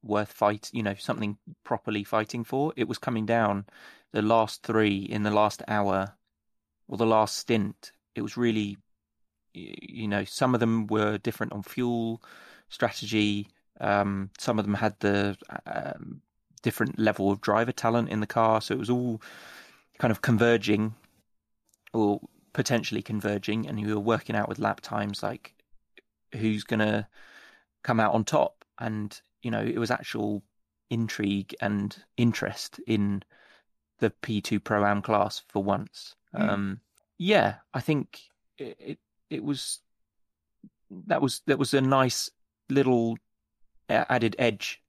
[0.01, 3.65] worth fight you know something properly fighting for it was coming down
[4.13, 6.15] the last 3 in the last hour
[6.91, 8.77] or the last stint it was really
[9.53, 12.21] you know some of them were different on fuel
[12.69, 13.47] strategy
[13.79, 15.35] um, some of them had the
[15.65, 16.21] um,
[16.61, 19.19] different level of driver talent in the car so it was all
[19.97, 20.93] kind of converging
[21.93, 22.21] or
[22.53, 25.55] potentially converging and you were working out with lap times like
[26.33, 27.07] who's going to
[27.83, 30.43] come out on top and you know it was actual
[30.89, 33.23] intrigue and interest in
[33.99, 36.15] the P2 Pro Am class for once.
[36.35, 36.49] Mm.
[36.49, 36.79] Um,
[37.17, 38.21] yeah, I think
[38.57, 39.79] it, it, it was
[41.07, 42.29] that was that was a nice
[42.69, 43.17] little
[43.89, 44.81] added edge.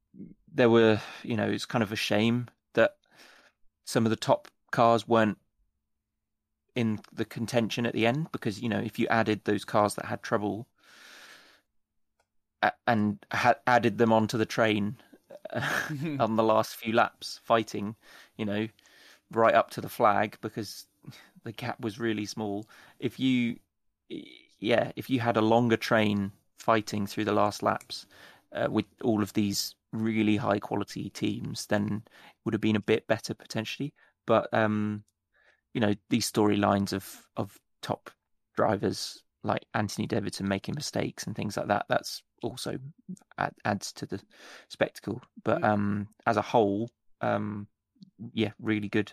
[0.52, 2.96] There were, you know, it's kind of a shame that
[3.84, 5.38] some of the top cars weren't
[6.74, 10.06] in the contention at the end because you know if you added those cars that
[10.06, 10.66] had trouble
[12.86, 14.96] and had added them onto the train
[16.18, 17.94] on the last few laps fighting
[18.38, 18.66] you know
[19.32, 20.86] right up to the flag because
[21.44, 22.66] the gap was really small
[22.98, 23.56] if you
[24.60, 28.06] yeah if you had a longer train fighting through the last laps
[28.54, 32.80] uh, with all of these really high quality teams then it would have been a
[32.80, 33.92] bit better potentially
[34.26, 35.04] but um,
[35.74, 38.10] you know, these storylines of of top
[38.56, 42.78] drivers like Anthony Davidson making mistakes and things like that, that's also
[43.38, 44.20] add, adds to the
[44.68, 45.20] spectacle.
[45.42, 46.90] But um, as a whole,
[47.20, 47.66] um,
[48.32, 49.12] yeah, really good.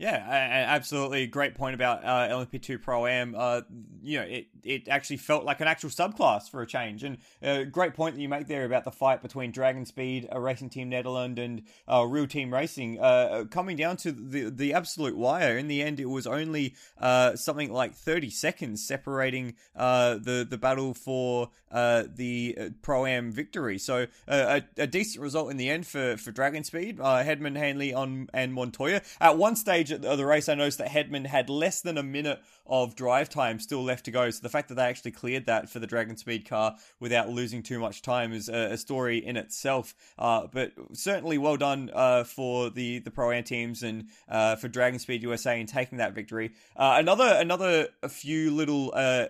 [0.00, 1.26] Yeah, absolutely.
[1.26, 3.34] Great point about uh, LMP2 Pro Am.
[3.36, 3.60] Uh,
[4.00, 7.04] you know, it, it actually felt like an actual subclass for a change.
[7.04, 10.40] And uh, great point that you make there about the fight between Dragon Speed, a
[10.40, 12.98] Racing Team Netherlands, and uh, Real Team Racing.
[12.98, 17.36] Uh, coming down to the the absolute wire, in the end, it was only uh,
[17.36, 23.78] something like 30 seconds separating the, the battle for the Pro Am victory.
[23.78, 26.96] So a, a, decent result in the end for, for Dragon Speed.
[26.98, 29.02] Hedman, Hanley, on, and Montoya.
[29.20, 32.02] At one stage, stage of the race, I noticed that Hedman had less than a
[32.02, 34.30] minute of drive time still left to go.
[34.30, 37.62] So the fact that they actually cleared that for the Dragon Speed car without losing
[37.62, 39.94] too much time is a, a story in itself.
[40.18, 44.68] Uh, but certainly well done uh, for the the pro am teams and uh, for
[44.68, 46.52] Dragon Speed USA in taking that victory.
[46.76, 49.26] Uh, another another a few little uh,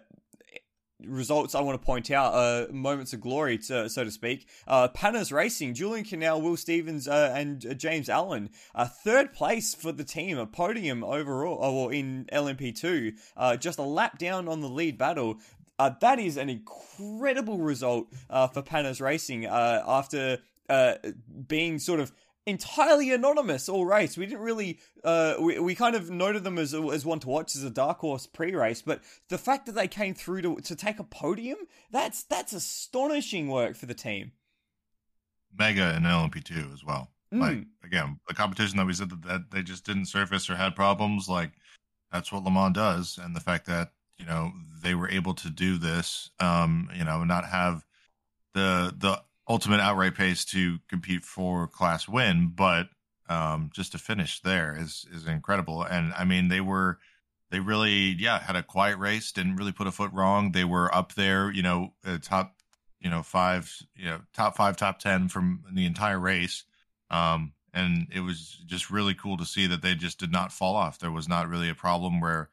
[1.06, 4.46] results I want to point out, uh, moments of glory, to, so to speak.
[4.66, 9.74] Uh, Panis Racing, Julien Canal, Will Stevens, uh, and uh, James Allen, uh, third place
[9.74, 14.60] for the team, a podium overall, or in LMP2, uh, just a lap down on
[14.60, 15.38] the lead battle.
[15.78, 20.38] Uh, that is an incredible result uh, for Panis Racing uh, after
[20.68, 20.94] uh,
[21.48, 22.12] being sort of
[22.46, 24.16] entirely anonymous all race.
[24.16, 27.54] We didn't really, uh, we, we kind of noted them as, as one to watch
[27.54, 30.98] as a dark horse pre-race, but the fact that they came through to, to take
[30.98, 31.58] a podium,
[31.90, 34.32] that's, that's astonishing work for the team.
[35.56, 37.10] Mega and LMP2 as well.
[37.32, 37.40] Mm.
[37.40, 40.74] Like, again, the competition that we said that, that they just didn't surface or had
[40.74, 41.50] problems, like,
[42.12, 43.18] that's what Le Mans does.
[43.22, 47.24] And the fact that, you know, they were able to do this, um, you know,
[47.24, 47.84] not have
[48.54, 52.88] the, the ultimate outright pace to compete for class win, but
[53.28, 55.82] um, just to finish there is is incredible.
[55.82, 56.98] And I mean, they were
[57.50, 60.52] they really yeah had a quiet race, didn't really put a foot wrong.
[60.52, 62.54] They were up there, you know, uh, top
[63.00, 66.64] you know five, you know, top five, top ten from the entire race.
[67.10, 70.76] Um, and it was just really cool to see that they just did not fall
[70.76, 71.00] off.
[71.00, 72.50] There was not really a problem where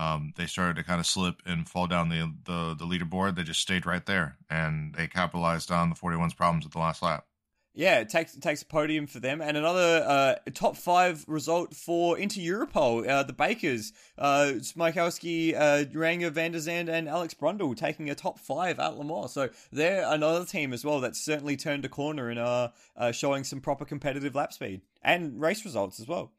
[0.00, 3.36] um, they started to kind of slip and fall down the, the the leaderboard.
[3.36, 7.02] They just stayed right there, and they capitalized on the 41's problems at the last
[7.02, 7.26] lap.
[7.74, 11.76] yeah, it takes it takes a podium for them, and another uh, top five result
[11.76, 13.06] for Inter Europol.
[13.06, 18.14] Uh, the Bakers, uh, Smiechowski, uh, Renger van der Zande, and Alex Brundle taking a
[18.14, 19.32] top five at Le Mans.
[19.32, 23.44] So they're another team as well that's certainly turned a corner and are uh, showing
[23.44, 26.32] some proper competitive lap speed and race results as well.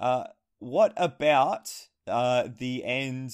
[0.00, 0.24] Uh,
[0.60, 1.70] what about
[2.06, 3.32] uh, the end?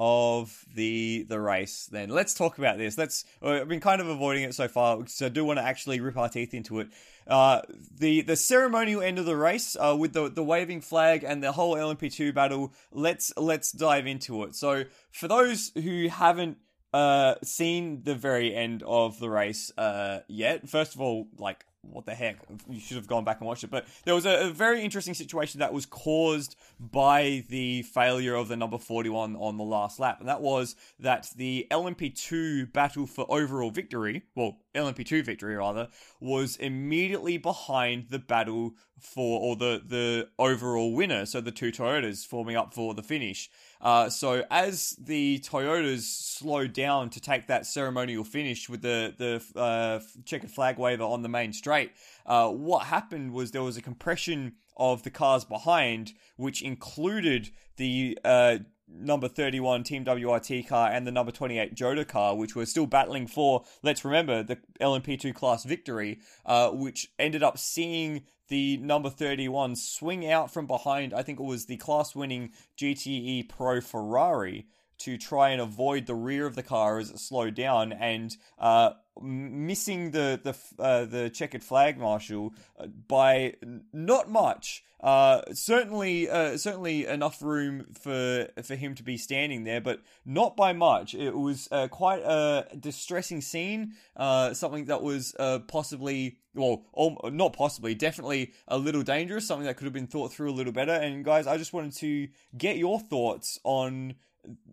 [0.00, 2.08] of the the race then.
[2.08, 2.96] Let's talk about this.
[2.96, 6.00] Let's i've been kind of avoiding it so far so i do want to actually
[6.00, 6.88] rip our teeth into it.
[7.26, 7.62] Uh,
[7.98, 11.52] the the ceremonial end of the race uh, with the the waving flag and the
[11.52, 14.54] whole lmp2 battle let's let's dive into it.
[14.54, 16.58] So for those who haven't
[16.92, 22.06] uh, seen the very end of the race uh, yet first of all like what
[22.06, 22.38] the heck?
[22.68, 23.70] You should have gone back and watched it.
[23.70, 28.48] But there was a, a, very interesting situation that was caused by the failure of
[28.48, 30.18] the number 41 on the last lap.
[30.20, 35.88] And that was that the LMP2 battle for overall victory, well, LMP2 victory rather,
[36.20, 41.26] was immediately behind the battle for, or the, the overall winner.
[41.26, 43.50] So the two Toyotas forming up for the finish.
[43.80, 49.58] Uh, so as the Toyotas slowed down to take that ceremonial finish with the the
[49.58, 51.92] uh, checkered flag waver on the main straight,
[52.26, 58.18] uh, what happened was there was a compression of the cars behind, which included the
[58.24, 58.58] uh,
[58.90, 63.26] number 31 Team WRT car and the number 28 Jota car, which were still battling
[63.26, 69.76] for, let's remember, the LMP2 class victory, uh, which ended up seeing the number 31
[69.76, 74.66] swing out from behind, I think it was the class winning GTE Pro Ferrari,
[74.98, 78.90] to try and avoid the rear of the car as it slowed down and uh,
[79.20, 83.54] missing the the uh, the checkered flag marshal uh, by
[83.92, 84.84] not much.
[85.00, 90.56] Uh, certainly, uh, certainly enough room for for him to be standing there, but not
[90.56, 91.14] by much.
[91.14, 93.92] It was uh, quite a distressing scene.
[94.16, 95.36] Uh, something that was
[95.68, 96.84] possibly, well,
[97.30, 99.46] not possibly, definitely a little dangerous.
[99.46, 100.92] Something that could have been thought through a little better.
[100.92, 104.16] And guys, I just wanted to get your thoughts on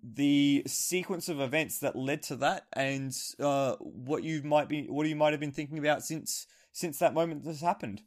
[0.04, 5.08] the sequence of events that led to that and uh, what you might be what
[5.08, 8.02] you might have been thinking about since since that moment has happened.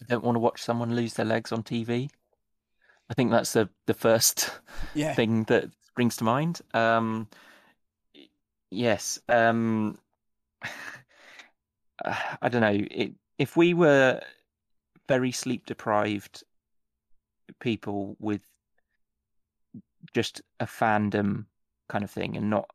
[0.00, 2.08] I don't want to watch someone lose their legs on TV.
[3.10, 4.50] I think that's the the first
[4.94, 5.14] yeah.
[5.14, 6.60] thing that brings to mind.
[6.74, 7.28] Um,
[8.70, 9.98] yes, um,
[12.04, 12.86] I don't know.
[12.90, 14.20] It, if we were
[15.08, 16.44] very sleep deprived
[17.60, 18.42] people with
[20.14, 21.46] just a fandom
[21.88, 22.68] kind of thing and not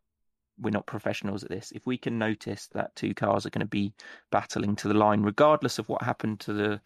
[0.60, 1.72] we're not professionals at this.
[1.72, 3.94] If we can notice that two cars are going to be
[4.32, 6.82] battling to the line, regardless of what happened to the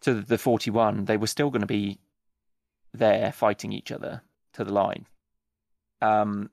[0.00, 1.98] to the 41, they were still going to be
[2.92, 4.22] there fighting each other
[4.52, 5.06] to the line.
[6.00, 6.50] Um,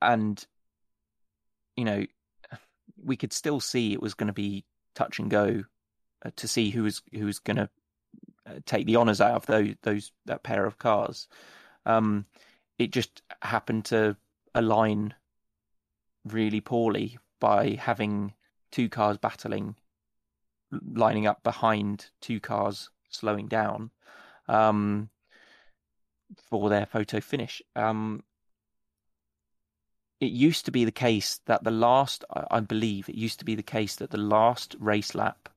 [0.00, 0.44] and
[1.76, 2.04] you know,
[3.02, 5.64] we could still see it was going to be touch and go
[6.24, 7.68] uh, to see who was who was going to
[8.66, 11.28] take the honours out of those those that pair of cars.
[11.86, 12.26] Um,
[12.78, 14.16] it just happened to
[14.54, 15.14] align
[16.24, 18.34] really poorly by having
[18.70, 19.76] two cars battling,
[20.70, 23.90] lining up behind two cars slowing down
[24.48, 25.08] um,
[26.50, 27.62] for their photo finish.
[27.74, 28.22] Um,
[30.20, 33.54] it used to be the case that the last, I believe, it used to be
[33.54, 35.48] the case that the last race lap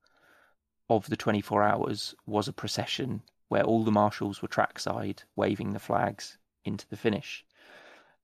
[0.95, 5.79] of the 24 hours was a procession where all the marshals were trackside waving the
[5.79, 7.45] flags into the finish.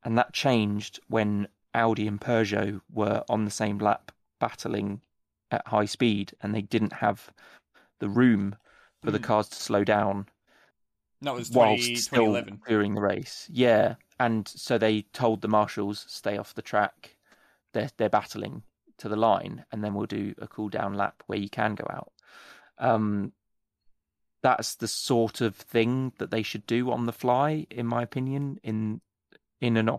[0.03, 5.01] And that changed when Audi and Peugeot were on the same lap battling
[5.51, 7.31] at high speed and they didn't have
[7.99, 8.55] the room
[9.01, 9.13] for mm.
[9.13, 10.27] the cars to slow down.
[11.21, 13.49] That was 20, whilst still during the race.
[13.51, 13.95] Yeah.
[14.19, 17.17] And so they told the marshals, stay off the track.
[17.73, 18.63] They're, they're battling
[18.97, 21.85] to the line and then we'll do a cool down lap where you can go
[21.89, 22.11] out.
[22.79, 23.33] Um,
[24.43, 28.59] that's the sort of thing that they should do on the fly, in my opinion.
[28.63, 29.01] In
[29.59, 29.89] in an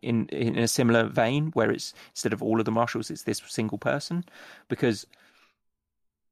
[0.00, 3.42] in in a similar vein, where it's instead of all of the marshals, it's this
[3.46, 4.24] single person,
[4.68, 5.06] because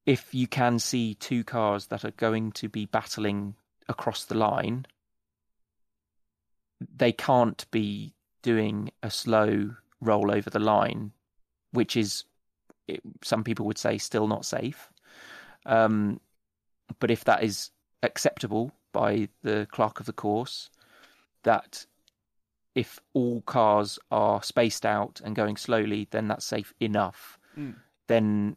[0.07, 3.55] if you can see two cars that are going to be battling
[3.89, 4.87] across the line,
[6.81, 11.13] they can't be doing a slow roll over the line,
[11.71, 12.25] which is
[13.23, 14.91] some people would say still not safe.
[15.67, 16.21] Um,
[16.99, 17.71] but if that is
[18.03, 20.71] acceptable by the clerk of the course,
[21.45, 21.87] that
[22.75, 27.39] if all cars are spaced out and going slowly, then that's safe enough.
[27.57, 27.77] Mm.
[28.09, 28.57] Then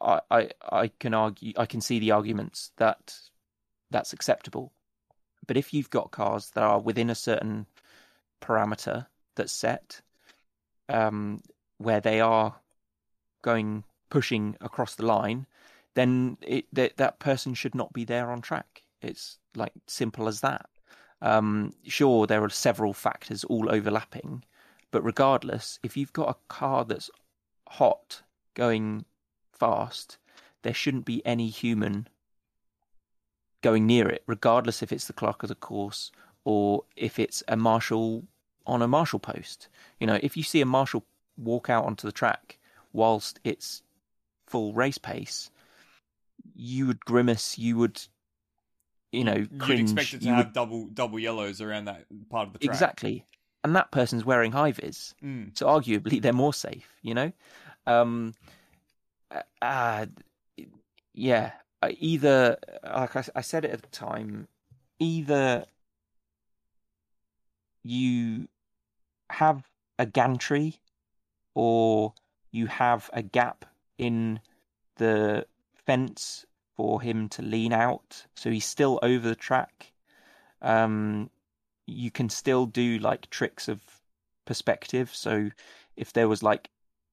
[0.00, 3.14] I, I I can argue I can see the arguments that
[3.90, 4.72] that's acceptable.
[5.46, 7.66] But if you've got cars that are within a certain
[8.40, 9.06] parameter
[9.36, 10.00] that's set,
[10.88, 11.42] um,
[11.78, 12.56] where they are
[13.42, 15.46] going pushing across the line,
[15.94, 18.82] then it, that that person should not be there on track.
[19.00, 20.66] It's like simple as that.
[21.20, 24.44] Um, sure, there are several factors all overlapping,
[24.90, 27.10] but regardless, if you've got a car that's
[27.68, 28.22] hot
[28.54, 29.04] going
[29.52, 30.18] fast,
[30.62, 32.08] there shouldn't be any human
[33.62, 36.10] going near it, regardless if it's the clerk of the course
[36.44, 38.24] or if it's a marshal
[38.66, 39.68] on a marshal post.
[40.00, 41.04] You know, if you see a marshal
[41.36, 42.58] walk out onto the track
[42.92, 43.82] whilst it's
[44.46, 45.50] full race pace,
[46.54, 48.00] you would grimace, you would,
[49.10, 49.90] you know, cringe.
[49.90, 52.58] You'd expect it to you have would- double double yellows around that part of the
[52.60, 52.74] track.
[52.74, 53.26] exactly,
[53.64, 55.56] and that person's wearing high vis, Mm.
[55.56, 56.94] so arguably they're more safe.
[57.02, 57.32] You know,
[57.86, 58.34] um,
[59.30, 60.06] uh, uh,
[61.14, 61.52] yeah.
[61.82, 64.46] uh, Either, like I, I said it at the time,
[64.98, 65.66] either
[67.82, 68.48] you
[69.30, 69.64] have
[69.98, 70.80] a gantry
[71.54, 72.14] or
[72.50, 73.64] you have a gap
[73.98, 74.40] in
[74.96, 75.46] the
[75.86, 78.26] fence for him to lean out.
[78.34, 79.92] So he's still over the track.
[80.60, 81.30] Um
[81.86, 83.82] you can still do like tricks of
[84.44, 85.10] perspective.
[85.14, 85.50] So
[85.96, 86.70] if there was like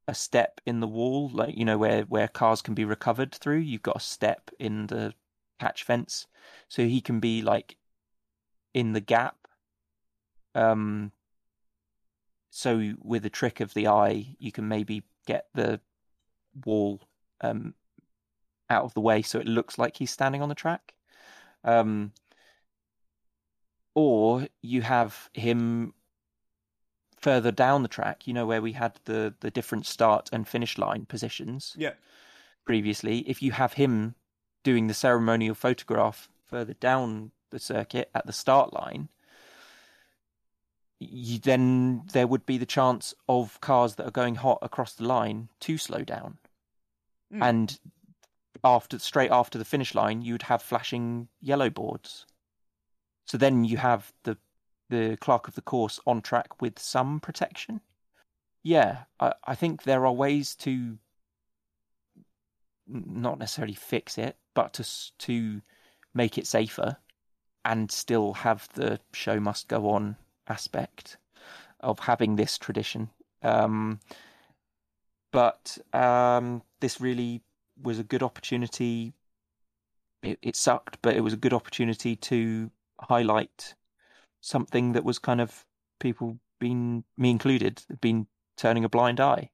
[0.08, 3.60] a step in the wall like you know where where cars can be recovered through
[3.60, 5.14] you've got a step in the
[5.60, 6.28] catch fence.
[6.68, 7.78] So he can be like
[8.74, 9.48] in the gap.
[10.56, 11.12] Um
[12.50, 15.80] so with a trick of the eye you can maybe get the
[16.66, 17.02] wall
[17.42, 17.76] um
[18.70, 20.94] out of the way so it looks like he's standing on the track
[21.64, 22.12] um
[23.96, 25.94] or you have him
[27.20, 30.78] further down the track you know where we had the the different start and finish
[30.78, 31.94] line positions Yeah.
[32.66, 34.16] previously if you have him
[34.64, 39.10] doing the ceremonial photograph further down the circuit at the start line
[41.02, 45.06] you, then there would be the chance of cars that are going hot across the
[45.06, 46.38] line to slow down
[47.32, 47.44] Mm.
[47.44, 47.80] and
[48.64, 52.26] after straight after the finish line you would have flashing yellow boards.
[53.26, 54.38] So then you have the
[54.90, 57.82] the clerk of the course on track with some protection.
[58.64, 60.98] Yeah i, I think there are ways to
[62.88, 64.84] not necessarily fix it but to
[65.20, 65.62] to
[66.14, 66.98] make it safer
[67.66, 70.16] and still have the show must go on
[70.48, 71.18] aspect
[71.82, 73.10] of having this tradition.
[73.44, 74.00] Um
[75.32, 77.42] but um this really
[77.82, 79.14] was a good opportunity
[80.22, 82.70] it, it sucked but it was a good opportunity to
[83.00, 83.76] highlight
[84.42, 85.66] something that was kind of
[86.00, 88.28] people been me included been
[88.58, 89.50] turning a blind eye.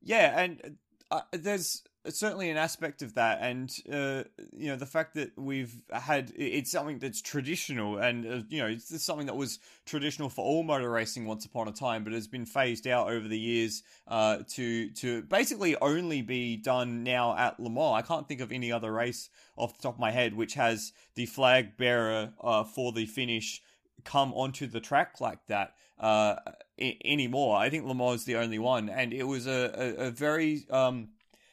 [0.00, 0.78] Yeah, and
[1.10, 5.74] uh, there's certainly an aspect of that, and uh, you know the fact that we've
[5.92, 10.44] had it's something that's traditional, and uh, you know it's something that was traditional for
[10.44, 13.82] all motor racing once upon a time, but has been phased out over the years
[14.08, 17.94] uh, to to basically only be done now at Le Mans.
[17.94, 20.92] I can't think of any other race off the top of my head which has
[21.14, 23.62] the flag bearer uh, for the finish
[24.04, 26.36] come onto the track like that uh,
[26.80, 27.56] I- anymore.
[27.56, 30.66] I think Le Mans is the only one, and it was a, a, a very
[30.70, 31.08] um,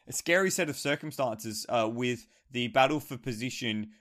[0.09, 3.91] a scary set of circumstances uh, with the battle for position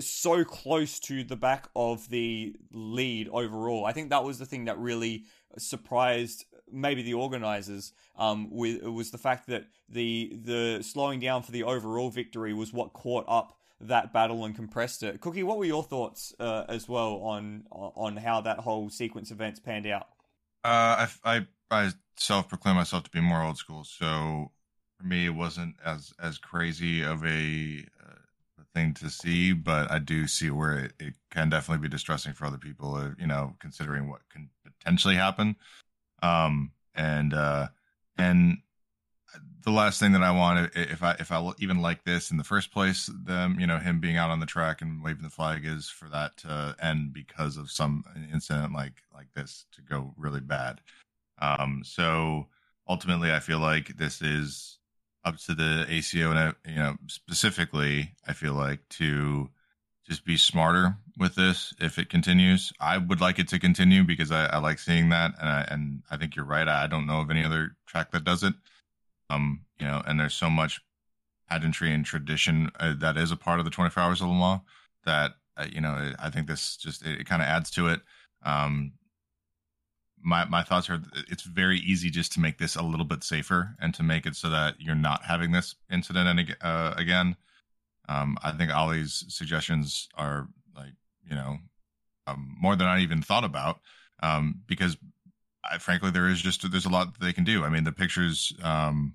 [0.00, 3.86] so close to the back of the lead overall.
[3.86, 5.24] I think that was the thing that really
[5.56, 11.50] surprised maybe the organizers um with was the fact that the the slowing down for
[11.50, 15.20] the overall victory was what caught up that battle and compressed it.
[15.20, 19.36] Cookie, what were your thoughts uh, as well on on how that whole sequence of
[19.36, 20.08] events panned out?
[20.64, 24.50] Uh, I, I, I self-proclaim myself to be more old school, so
[24.98, 28.14] for me, it wasn't as as crazy of a, uh,
[28.74, 32.46] thing to see, but I do see where it, it can definitely be distressing for
[32.46, 32.94] other people.
[32.94, 35.56] Uh, you know, considering what can potentially happen.
[36.22, 37.68] Um, and uh,
[38.16, 38.58] and
[39.64, 42.44] the last thing that I want, if I if I even like this in the
[42.44, 45.64] first place, them, you know, him being out on the track and waving the flag
[45.64, 50.40] is for that to end because of some incident like like this to go really
[50.40, 50.80] bad.
[51.40, 52.48] Um, so
[52.88, 54.77] ultimately, I feel like this is
[55.24, 59.50] up to the ACO and you know specifically, I feel like to
[60.08, 62.72] just be smarter with this if it continues.
[62.80, 66.02] I would like it to continue because I, I like seeing that, and I, and
[66.10, 66.66] I think you're right.
[66.66, 68.54] I don't know of any other track that does it.
[69.28, 70.80] Um, you know, and there's so much
[71.50, 74.60] pageantry and tradition uh, that is a part of the 24 hours of Le Mans
[75.04, 78.00] that uh, you know I think this just it, it kind of adds to it.
[78.42, 78.92] Um,
[80.22, 83.76] my my thoughts are it's very easy just to make this a little bit safer
[83.80, 87.36] and to make it so that you're not having this incident uh, again.
[88.08, 90.92] Um, I think Ollie's suggestions are like
[91.28, 91.58] you know
[92.26, 93.80] um, more than I even thought about
[94.22, 94.96] um, because
[95.64, 97.64] I, frankly there is just there's a lot that they can do.
[97.64, 99.14] I mean the pictures um,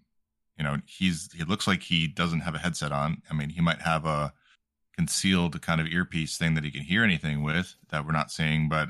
[0.57, 3.21] you know, he's he looks like he doesn't have a headset on.
[3.29, 4.33] I mean, he might have a
[4.95, 8.69] concealed kind of earpiece thing that he can hear anything with that we're not seeing,
[8.69, 8.89] but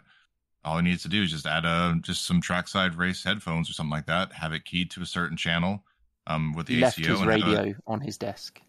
[0.66, 3.74] all he needs to do is just add a just some trackside race headphones or
[3.74, 5.84] something like that, have it keyed to a certain channel
[6.28, 8.62] um, with the He left ACO his and have a- radio on his desk.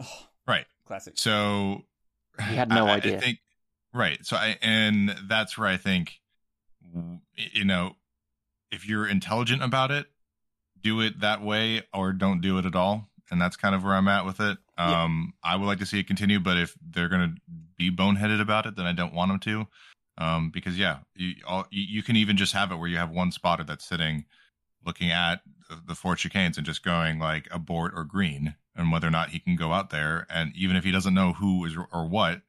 [0.00, 0.66] Oh, right.
[0.86, 1.14] classic.
[1.16, 1.84] So
[2.48, 3.16] He had no I- I- idea.
[3.16, 3.38] I think
[3.92, 4.24] right.
[4.26, 6.20] So I and that's where I think
[7.34, 7.96] you know
[8.70, 10.06] if you're intelligent about it,
[10.82, 13.08] do it that way or don't do it at all.
[13.30, 14.56] And that's kind of where I'm at with it.
[14.78, 15.02] Yeah.
[15.04, 17.40] Um, I would like to see it continue, but if they're going to
[17.76, 19.66] be boneheaded about it, then I don't want them to.
[20.18, 23.30] Um, because yeah, you, all, you can even just have it where you have one
[23.30, 24.24] spotter that's sitting
[24.84, 29.06] looking at the- the four chicanes and just going like abort or green and whether
[29.06, 30.26] or not he can go out there.
[30.30, 32.42] And even if he doesn't know who is or what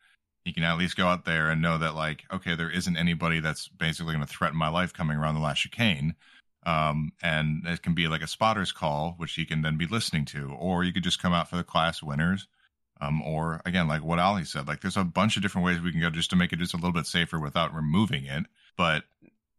[0.45, 3.39] he can at least go out there and know that like okay there isn't anybody
[3.39, 6.15] that's basically going to threaten my life coming around the last chicane.
[6.65, 10.25] Um and it can be like a spotter's call which he can then be listening
[10.25, 10.51] to.
[10.53, 12.47] Or you could just come out for the class winners
[13.01, 15.91] um or again like what Ollie said like there's a bunch of different ways we
[15.91, 18.45] can go just to make it just a little bit safer without removing it
[18.77, 19.03] but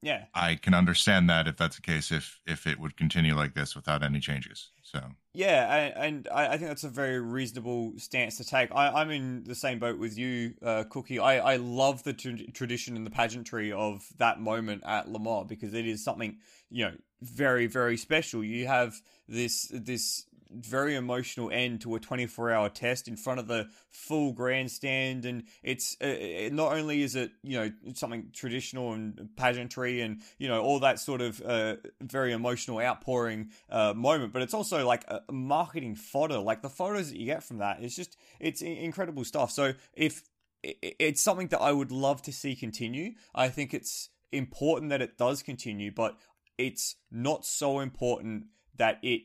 [0.03, 0.24] Yeah.
[0.34, 3.76] I can understand that if that's the case, if if it would continue like this
[3.76, 4.70] without any changes.
[4.82, 4.99] So
[5.34, 8.70] Yeah, and, and I, I think that's a very reasonable stance to take.
[8.74, 11.18] I, I'm in the same boat with you, uh, Cookie.
[11.18, 15.47] I, I love the tra- tradition and the pageantry of that moment at Le Mans
[15.47, 16.38] because it is something
[16.70, 18.43] you know very very special.
[18.43, 18.95] You have
[19.28, 24.33] this this very emotional end to a 24 hour test in front of the full
[24.33, 25.25] grandstand.
[25.25, 30.49] And it's uh, not only is it you know something traditional and pageantry and you
[30.49, 35.05] know all that sort of uh, very emotional outpouring uh, moment but it's also like
[35.09, 36.39] a marketing fodder.
[36.39, 39.51] Like the photos that you get from that it's just it's incredible stuff.
[39.51, 40.23] So if
[40.63, 43.13] it's something that I would love to see continue.
[43.35, 46.17] I think it's important that it does continue but
[46.59, 48.45] it's not so important
[48.77, 49.23] that it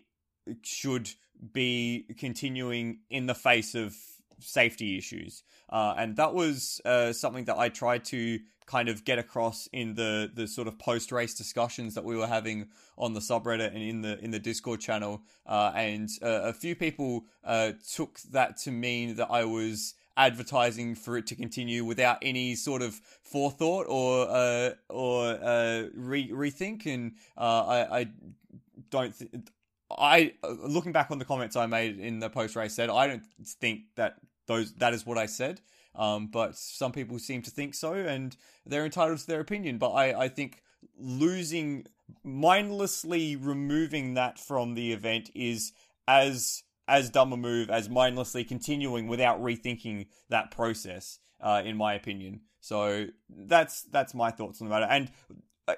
[0.61, 1.09] should
[1.53, 3.95] be continuing in the face of
[4.39, 5.43] safety issues.
[5.69, 9.93] Uh, and that was uh, something that I tried to kind of get across in
[9.93, 12.67] the the sort of post race discussions that we were having
[12.97, 15.21] on the subreddit and in the in the Discord channel.
[15.45, 20.95] Uh, and uh, a few people uh, took that to mean that I was advertising
[20.95, 25.33] for it to continue without any sort of forethought or uh, or
[25.93, 26.85] re- rethink.
[26.85, 28.07] And I, I
[28.89, 29.17] don't.
[29.17, 29.31] Th-
[29.91, 33.23] I looking back on the comments I made in the post race said I don't
[33.59, 34.15] think that
[34.47, 35.61] those that is what I said.
[35.97, 39.77] Um, but some people seem to think so, and they're entitled to their opinion.
[39.77, 40.61] But I, I think
[40.97, 41.85] losing,
[42.23, 45.71] mindlessly removing that from the event is
[46.07, 51.19] as as dumb a move as mindlessly continuing without rethinking that process.
[51.41, 54.87] Uh, in my opinion, so that's that's my thoughts on the matter.
[54.89, 55.11] And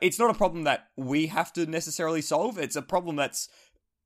[0.02, 2.58] it's not a problem that we have to necessarily solve.
[2.58, 3.50] It's a problem that's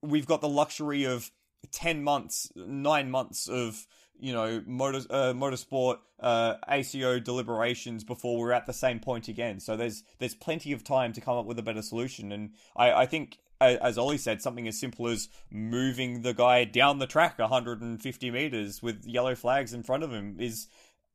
[0.02, 1.32] we've got the luxury of
[1.72, 3.86] 10 months 9 months of
[4.22, 9.60] you know motor uh, motorsport uh, ACO deliberations before we're at the same point again.
[9.60, 12.32] So there's there's plenty of time to come up with a better solution.
[12.32, 17.00] And I, I think as Ollie said something as simple as moving the guy down
[17.00, 20.68] the track 150 meters with yellow flags in front of him is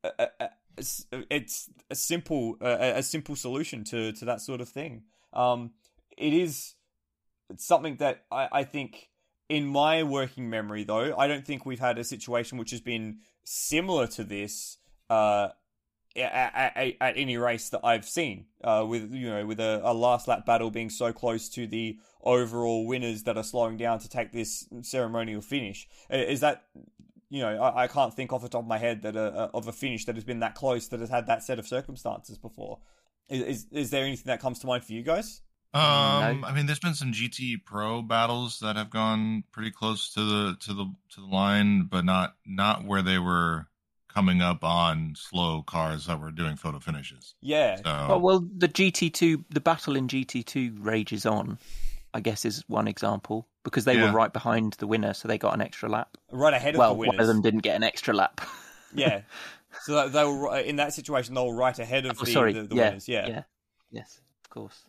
[0.03, 0.27] a,
[1.29, 5.03] it's a simple a simple solution to to that sort of thing.
[5.33, 5.71] Um
[6.17, 6.75] it is
[7.49, 9.09] it's something that I, I think
[9.49, 13.19] in my working memory though i don't think we've had a situation which has been
[13.45, 14.77] similar to this
[15.09, 15.49] uh
[16.17, 19.93] at, at, at any race that I've seen, uh, with you know, with a, a
[19.93, 24.09] last lap battle being so close to the overall winners that are slowing down to
[24.09, 26.65] take this ceremonial finish, is that
[27.29, 29.67] you know I, I can't think off the top of my head that a, of
[29.67, 32.79] a finish that has been that close that has had that set of circumstances before.
[33.29, 35.41] Is, is is there anything that comes to mind for you guys?
[35.73, 40.23] Um, I mean, there's been some GT Pro battles that have gone pretty close to
[40.23, 43.67] the to the to the line, but not not where they were
[44.07, 47.35] coming up on slow cars that were doing photo finishes.
[47.41, 51.59] Yeah, So Oh, well, the GT2, the battle in GT2 rages on,
[52.15, 54.11] I guess, is one example because they Yeah.
[54.11, 56.17] were right behind the winner, so they got an extra lap.
[56.31, 57.13] right ahead of well, the winners.
[57.15, 58.41] one of them didn't get an extra lap.
[58.95, 59.21] Yeah,
[59.83, 61.35] so they were ri- in that situation.
[61.35, 62.53] They were right ahead of oh, the, sorry.
[62.53, 63.07] the, the yeah, winners.
[63.07, 63.43] Yeah, yeah,
[63.91, 64.83] yes, of course.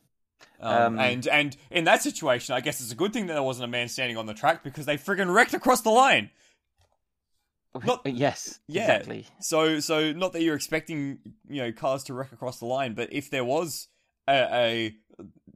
[0.61, 3.43] Um, Um, and and in that situation, I guess it's a good thing that there
[3.43, 6.31] wasn't a man standing on the track because they friggin' wrecked across the line.
[7.85, 8.83] Not- yes, Yeah.
[8.83, 9.27] exactly.
[9.41, 13.13] So so not that you're expecting you know cars to wreck across the line, but
[13.13, 13.89] if there was
[14.29, 14.97] a, a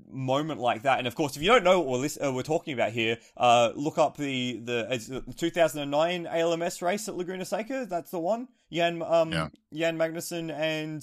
[0.09, 2.43] moment like that, and of course, if you don't know what we're, lis- uh, we're
[2.43, 7.45] talking about here, uh, look up the the it's the 2009 ALMS race at Laguna
[7.45, 7.87] Seca.
[7.87, 8.47] That's the one.
[8.71, 9.49] Jan um Yeah.
[9.75, 11.03] Jan Magnussen and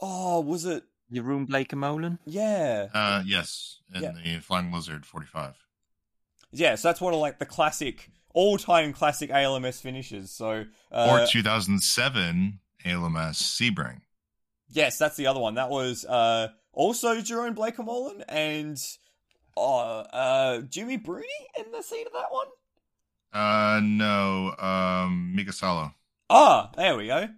[0.00, 2.18] oh was it Jeroen Bleekemolen.
[2.26, 4.12] yeah uh, yes, in Yeah.
[4.12, 5.54] the Flying Lizard 45.
[6.52, 10.30] Yeah, so that's one of like the classic, all-time classic ALMS finishes.
[10.30, 14.00] So uh, or 2007 ALMS Sebring.
[14.68, 15.54] Yes, that's the other one.
[15.54, 18.76] That was uh, also Jeroen Bleekemolen and
[19.56, 21.26] uh, uh, Jimmy Bruni
[21.58, 22.46] in the seat of that one.
[23.32, 25.92] Uh, no, um, Mika Salo.
[26.30, 27.28] Ah, there we go.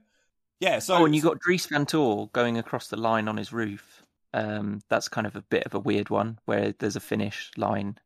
[0.60, 4.02] Yeah, so Oh, and you got Dries Vanthoor going across the line on his roof.
[4.32, 7.98] Um, that's kind of a bit of a weird one where there's a finish line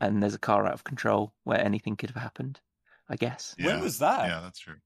[0.00, 2.60] and there's a car out of control where anything could have happened,
[3.08, 3.54] I guess.
[3.60, 4.28] when was that?
[4.28, 4.76] Yeah, that's true.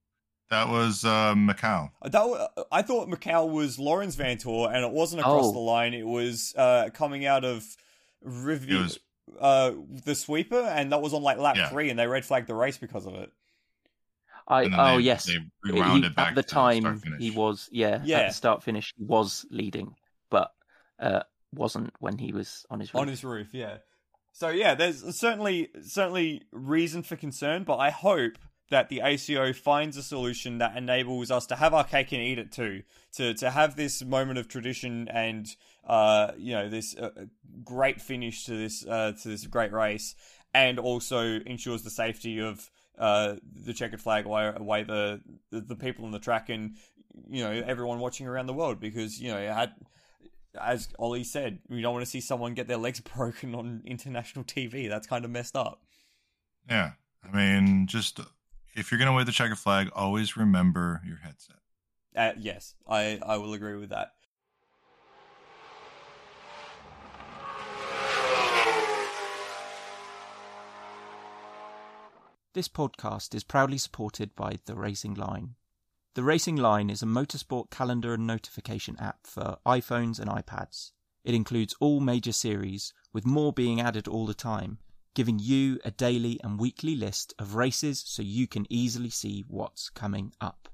[0.50, 1.90] That was uh, Macau.
[2.02, 5.52] Uh, That wa- I thought Macau was Laurens Vanthoor, and it wasn't across Oh.
[5.52, 5.92] the line.
[5.92, 7.64] It was uh, coming out of
[8.24, 8.98] Rivi- It was-
[9.40, 9.72] uh,
[10.04, 11.68] the sweeper, and that was on like lap Yeah.
[11.68, 13.32] three, and they red flagged the race because of it.
[14.48, 15.32] I And then oh they- yes, they
[15.72, 18.18] He- it back at the to start time he was yeah, Yeah.
[18.20, 19.96] at the start finish he was leading,
[20.30, 20.52] but
[20.98, 21.22] uh,
[21.52, 23.00] wasn't when he was on his roof.
[23.00, 23.48] on his roof.
[23.52, 23.78] Yeah.
[24.32, 28.38] So yeah, there's certainly certainly reason for concern, but I hope
[28.70, 32.38] that the ACO finds a solution that enables us to have our cake and eat
[32.38, 32.82] it too.
[33.14, 35.48] To to have this moment of tradition and
[35.86, 37.10] uh you know this uh,
[37.64, 40.14] great finish to this uh to this great race,
[40.54, 45.20] and also ensures the safety of uh the checkered flag away, away the,
[45.50, 46.76] the the people on the track and
[47.28, 49.72] you know everyone watching around the world because you know had
[50.60, 54.44] as Ollie said, we don't want to see someone get their legs broken on international
[54.44, 54.88] TV.
[54.88, 55.82] That's kind of messed up.
[56.68, 56.92] Yeah,
[57.22, 58.20] I mean, just
[58.74, 61.56] if you're gonna wave the checker flag, always remember your headset.
[62.14, 64.12] Uh, yes, I, I will agree with that.
[72.56, 75.56] This podcast is proudly supported by The Racing Line.
[76.14, 80.92] The Racing Line is a motorsport calendar and notification app for iPhones and iPads.
[81.22, 84.78] It includes all major series, with more being added all the time,
[85.12, 89.90] giving you a daily and weekly list of races so you can easily see what's
[89.90, 90.70] coming up.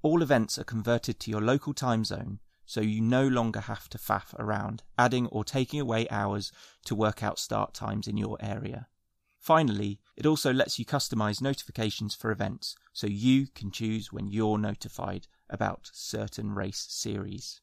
[0.00, 3.98] All events are converted to your local time zone, so you no longer have to
[3.98, 6.50] faff around, adding or taking away hours
[6.86, 8.88] to work out start times in your area.
[9.46, 14.58] Finally, it also lets you customize notifications for events so you can choose when you're
[14.58, 17.60] notified about certain race series.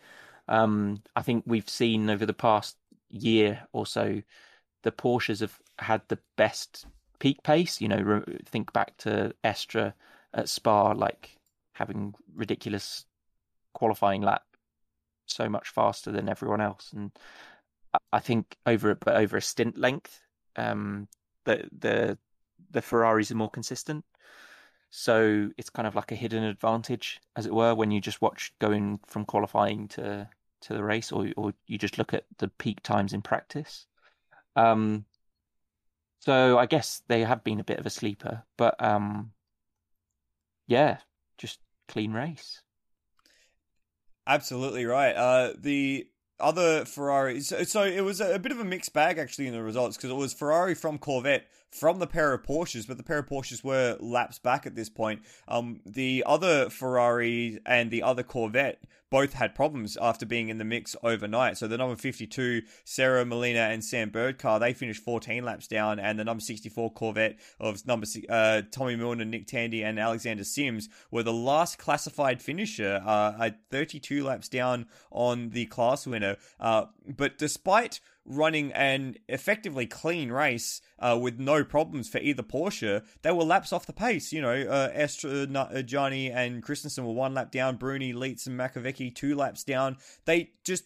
[0.48, 2.76] Um, I think we've seen over the past
[3.08, 4.22] year or so,
[4.82, 6.86] the Porsches have had the best
[7.18, 7.80] peak pace.
[7.80, 9.94] You know, think back to Estre
[10.34, 11.38] at Spa, like
[11.74, 13.06] having ridiculous
[13.72, 14.42] qualifying lap,
[15.26, 16.92] so much faster than everyone else.
[16.92, 17.12] And
[17.94, 20.20] I- I think over over a stint length,
[20.56, 21.08] um,
[21.44, 22.18] the the
[22.70, 24.04] the Ferraris are more consistent.
[24.90, 28.52] So it's kind of like a hidden advantage, as it were, when you just watch
[28.58, 30.28] going from qualifying to
[30.62, 33.86] to the race, or or you just look at the peak times in practice.
[34.56, 35.04] Um,
[36.18, 39.32] so I guess they have been a bit of a sleeper, but um,
[40.66, 40.98] yeah,
[41.38, 42.62] just clean race.
[44.26, 45.14] Absolutely right.
[45.16, 46.06] Uh, the
[46.38, 49.52] other Ferrari, so, so it was a, a bit of a mixed bag actually in
[49.52, 53.02] the results because it was Ferrari from Corvette from the pair of Porsches, but the
[53.02, 55.22] pair of Porsches were laps back at this point.
[55.48, 60.64] Um, the other Ferrari and the other Corvette both had problems after being in the
[60.64, 61.58] mix overnight.
[61.58, 65.98] So the number 52, Serra Molina and Sam Bird car, they finished 14 laps down,
[65.98, 70.88] and the number 64 Corvette of number uh, Tommy Milner, Nick Tandy, and Alexander Sims
[71.10, 76.36] were the last classified finisher uh, at 32 laps down on the class winner.
[76.60, 83.04] Uh, but despite running an effectively clean race uh, with no problems for either Porsche.
[83.22, 84.32] They were laps off the pace.
[84.32, 87.76] You know, uh, Estre, uh, Jani, and Christensen were one lap down.
[87.76, 89.96] Bruni, Lietz, and Makowiecki two laps down.
[90.24, 90.84] They just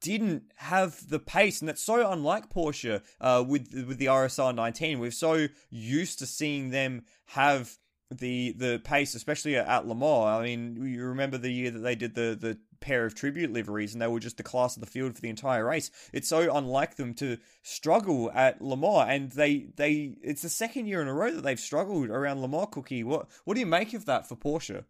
[0.00, 4.98] didn't have the pace, and that's so unlike Porsche uh, with with the RSR 19.
[4.98, 7.78] We're so used to seeing them have
[8.10, 10.26] the the pace, especially at Le Mans.
[10.26, 13.92] I mean, you remember the year that they did the the pair of tribute liveries
[13.92, 15.90] and they were just the class of the field for the entire race.
[16.12, 20.86] It's so unlike them to struggle at Le Mans and they they it's the second
[20.86, 23.02] year in a row that they've struggled around Le Mans cookie.
[23.02, 24.84] What what do you make of that for Porsche?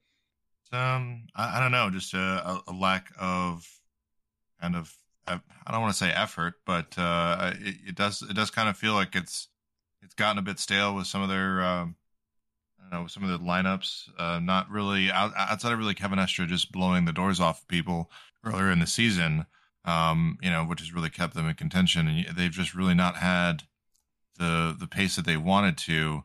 [0.73, 3.67] Um I, I don't know, just a, a, lack of
[4.61, 4.95] kind of
[5.27, 5.41] I
[5.71, 8.95] don't want to say effort, but uh it, it does it does kind of feel
[8.95, 9.49] like it's
[10.03, 11.97] it's gotten a bit stale with some of their um
[12.93, 14.11] know some of the lineups.
[14.19, 18.11] Uh, not really out, outside of really Kevin Estre just blowing the doors off people
[18.45, 19.47] earlier in the season.
[19.85, 23.17] Um, you know, which has really kept them in contention, and they've just really not
[23.17, 23.63] had
[24.39, 26.25] the the pace that they wanted to.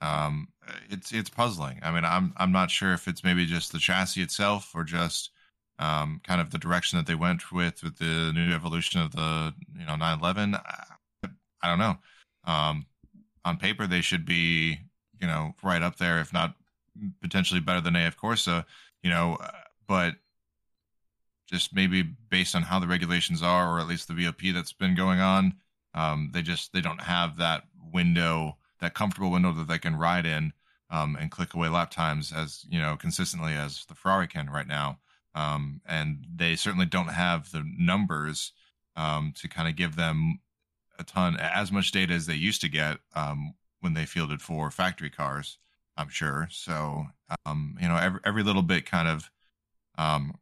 [0.00, 0.48] Um,
[0.90, 1.80] it's it's puzzling.
[1.82, 5.30] I mean, I'm I'm not sure if it's maybe just the chassis itself or just
[5.78, 9.54] um, kind of the direction that they went with with the new evolution of the
[9.78, 10.54] you know 911.
[10.54, 10.84] I,
[11.62, 11.96] I don't know.
[12.44, 12.86] Um,
[13.44, 14.80] on paper, they should be
[15.20, 16.54] you know, right up there, if not
[17.22, 18.64] potentially better than AF Corsa,
[19.02, 19.50] you know, uh,
[19.86, 20.14] but
[21.46, 24.94] just maybe based on how the regulations are, or at least the BOP that's been
[24.94, 25.54] going on,
[25.94, 30.26] um, they just they don't have that window, that comfortable window that they can ride
[30.26, 30.52] in
[30.90, 34.66] um, and click away lap times as you know consistently as the Ferrari can right
[34.66, 34.98] now.
[35.34, 38.52] Um, and they certainly don't have the numbers
[38.96, 40.40] um, to kind of give them
[40.98, 44.70] a ton as much data as they used to get um, when they fielded four
[44.70, 45.58] factory cars.
[45.96, 46.48] I'm sure.
[46.50, 47.06] So,
[47.44, 49.30] um, you know, every every little bit kind of
[49.96, 50.34] um,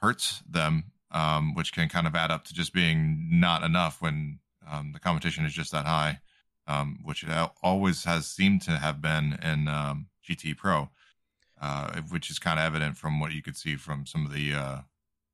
[0.00, 4.40] hurts them, um, which can kind of add up to just being not enough when
[4.70, 6.20] um, the competition is just that high,
[6.66, 7.30] um, which it
[7.62, 10.90] always has seemed to have been in um, GT Pro,
[11.60, 14.54] uh, which is kind of evident from what you could see from some of the
[14.54, 14.78] uh,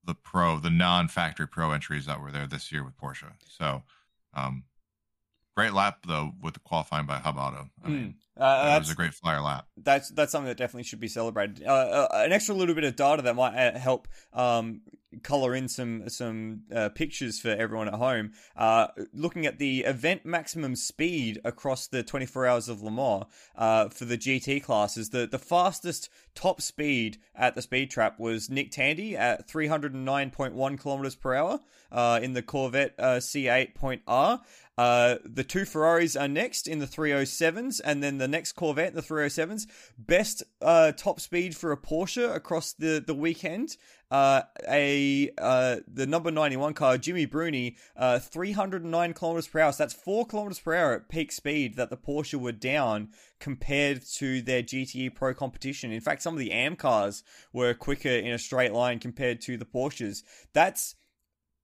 [0.04, 3.32] the pro, the non-factory pro entries that were there this year with Porsche.
[3.46, 3.82] So,
[4.34, 4.64] um,
[5.56, 7.68] Great lap though with the qualifying by HubAuto.
[7.84, 7.92] I hmm.
[7.92, 8.42] mean, mm.
[8.42, 9.66] uh, that was a great flyer lap.
[9.76, 11.64] That's that's something that definitely should be celebrated.
[11.66, 14.82] Uh, uh, an extra little bit of data that might uh, help um,
[15.22, 18.32] color in some some uh, pictures for everyone at home.
[18.56, 23.24] Uh, looking at the event maximum speed across the 24 hours of Le Mans
[23.56, 28.50] uh, for the GT classes, the the fastest top speed at the speed trap was
[28.50, 31.60] Nick Tandy at 309.1 kilometers per hour
[31.92, 34.40] uh, in the Corvette uh, C8.R.
[34.78, 38.94] Uh, the two Ferraris are next in the 307s, and then the next Corvette, in
[38.94, 39.66] the 307s.
[39.98, 43.76] Best uh, top speed for a Porsche across the, the weekend.
[44.10, 49.72] Uh, a uh, the number 91 car, Jimmy Bruni, uh, 309 kilometers per hour.
[49.72, 54.02] So that's four kilometers per hour at peak speed that the Porsche were down compared
[54.14, 55.92] to their GTE Pro competition.
[55.92, 57.22] In fact, some of the AM cars
[57.52, 60.24] were quicker in a straight line compared to the Porsches.
[60.52, 60.96] That's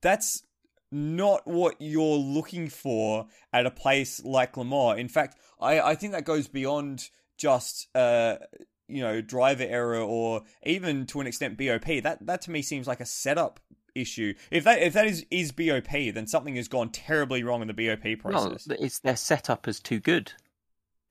[0.01, 0.45] that's
[0.93, 5.01] not what you're looking for at a place like Le Mans.
[5.01, 8.37] In fact, I, I think that goes beyond just uh,
[8.89, 12.03] you know driver error or even to an extent BOP.
[12.03, 13.61] That that to me seems like a setup
[13.95, 14.35] issue.
[14.51, 17.75] If that if that is is BOP, then something has gone terribly wrong in the
[17.75, 18.67] BOP process.
[18.67, 20.33] No, it's their setup as too good.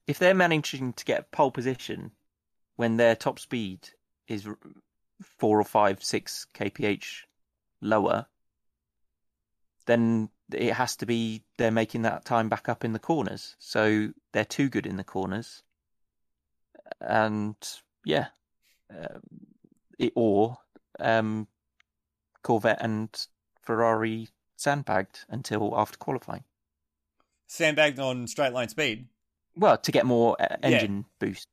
[0.07, 2.11] If they're managing to get pole position
[2.76, 3.89] when their top speed
[4.27, 4.47] is
[5.22, 7.23] four or five, six kph
[7.81, 8.27] lower,
[9.85, 13.56] then it has to be they're making that time back up in the corners.
[13.60, 15.64] So they're too good in the corners,
[17.02, 17.56] and
[18.04, 18.28] yeah,
[18.90, 19.22] um,
[20.00, 20.58] it, or
[21.00, 21.48] um,
[22.44, 23.10] Corvette and
[23.62, 26.44] Ferrari sandbagged until after qualifying.
[27.48, 29.08] Sandbagged on straight line speed.
[29.56, 31.28] Well, to get more uh, engine yeah.
[31.28, 31.48] boost.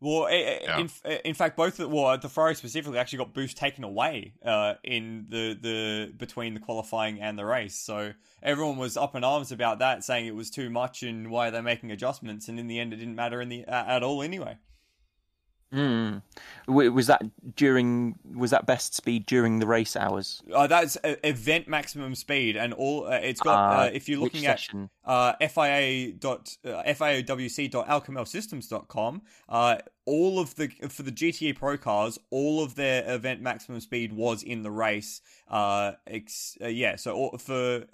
[0.00, 0.78] Well, eh, eh, yeah.
[0.78, 3.82] in, eh, in fact, both uh, the, well, the Ferrari specifically actually got boost taken
[3.82, 7.74] away uh, in the, the between the qualifying and the race.
[7.74, 8.12] So
[8.42, 11.62] everyone was up in arms about that, saying it was too much and why they're
[11.62, 12.48] making adjustments.
[12.48, 14.58] And in the end, it didn't matter in the at all anyway.
[15.72, 16.20] Mm.
[16.66, 17.22] Was that
[17.54, 18.18] during?
[18.34, 20.42] Was that best speed during the race hours?
[20.52, 23.58] Uh, that's event maximum speed, and all uh, it's got.
[23.58, 24.88] Uh, uh, if you're looking at session?
[25.04, 29.76] uh, FIA dot uh, FIAWC.alkamelsystems.com, uh,
[30.06, 34.42] all of the for the GTE Pro cars, all of their event maximum speed was
[34.42, 35.20] in the race.
[35.48, 37.84] Uh, ex- uh, yeah, so all, for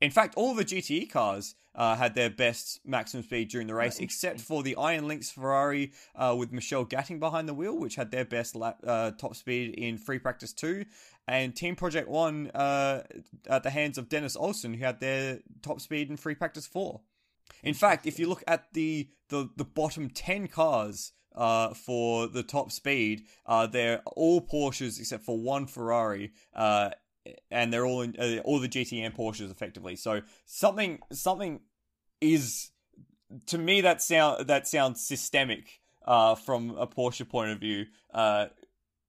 [0.00, 3.74] in fact, all of the GTE cars uh, had their best maximum speed during the
[3.74, 7.94] race, except for the Iron Lynx Ferrari uh, with Michelle Gatting behind the wheel, which
[7.94, 10.84] had their best lap, uh, top speed in free practice two,
[11.28, 13.04] and Team Project One uh,
[13.48, 17.00] at the hands of Dennis Olsen, who had their top speed in free practice four.
[17.62, 22.42] In fact, if you look at the the, the bottom ten cars uh, for the
[22.42, 26.32] top speed, uh, they're all Porsches except for one Ferrari.
[26.52, 26.90] Uh,
[27.50, 29.96] and they're all in, uh, all the GT Am Porsches effectively.
[29.96, 31.60] So something something
[32.20, 32.70] is
[33.46, 37.86] to me that sound that sounds systemic uh, from a Porsche point of view.
[38.12, 38.46] Uh,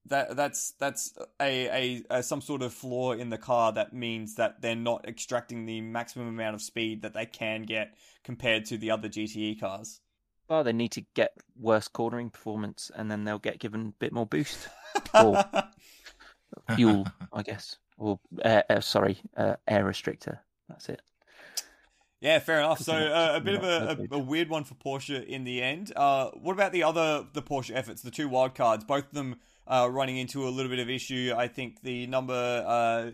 [0.05, 4.35] that that's that's a, a, a some sort of flaw in the car that means
[4.35, 8.77] that they're not extracting the maximum amount of speed that they can get compared to
[8.77, 10.01] the other GTE cars.
[10.49, 14.11] Well, they need to get worse cornering performance, and then they'll get given a bit
[14.11, 14.67] more boost.
[15.13, 15.43] Or
[16.75, 20.39] fuel, I guess, or uh, uh, sorry, uh, air restrictor.
[20.67, 21.01] That's it.
[22.21, 22.79] Yeah, fair enough.
[22.79, 25.93] So uh, a bit of a, a, a weird one for Porsche in the end.
[25.95, 29.37] Uh, what about the other the Porsche efforts, the two wild cards, both of them
[29.67, 31.33] uh, running into a little bit of issue.
[31.35, 33.11] I think the number uh,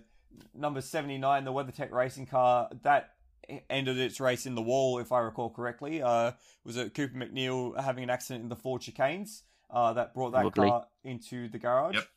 [0.55, 3.11] number seventy nine, the WeatherTech racing car, that
[3.69, 6.01] ended its race in the wall, if I recall correctly.
[6.01, 6.31] Uh,
[6.63, 10.41] was it Cooper MacNeil having an accident in the Ford chicanes uh, that brought that
[10.41, 10.69] Probably.
[10.69, 11.95] car into the garage?
[11.95, 12.07] Yep.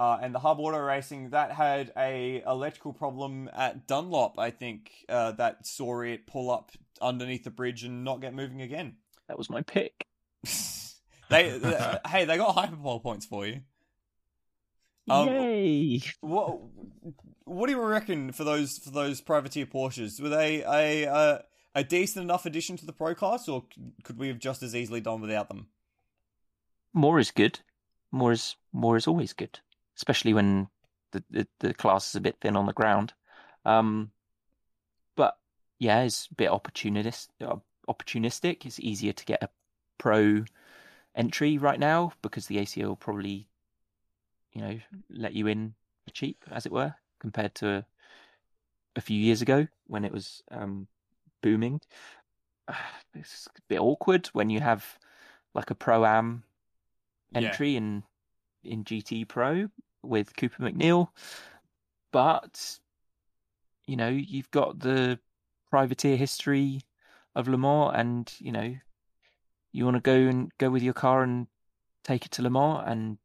[0.00, 5.32] Uh, and the HubAuto Racing that had a electrical problem at Dunlop, I think, uh,
[5.32, 6.72] that saw it pull up
[7.02, 8.96] underneath the bridge and not get moving again.
[9.28, 10.06] That was my pick.
[11.28, 13.60] they, they- hey, they got hyperpole points for you.
[15.10, 16.00] Um, Yay!
[16.22, 16.60] What
[17.44, 20.18] what do you reckon for those for those privateer Porsches?
[20.20, 21.44] Were they a a,
[21.74, 23.64] a decent enough addition to the pro class, or
[24.04, 25.66] could we have just as easily done without them?
[26.94, 27.60] More is good.
[28.12, 29.58] More is more is always good,
[30.00, 30.68] especially when
[31.12, 33.12] the the, the class is a bit thin on the ground.
[33.66, 34.10] Um,
[35.14, 35.36] but
[35.78, 37.56] yeah, it's a bit opportunist uh,
[37.86, 38.64] opportunistic.
[38.64, 39.50] It's easier to get a
[39.98, 40.44] pro
[41.14, 43.46] entry right now because the ACO will probably,
[44.52, 44.78] you know,
[45.10, 45.74] let you in
[46.06, 47.84] for cheap, as it were, compared to
[48.96, 50.88] a few years ago when it was um,
[51.42, 51.80] booming.
[53.12, 54.96] It's a bit awkward when you have
[55.52, 56.44] like a pro am
[57.32, 57.40] Yeah.
[57.48, 58.04] entry in
[58.62, 59.68] in GT Pro
[60.02, 61.08] with Cooper MacNeil,
[62.12, 62.78] but
[63.86, 65.18] you know you've got the
[65.70, 66.82] privateer history
[67.34, 68.74] of Le Mans, and you know
[69.72, 71.46] you want to go and go with your car and
[72.04, 73.18] take it to Le Mans, and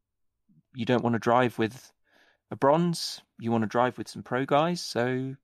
[0.73, 1.91] you don't want to drive with
[2.51, 3.21] a bronze.
[3.39, 5.35] You want to drive with some pro guys, so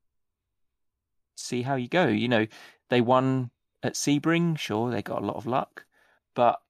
[1.35, 2.07] see how you go.
[2.07, 2.47] You know
[2.89, 3.51] they won
[3.83, 5.85] at Sebring, sure they got a lot of luck,
[6.35, 6.61] but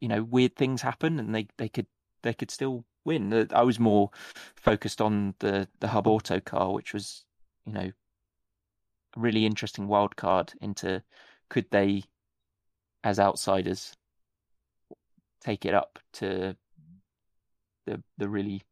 [0.00, 1.86] you know weird things happen and they they could
[2.22, 3.48] they could still win.
[3.52, 4.10] I was more
[4.56, 7.24] focused on the the HubAuto car which was
[7.66, 7.90] you know
[9.16, 11.02] a really interesting wild card into
[11.48, 12.04] could they
[13.04, 13.94] as outsiders
[15.40, 16.56] take it up to
[17.86, 18.62] the the really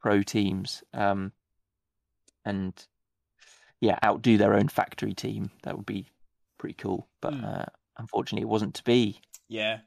[0.00, 1.32] pro teams um
[2.44, 2.86] and
[3.80, 5.50] yeah outdo their own factory team.
[5.62, 6.06] That would be
[6.58, 7.44] pretty cool but Hmm.
[7.44, 7.64] uh,
[7.98, 9.20] unfortunately it wasn't to be.
[9.48, 9.80] Yeah,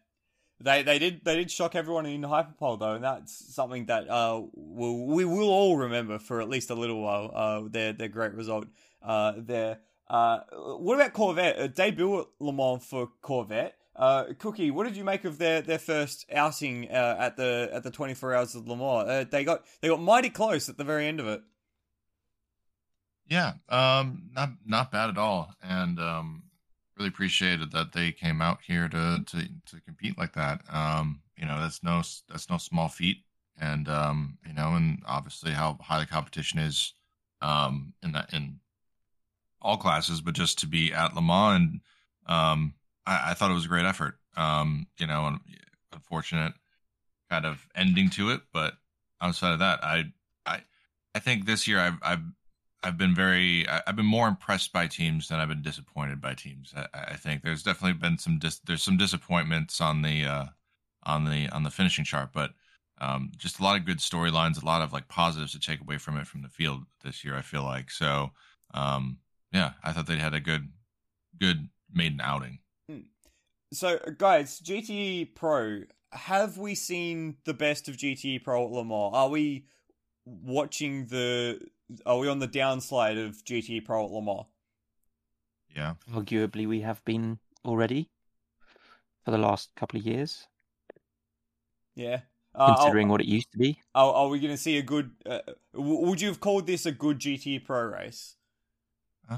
[0.61, 4.41] they they did they did shock everyone in hyperpole though, and that's something that uh
[4.53, 7.31] we'll, we will all remember for at least a little while.
[7.33, 8.67] Uh, their their great result
[9.01, 9.79] uh there.
[10.07, 10.39] Uh,
[10.77, 11.59] what about Corvette?
[11.59, 13.75] A debut at Le Mans for Corvette.
[13.95, 17.83] Uh, Cookie, what did you make of their, their first outing uh, at the at
[17.83, 19.07] the twenty four hours of Le Mans?
[19.07, 21.41] Uh, they got they got mighty close at the very end of it.
[23.27, 26.43] Yeah, um, not not bad at all, and um,
[26.99, 30.61] really appreciated that they came out here to to to compete like that.
[30.71, 33.23] Um, you know, that's no that's no small feat,
[33.59, 36.93] and um, you know, and obviously how high the competition is,
[37.41, 38.59] um, in that in
[39.61, 41.81] all classes, but just to be at Le Mans, and
[42.27, 42.73] um,
[43.05, 44.15] I, I thought it was a great effort.
[44.35, 45.37] Um, you know,
[45.93, 46.53] unfortunate
[47.29, 48.73] kind of ending to it, but
[49.21, 50.11] outside of that, I
[50.45, 50.61] I
[51.15, 52.23] I think this year I've I've
[52.83, 56.73] I've been very I've been more impressed by teams than I've been disappointed by teams.
[56.75, 60.45] I, I think there's definitely been some dis, there's some disappointments on the uh,
[61.03, 62.51] on the on the finishing chart, but
[63.01, 65.97] um, just a lot of good storylines, a lot of like positives to take away
[65.97, 67.35] from it from the field this year.
[67.35, 68.31] I feel like so.
[68.73, 69.19] Um,
[69.53, 70.69] yeah, I thought they had a good
[71.39, 72.59] good maiden outing.
[73.71, 75.81] so guys, GTE Pro,
[76.11, 79.11] have we seen the best of GTE Pro at Le Mans?
[79.13, 79.65] Are we
[80.25, 81.59] watching the?
[82.05, 84.45] Are we on the downslide of GT Pro at Le Mans?
[85.75, 85.95] Yeah.
[86.11, 88.09] Arguably, we have been already
[89.23, 90.47] for the last couple of years,
[91.95, 92.21] Yeah.
[92.55, 93.79] Uh, considering are, what it used to be.
[93.93, 95.11] are, are we going to see a good?
[95.25, 95.39] Uh,
[95.73, 98.35] w- would you have called this a good GT Pro race?
[99.29, 99.35] Uh,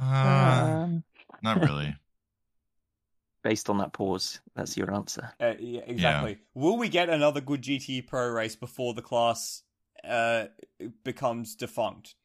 [0.86, 1.03] Um,
[1.44, 1.95] not really.
[3.44, 5.34] based on that pause, that's your answer.
[5.40, 6.38] Uh, yeah, exactly.
[6.53, 9.64] Will we get another good GT Pro race before the class
[10.03, 10.45] uh,
[11.03, 12.15] becomes defunct?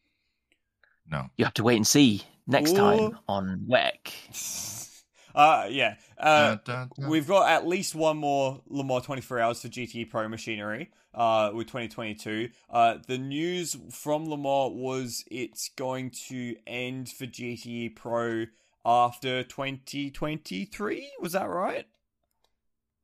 [1.10, 1.26] No.
[1.36, 2.76] You have to wait and see next Ooh.
[2.76, 4.92] time on WEC.
[5.36, 5.96] Uh, yeah.
[6.16, 7.10] Uh, Dun, dun, dun.
[7.10, 11.50] We've got at least one more Le Mans 24 hours for GTE Pro machinery uh,
[11.52, 12.48] with 2022.
[12.70, 18.46] Uh, the news from Le Mans was it's going to end for GTE Pro
[18.86, 21.10] after 2023.
[21.20, 21.84] Was that right?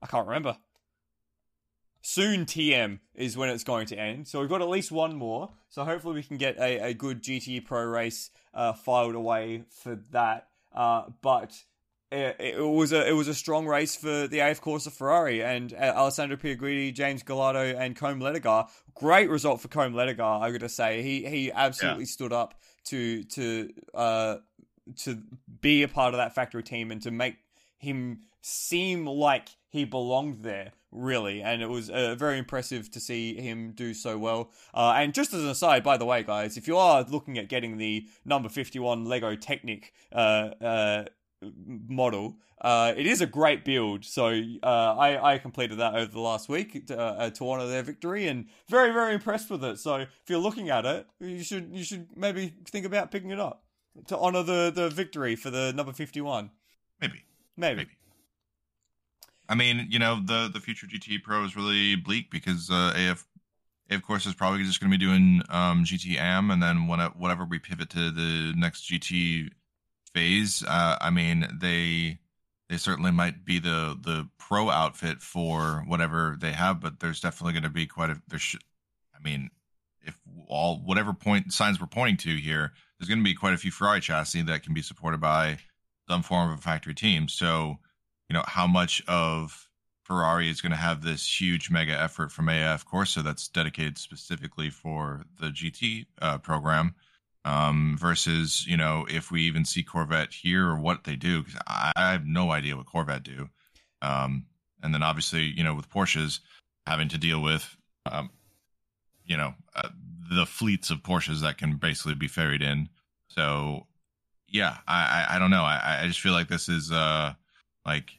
[0.00, 0.56] I can't remember.
[2.04, 4.26] Soon TM is when it's going to end.
[4.26, 5.50] So we've got at least one more.
[5.68, 9.98] So hopefully we can get a, a good GTE Pro race uh, filed away for
[10.10, 10.48] that.
[10.74, 11.54] Uh, but
[12.10, 15.72] it, it was a it was a strong race for the AF Corsa Ferrari and
[15.72, 18.68] uh, Alessandro Pier Guidi, James Calado, and Côme Ledogar.
[18.94, 20.42] Great result for Côme Ledogar.
[20.42, 24.36] I got to say he he absolutely stood up to to uh
[24.96, 25.22] to
[25.60, 27.36] be a part of that factory team and to make
[27.78, 33.34] him seem like he belonged there really and it was uh, very impressive to see
[33.34, 36.68] him do so well uh, and just as an aside by the way guys if
[36.68, 41.04] you are looking at getting the number 51 lego technic uh, uh,
[41.88, 42.36] model.
[42.60, 46.48] Uh, it is a great build, so uh, I, I completed that over the last
[46.48, 49.78] week to, uh, to honor their victory, and very very impressed with it.
[49.80, 53.40] So if you're looking at it, you should you should maybe think about picking it
[53.40, 53.64] up
[54.06, 56.50] to honor the, the victory for the number fifty one.
[57.00, 57.24] Maybe.
[57.56, 57.78] Maybe.
[57.78, 57.90] Maybe.
[59.48, 63.26] I mean, you know, the the future GT Pro is really bleak because uh, AF,
[63.90, 67.00] AF Corse is probably just going to be doing um, GT Am, and then when
[67.00, 69.50] whatever we pivot to the next GT
[70.14, 72.18] phase, uh, I mean, they
[72.68, 77.52] they certainly might be the the pro outfit for whatever they have, but there's definitely
[77.52, 78.62] going to be quite a there should,
[79.14, 79.50] I mean,
[80.00, 83.58] if all whatever point signs we're pointing to here, there's going to be quite a
[83.58, 85.58] few Ferrari chassis that can be supported by
[86.08, 87.28] some form of a factory team.
[87.28, 87.78] So,
[88.32, 89.68] you know, how much of
[90.04, 94.70] Ferrari is going to have this huge mega effort from AF Corsa that's dedicated specifically
[94.70, 96.94] for the GT uh, program
[97.44, 101.60] um, versus, you know, if we even see Corvette here or what they do, because
[101.66, 103.50] I, I have no idea what Corvette do.
[104.00, 104.46] Um,
[104.82, 106.40] and then obviously, you know, with Porsches
[106.86, 107.76] having to deal with,
[108.06, 108.30] um,
[109.26, 109.90] you know, uh,
[110.30, 112.88] the fleets of Porsches that can basically be ferried in.
[113.28, 113.88] So,
[114.48, 115.64] yeah, I, I, I don't know.
[115.64, 117.34] I, I just feel like this is uh
[117.84, 118.12] like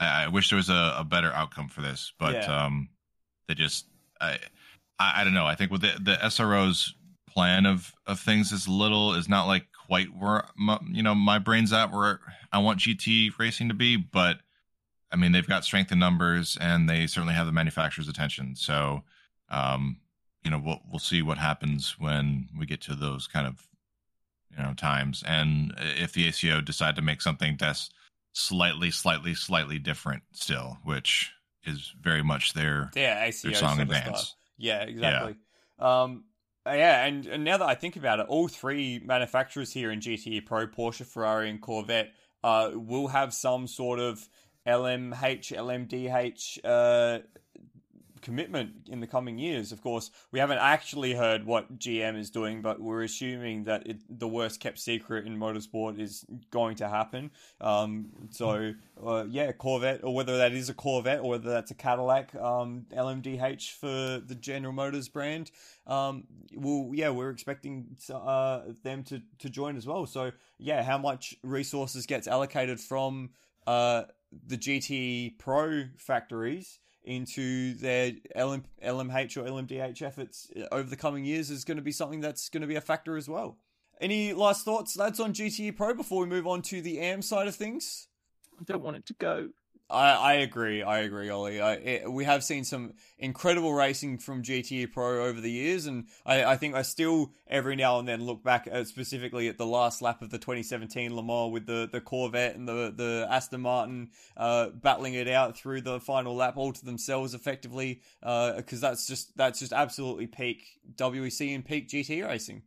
[0.00, 2.66] I, I wish there was a, a better outcome for this, but Yeah.
[2.66, 2.88] um
[3.48, 3.86] they just
[4.20, 4.38] I,
[4.98, 5.46] I I don't know.
[5.46, 6.94] I think with the the SRO's
[7.28, 11.38] plan of of things is little is not like quite where my, you know my
[11.38, 12.20] brain's at where
[12.52, 14.40] I want GT racing to be, but
[15.12, 18.56] I mean they've got strength in numbers and they certainly have the manufacturer's attention.
[18.56, 19.04] So
[19.50, 19.98] um
[20.44, 23.66] you know we'll we'll see what happens when we get to those kind of
[24.56, 27.90] you know times and if the ACO decide to make something that's
[28.38, 31.32] slightly slightly slightly different still which
[31.64, 34.34] is very much their Yeah, ACO their song sort and of dance.
[34.56, 35.36] Yeah, exactly.
[35.78, 36.24] Um,
[36.66, 40.00] uh, yeah, and, and now that I think about it, all three manufacturers here in
[40.00, 42.12] GTE Pro, Porsche, Ferrari, and Corvette,
[42.42, 44.28] uh, will have some sort of
[44.66, 47.20] LMH, LMDH uh,
[48.28, 49.72] commitment in the coming years.
[49.72, 54.00] Of course, we haven't actually heard what GM is doing, but we're assuming that it,
[54.10, 57.30] the worst kept secret in motorsport is going to happen.
[57.58, 61.74] Um, so, uh, yeah, Corvette, or whether that is a Corvette or whether that's a
[61.74, 65.50] Cadillac, um, LMDH for the General Motors brand.
[65.86, 66.24] Um,
[66.54, 70.04] well, yeah, we're expecting uh, them to, to join as well.
[70.04, 73.30] So, yeah, how much resources gets allocated from
[73.66, 74.02] uh,
[74.46, 76.78] the GT Pro factories
[77.08, 81.82] into their LM, LMH or LMDH efforts uh, over the coming years is going to
[81.82, 83.56] be something that's going to be a factor as well.
[84.00, 87.48] Any last thoughts, lads, on GTE Pro before we move on to the AM side
[87.48, 88.08] of things?
[88.60, 89.48] I don't want it to go.
[89.90, 90.82] I, I agree.
[90.82, 91.62] I agree, Ollie.
[91.62, 96.08] I, it, we have seen some incredible racing from GTE Pro over the years, and
[96.26, 99.66] I, I think I still every now and then look back at specifically at the
[99.66, 103.62] last lap of the 2017 Le Mans with the, the Corvette and the the Aston
[103.62, 109.06] Martin uh, battling it out through the final lap all to themselves effectively, because that's
[109.06, 110.66] just that's just absolutely peak
[110.96, 112.62] WEC and peak GT racing.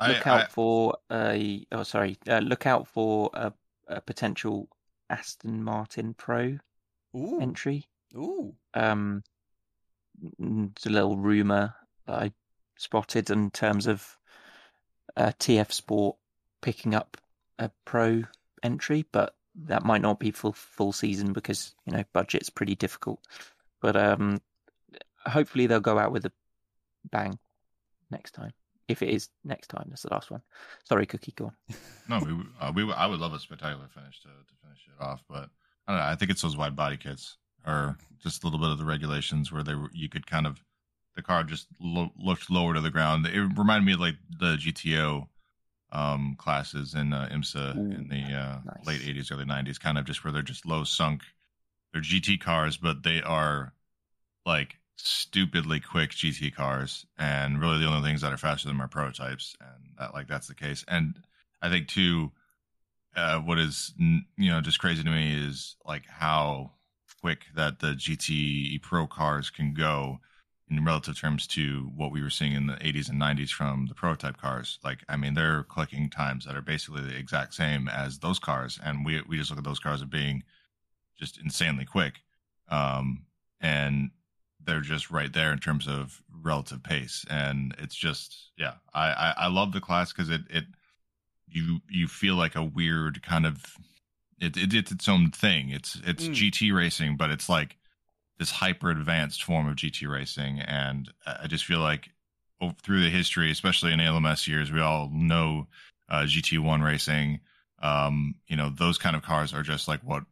[0.00, 1.66] Look I, out I, for a.
[1.70, 2.16] Oh, sorry.
[2.26, 3.52] Uh, look out for a,
[3.88, 4.70] a potential
[5.10, 6.58] Aston Martin Pro
[7.16, 7.86] Ooh, entry.
[8.16, 8.54] ooh.
[8.74, 9.22] Um,
[10.38, 11.74] it's a little rumor
[12.06, 12.32] that I
[12.76, 14.16] spotted in terms of
[15.16, 16.16] uh, TF Sport
[16.62, 17.16] picking up
[17.58, 18.22] a pro
[18.62, 23.20] entry, but that might not be for full season because you know budget's pretty difficult.
[23.80, 24.40] But um,
[25.26, 26.32] hopefully they'll go out with a
[27.10, 27.38] bang
[28.10, 28.52] next time.
[28.90, 30.42] If it is next time, that's the last one.
[30.84, 31.52] Sorry, Cookie, go on.
[32.08, 35.22] No, we uh, we I would love a spectacular finish to, to finish it off,
[35.28, 35.48] but
[35.86, 36.06] I don't know.
[36.06, 39.52] I think it's those wide body kits or just a little bit of the regulations
[39.52, 40.60] where they were you could kind of
[41.14, 43.26] the car just lo- looked lower to the ground.
[43.26, 45.28] It reminded me of like the GTO
[45.92, 48.86] um, classes in uh, IMSA Ooh, in the uh, nice.
[48.86, 51.22] late '80s, early '90s, kind of just where they're just low sunk.
[51.92, 53.72] They're GT cars, but they are
[54.44, 58.84] like stupidly quick GT cars, and really the only things that are faster than them
[58.84, 60.84] are prototypes, and that like that's the case.
[60.88, 61.14] And
[61.62, 62.32] I think too,
[63.16, 66.72] uh, what is you know just crazy to me is like how
[67.20, 70.20] quick that the GT Pro cars can go
[70.70, 73.94] in relative terms to what we were seeing in the 80s and 90s from the
[73.94, 74.78] prototype cars.
[74.84, 78.78] Like, I mean, they're clicking times that are basically the exact same as those cars,
[78.82, 80.44] and we we just look at those cars as being
[81.18, 82.20] just insanely quick.
[82.68, 83.26] Um,
[83.60, 84.10] and
[84.64, 89.34] they're just right there in terms of relative pace, and it's just yeah, I I,
[89.38, 90.64] I love the class because it it
[91.48, 93.76] you you feel like a weird kind of
[94.40, 95.70] it, it it's its own thing.
[95.70, 96.34] It's it's Mm.
[96.34, 97.76] GT racing, but it's like
[98.38, 102.10] this hyper advanced form of GT racing, and I just feel like
[102.82, 105.66] through the history, especially in LMS years, we all know
[106.08, 107.40] uh, GT1 racing.
[107.82, 110.24] Um, you know, those kind of cars are just like what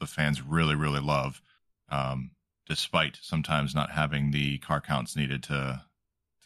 [0.00, 1.42] the fans really, really love,
[1.90, 2.30] um,
[2.66, 5.82] despite sometimes not having the car counts needed to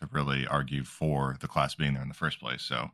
[0.01, 2.63] to really argue for the class being there in the first place.
[2.63, 2.91] So,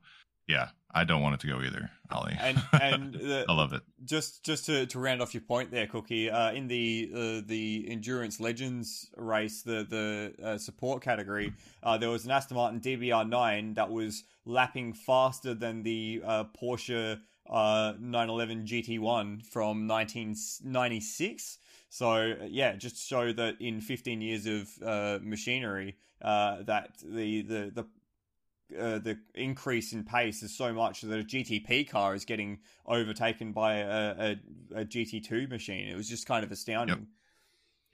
[0.48, 2.36] yeah, I don't want it to go either, Ollie.
[2.40, 3.82] And and the, I love it.
[4.04, 7.86] just just to, to round off your point there, Cookie, uh, in the uh, the
[7.88, 11.52] endurance legends race, the the uh, support category,
[11.82, 16.44] uh, there was an Aston Martin DBR nine that was lapping faster than the uh,
[16.44, 17.20] Porsche
[17.50, 21.58] uh, 911 GT1 from 1996.
[21.94, 27.70] So yeah, just show that in 15 years of uh, machinery, uh, that the the
[27.72, 32.58] the uh, the increase in pace is so much that a GTP car is getting
[32.84, 35.86] overtaken by a, a, a GT2 machine.
[35.86, 36.96] It was just kind of astounding.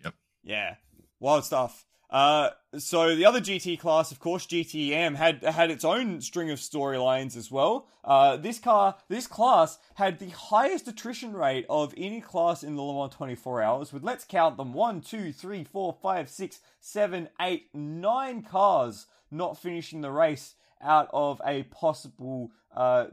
[0.02, 0.14] Yep.
[0.44, 0.76] Yeah,
[1.18, 1.84] wild stuff.
[2.10, 6.50] Uh, so the other GT class, of course, GT Am had had its own string
[6.50, 7.86] of storylines as well.
[8.04, 12.82] Uh, this car, this class had the highest attrition rate of any class in the
[12.82, 13.92] Le Mans 24 Hours.
[13.92, 19.56] With let's count them: one, two, three, four, five, six, seven, eight, nine cars not
[19.56, 23.06] finishing the race out of a possible uh,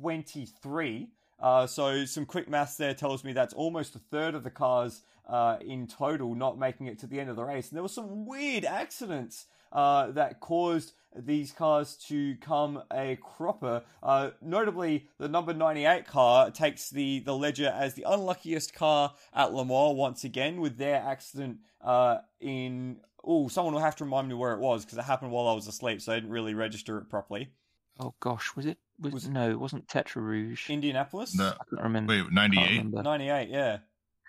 [0.00, 1.08] 23.
[1.40, 5.02] Uh, so some quick maths there tells me that's almost a third of the cars
[5.28, 7.68] uh, in total not making it to the end of the race.
[7.68, 13.82] And there were some weird accidents uh, that caused these cars to come a cropper.
[14.02, 19.52] Uh, notably, the number 98 car takes the, the ledger as the unluckiest car at
[19.52, 22.98] Le Mans once again with their accident uh, in.
[23.26, 25.54] Oh, someone will have to remind me where it was because it happened while I
[25.54, 27.48] was asleep, so I didn't really register it properly.
[27.98, 28.76] Oh gosh, was it?
[29.00, 30.68] Was, Was- no, it wasn't Tertre Rouge.
[30.68, 31.32] Indianapolis?
[31.32, 32.12] The, I can't remember.
[32.12, 32.84] wait, ninety eight.
[32.84, 33.48] Ninety eight.
[33.48, 33.78] yeah.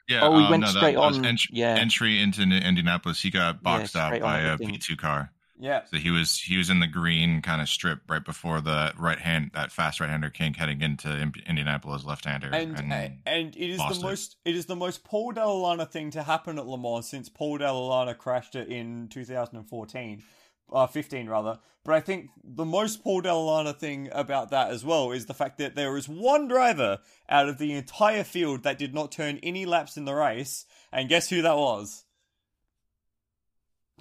[0.07, 0.21] Yeah.
[0.23, 1.25] Oh, we um, went no, straight that was on.
[1.25, 4.75] ent- yeah, Entry into Indianapolis, he got boxed out by at a the thing.
[4.75, 5.31] P2 car.
[5.57, 5.83] Yeah.
[5.85, 9.17] So he was he was in the green kind of strip right before the right
[9.17, 13.69] hand that fast right hander kink heading into Indianapolis left hander And and, and it
[13.69, 14.09] is lost the it.
[14.09, 17.29] most it is the most Paul Dalla Lana thing to happen at Le Mans since
[17.29, 20.23] Paul Dalla Lana crashed it in 2014,
[20.71, 21.59] uh, 15 rather.
[21.83, 25.33] But I think the most Paul Dalla Lana thing about that as well is the
[25.35, 26.97] fact that there is one driver
[27.29, 31.09] out of the entire field that did not turn any laps in the race, and
[31.09, 32.03] guess who that was?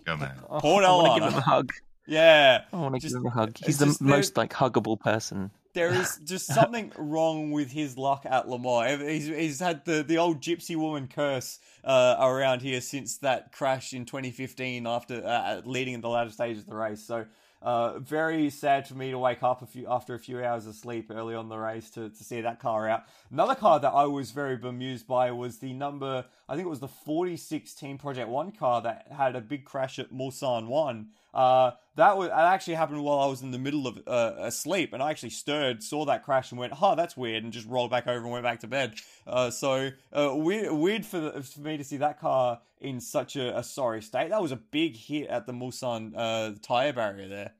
[0.04, 0.34] go man.
[0.50, 1.70] Oh, Paul I want to give him a hug.
[2.06, 3.56] Yeah, I want to Just- give him a hug.
[3.64, 5.50] He's the just most like huggable person.
[5.74, 9.02] There is just something wrong with his luck at Le Mans.
[9.02, 13.92] He's, he's had the, the old gypsy woman curse uh, around here since that crash
[13.92, 17.02] in 2015 after uh, leading in the latter stages of the race.
[17.02, 17.26] So
[17.64, 20.74] uh, very sad for me to wake up a few after a few hours of
[20.74, 23.04] sleep early on the race to, to see that car out.
[23.30, 26.80] Another car that I was very bemused by was the number I think it was
[26.80, 31.08] the 46 Team Project One car that had a big crash at Mulsanne One.
[31.34, 34.92] Uh, that was that actually happened while I was in the middle of uh, asleep,
[34.92, 37.90] and I actually stirred, saw that crash, and went, "Oh, that's weird," and just rolled
[37.90, 38.94] back over and went back to bed.
[39.26, 43.34] Uh, so uh, weird, weird for, the, for me to see that car in such
[43.36, 44.30] a, a sorry state.
[44.30, 47.52] That was a big hit at the Mulsanne uh, tire barrier there.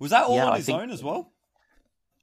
[0.00, 1.30] Was that all Yeah, on I his think- own as well?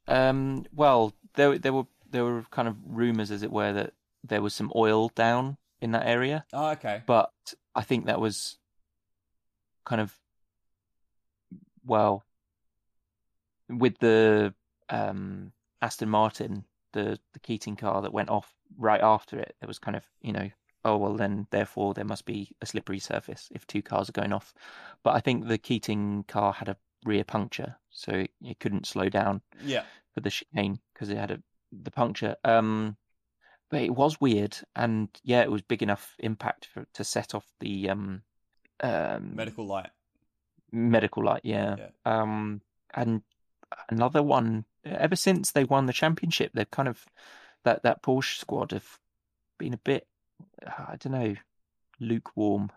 [0.08, 3.94] Um, well, there there were there were kind of rumors, as it were, that
[4.24, 7.02] there was some oil down in that area, Oh, okay.
[7.06, 7.32] but
[7.74, 8.58] I think that was
[9.84, 10.16] kind of
[11.84, 12.24] well
[13.68, 14.54] with the
[14.88, 19.56] um, Aston Martin, the the Keating car that went off right after it.
[19.62, 20.50] It was kind of you know
[20.84, 24.32] oh well then therefore there must be a slippery surface if two cars are going
[24.32, 24.52] off.
[25.02, 29.08] But I think the Keating car had a rear puncture, so it, it couldn't slow
[29.08, 29.84] down Yeah.
[30.14, 31.42] for the chicane because it had a
[31.72, 32.36] the puncture.
[32.44, 32.96] Um,
[33.70, 37.46] but it was weird, and yeah, it was big enough impact for to set off
[37.60, 38.22] the um,
[38.80, 39.90] um Medical light.
[40.72, 41.42] Medical light.
[41.44, 41.76] Yeah.
[41.78, 41.88] Yeah.
[42.04, 42.62] Um,
[42.94, 43.22] and
[43.88, 44.64] another one.
[44.84, 47.06] Ever since they won the championship, they've kind of
[47.64, 48.98] that that Porsche squad have
[49.58, 50.06] been a bit.
[50.66, 51.34] I don't know,
[52.00, 52.70] lukewarm.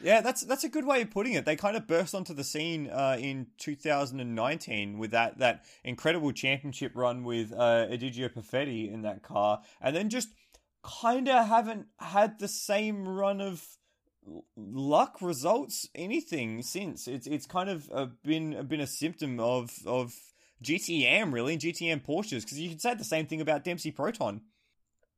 [0.00, 1.44] Yeah, that's that's a good way of putting it.
[1.44, 6.92] They kind of burst onto the scene uh, in 2019 with that that incredible championship
[6.94, 10.28] run with uh, Egidio Perfetti in that car, and then just
[10.82, 13.66] kind of haven't had the same run of
[14.56, 17.08] luck results anything since.
[17.08, 20.14] It's it's kind of uh, been been a symptom of of
[20.62, 23.64] GTE Am really and GTE Am Porsches because you could say the same thing about
[23.64, 24.42] Dempsey Proton.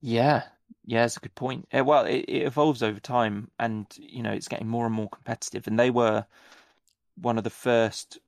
[0.00, 0.44] Yeah,
[0.84, 1.68] yeah, it's a good point.
[1.72, 5.08] Uh, well, it, it evolves over time, and you know, it's getting more and more
[5.08, 5.66] competitive.
[5.66, 6.26] And they were
[7.16, 8.18] one of the first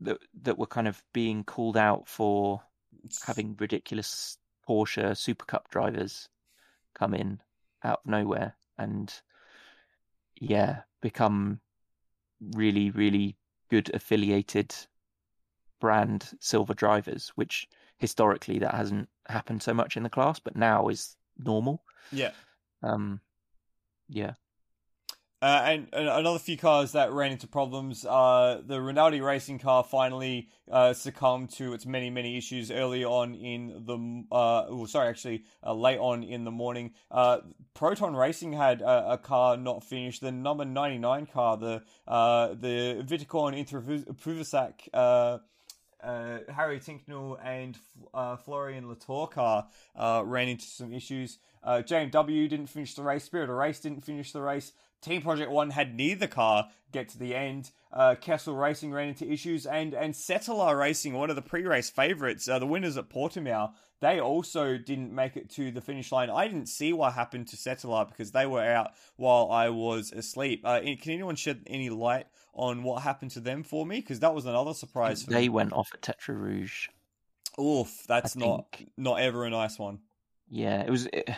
[0.00, 2.62] that that were kind of being called out for
[3.26, 4.38] having ridiculous
[4.68, 6.28] Porsche Super Cup drivers
[6.94, 7.40] come in
[7.82, 9.12] out of nowhere and
[10.40, 11.60] yeah, become
[12.54, 13.36] really, really
[13.70, 14.74] good affiliated
[15.80, 20.88] brand silver drivers, which historically that hasn't happened so much in the class, but now
[20.88, 21.82] is normal.
[22.12, 22.30] yeah.
[22.82, 23.20] Um,
[24.08, 24.34] yeah.
[25.42, 28.06] Uh, and, and another few cars that ran into problems.
[28.06, 33.34] Uh, the Rinaldi racing car finally uh, succumbed to its many, many issues early on
[33.34, 34.24] in the.
[34.32, 36.92] Oh, sorry, actually, uh, late on in the morning.
[37.10, 37.40] Uh,
[37.74, 40.22] Proton Racing had a, a car not finished.
[40.22, 43.04] The number ninety nine car, the the.
[44.94, 45.38] Uh,
[46.02, 47.78] uh, Harry Tincknell and
[48.44, 49.66] Florian Latorre car
[50.24, 51.38] ran into some issues.
[51.66, 53.24] JMW didn't finish the race.
[53.24, 54.72] Spirit of Race didn't finish the race.
[55.02, 57.70] Team Project One had neither car get to the end.
[57.92, 62.48] Uh, Kessel Racing ran into issues, and and Cetilar Racing, one of the pre-race favourites,
[62.48, 66.30] uh, the winners at Portimao, they also didn't make it to the finish line.
[66.30, 70.62] I didn't see what happened to Cetilar because they were out while I was asleep.
[70.64, 74.00] Uh, can anyone shed any light on what happened to them for me?
[74.00, 75.48] Because that was another surprise for They me.
[75.50, 76.88] went off at Tertre Rouge.
[77.60, 80.00] Oof, that's I not think- not ever a nice one.
[80.48, 81.30] Yeah, it was it,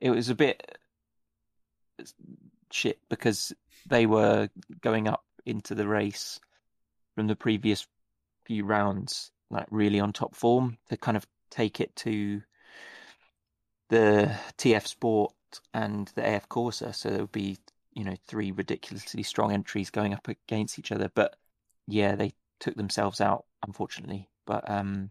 [0.00, 0.78] it was a bit
[2.72, 3.52] shit because
[3.86, 4.48] they were
[4.80, 6.40] going up into the race
[7.14, 7.86] from the previous
[8.44, 12.42] few rounds like really on top form to kind of take it to
[13.90, 15.34] the TF Sport
[15.74, 17.58] and the AF Corse so there would be
[17.92, 21.36] you know three ridiculously strong entries going up against each other but
[21.86, 25.10] yeah they took themselves out unfortunately but um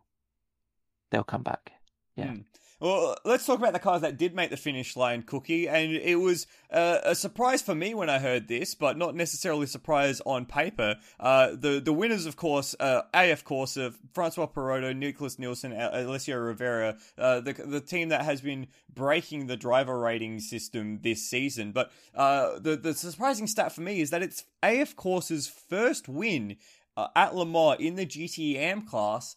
[1.12, 1.74] they'll come back
[2.16, 2.32] Yeah.
[2.32, 2.42] Hmm.
[2.82, 5.70] Well, let's talk about the cars that did make the finish line, Cookie.
[5.70, 9.66] And it was uh, a surprise for me when I heard this, but not necessarily
[9.66, 10.96] a surprise on paper.
[11.20, 13.78] Uh, the the winners, of course, uh, AF Corse,
[14.16, 19.46] François Perrodo, Nicklas Nielsen, Al- Alessio Rovera, uh, the the team that has been breaking
[19.46, 21.74] the driver rating system this season.
[21.74, 26.58] But uh, the the surprising stat for me is that it's AF Corse's first win
[26.98, 29.36] uh, at Le Mans in the GTE Am class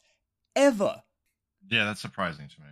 [0.57, 1.03] ever.
[1.69, 2.69] Yeah, that's surprising to me.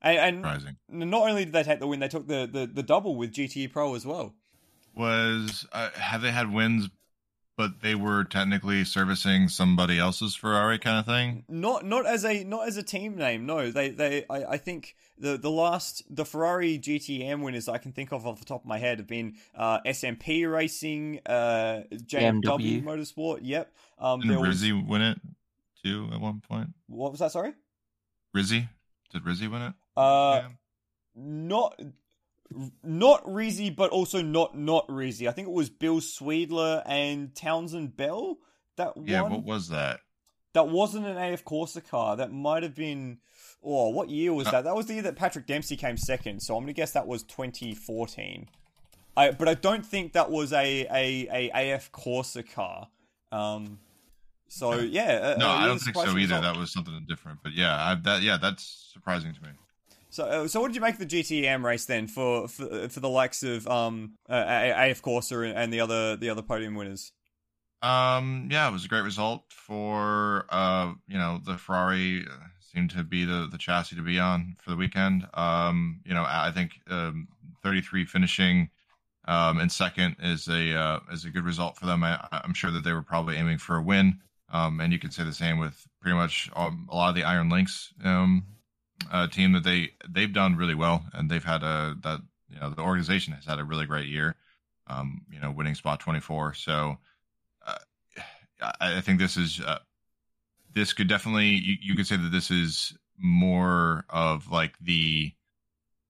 [0.00, 0.76] And, and Surprising.
[0.88, 3.72] not only did they take the win, they took the, the, the double with GTE
[3.72, 4.34] Pro as well.
[4.94, 6.88] Was uh, have they had wins,
[7.56, 11.44] but they were technically servicing somebody else's Ferrari kind of thing?
[11.48, 13.46] Not not as a not as a team name.
[13.46, 17.78] No, they they I, I think the the last the Ferrari GTE Am winners I
[17.78, 21.82] can think of off the top of my head have been uh, SMP Racing, uh,
[21.92, 22.82] JMW BMW.
[22.82, 23.40] Motorsport.
[23.42, 23.72] Yep.
[24.00, 25.20] Um, Didn't there was Risi win it
[25.84, 26.70] too at one point?
[26.88, 27.30] what was that?
[27.30, 27.52] Sorry.
[28.36, 28.68] Risi
[29.12, 29.74] did Risi win it?
[29.98, 30.48] Uh, Yeah.
[31.14, 31.80] not
[32.82, 35.28] not Risi, but also not not Risi.
[35.28, 38.38] I think it was Bill Sweedler and Townsend Bell
[38.76, 40.00] that Yeah, what was that?
[40.54, 42.16] That wasn't an AF Corse car.
[42.16, 43.18] That might have been.
[43.62, 44.64] Oh, what year was Uh, that?
[44.64, 46.40] That was the year that Patrick Dempsey came second.
[46.40, 48.48] So I'm gonna guess that was 2014.
[49.16, 52.88] I but I don't think that was a a, a AF Corse car.
[53.30, 53.80] Um.
[54.48, 55.34] So yeah.
[55.38, 56.14] No, a I don't think so either.
[56.14, 56.42] result.
[56.42, 57.40] That was something different.
[57.42, 59.50] But yeah, I, that yeah, that's surprising to me.
[60.18, 62.88] So, uh, so what did you make of the GTE Am race then for for,
[62.88, 67.12] for the likes of um uh, AF Corse and, the other the other podium winners?
[67.82, 72.90] Um, yeah, it was a great result for uh, you know, the Ferrari uh, seemed
[72.90, 75.24] to be the the chassis to be on for the weekend.
[75.34, 77.28] Um, you know, I think um,
[77.62, 78.70] 33 finishing
[79.28, 82.02] um, in second is a uh, is a good result for them.
[82.02, 84.18] I, I'm sure that they were probably aiming for a win.
[84.50, 87.22] Um, and you could say the same with pretty much um, a lot of the
[87.22, 88.44] Iron Lynx um,
[89.10, 92.70] uh, team that they they've done really well, and they've had a that you know
[92.70, 94.36] the organization has had a really great year.
[94.86, 96.54] Um, you know, winning spot 24.
[96.54, 96.96] So
[97.66, 97.76] uh,
[98.80, 99.80] I, think this is uh,
[100.74, 105.32] this could definitely you, you could say that this is more of like the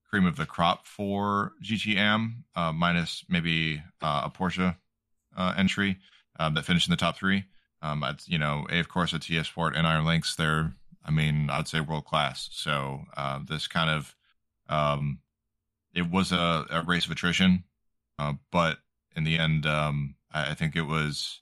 [0.09, 4.75] cream of the crop for GTE Am, uh, minus maybe uh, a Porsche
[5.37, 5.97] uh, entry
[6.39, 7.45] um, that finished in the top three.
[7.81, 11.49] Um, you know, a, of course, a TF Sport and Iron Lynx, they're, I mean,
[11.49, 12.49] I'd say world class.
[12.51, 14.15] So uh, this kind of,
[14.67, 15.19] um,
[15.93, 17.63] it was a, a race of attrition,
[18.17, 18.77] uh, but
[19.15, 21.41] in the end, um, I, I think it was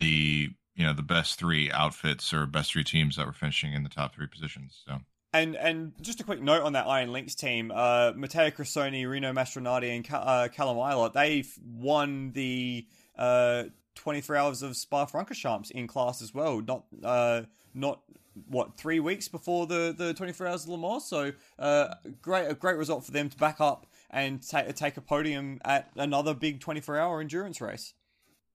[0.00, 3.82] the you know the best three outfits or best three teams that were finishing in
[3.82, 4.82] the top three positions.
[4.86, 4.98] So
[5.32, 9.32] and and just a quick note on that Iron Lynx team, uh, Matteo Cressoni, Rino
[9.32, 12.86] Mastronardi, and uh, Callum Ilott, they've won the
[13.18, 13.64] uh,
[13.96, 16.60] 23 hours of Spa Francorchamps in class as well.
[16.60, 17.42] Not uh,
[17.76, 18.00] not
[18.48, 21.04] what three weeks before the the 24 hours of Le Mans.
[21.04, 25.00] So uh, great a great result for them to back up and take take a
[25.00, 27.94] podium at another big 24 hour endurance race.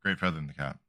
[0.01, 0.79] Great feather in the cap.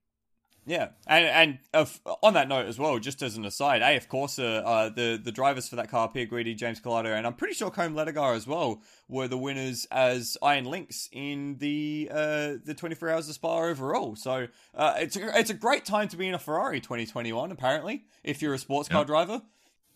[0.64, 4.08] Yeah, and and uh, on that note as well, just as an aside, A, of
[4.08, 7.34] course, uh, uh, the the drivers for that car, Pier Guidi, James Calado, and I'm
[7.34, 12.54] pretty sure Côme Ledogar as well, were the winners as Iron Lynx in the uh,
[12.64, 14.14] the 24 Hours of Spa overall.
[14.14, 17.50] So uh, it's a, it's a great time to be in a Ferrari 2021.
[17.50, 19.42] Apparently, if you're a sports car driver,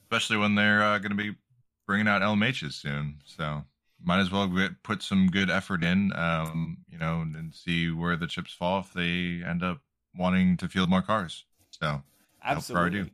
[0.02, 1.36] especially when they're uh, going to be
[1.86, 3.20] bringing out LMHs soon.
[3.24, 3.62] So
[4.02, 8.16] might as well get, put some good effort in, um, you know, and see where
[8.16, 9.80] the chips fall if they end up
[10.18, 11.44] wanting to field more cars.
[11.70, 12.02] So
[12.42, 13.12] absolutely.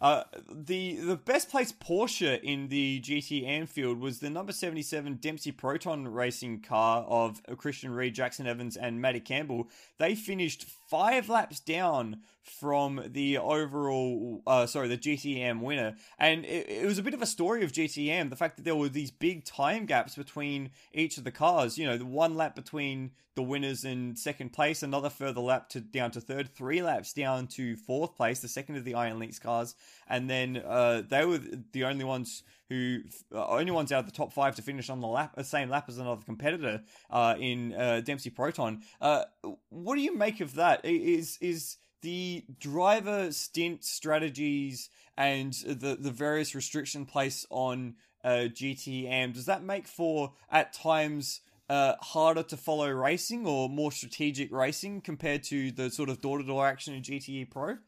[0.00, 5.14] Uh, the the best placed Porsche in the GTE Am field was the number 77
[5.14, 9.68] Dempsey Proton racing car of Christian Ried, Jackson Evans, and Matty Campbell.
[9.98, 15.96] They finished five laps down from the overall, uh, sorry, the GTE Am winner.
[16.18, 18.64] And it, it, was a bit of a story of GTE Am, the fact that
[18.64, 21.78] there were these big time gaps between each of the cars.
[21.78, 25.80] You know, the one lap between the winners and second place, another further lap to
[25.80, 29.38] down to third, three laps down to fourth place, the second of the Iron Lynx
[29.38, 29.74] cars.
[30.06, 31.40] And then uh, they were
[31.72, 33.00] the only ones who
[33.34, 35.44] uh, only ones out of the top five to finish on the lap, the uh,
[35.44, 38.82] same lap as another competitor uh, in uh, Dempsey Proton.
[39.00, 39.24] Uh,
[39.70, 40.84] what do you make of that?
[40.84, 49.08] Is is the driver stint strategies and the the various restriction placed on uh, GTE
[49.08, 51.40] Am does that make for at times
[51.70, 56.36] uh, harder to follow racing or more strategic racing compared to the sort of door
[56.36, 57.78] to door action in GTE Pro?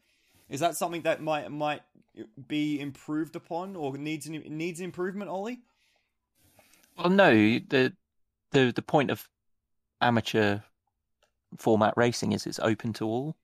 [0.49, 1.81] Is that something that might might
[2.47, 5.59] be improved upon or needs needs improvement, Ollie?
[6.97, 7.29] Well, no.
[7.33, 7.93] the
[8.49, 9.29] the The point of
[10.01, 10.61] amateur
[11.57, 13.35] format racing is it's open to all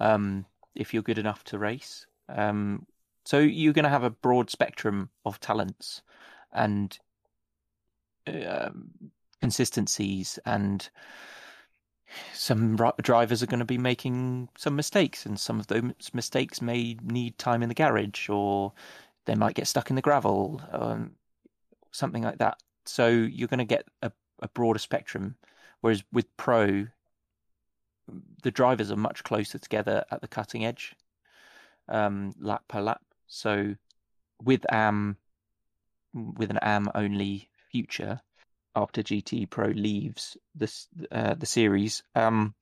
[0.00, 2.06] um, if you're good enough to race.
[2.28, 2.86] Um,
[3.24, 6.02] so you're going to have a broad spectrum of talents
[6.52, 6.98] and
[8.26, 8.70] uh,
[9.40, 10.88] consistencies, and
[12.32, 16.96] some drivers are going to be making some mistakes, and some of those mistakes may
[17.02, 18.72] need time in the garage, or
[19.26, 21.12] they might get stuck in the gravel, um,
[21.92, 22.58] something like that.
[22.86, 24.10] So you're going to get a,
[24.40, 25.36] a broader spectrum.
[25.82, 26.86] Whereas with pro,
[28.42, 30.94] the drivers are much closer together at the cutting edge,
[31.88, 33.02] um, lap per lap.
[33.26, 33.74] So
[34.42, 35.16] with AM,
[36.12, 38.20] with an AM only future
[38.74, 42.54] after GT Pro leaves this uh, the series, um,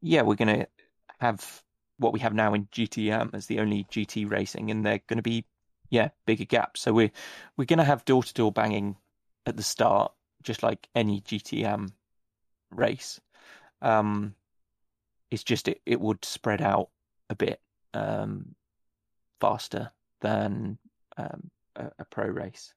[0.00, 0.68] yeah, we're going to
[1.20, 1.62] have
[1.98, 5.18] what we have now in GTE Am as the only GT racing, and they're going
[5.18, 5.44] to be
[5.90, 6.80] yeah bigger gaps.
[6.80, 7.10] So we're
[7.56, 8.96] we're going to have door to door banging
[9.46, 10.12] at the start,
[10.42, 11.92] just like any GTE Am
[12.70, 13.20] race.
[13.82, 14.34] Um,
[15.30, 16.88] it's just it, it would spread out
[17.30, 17.60] a bit
[17.94, 18.54] um,
[19.40, 19.90] faster
[20.20, 20.78] than
[21.16, 22.74] um, a, a, pro race.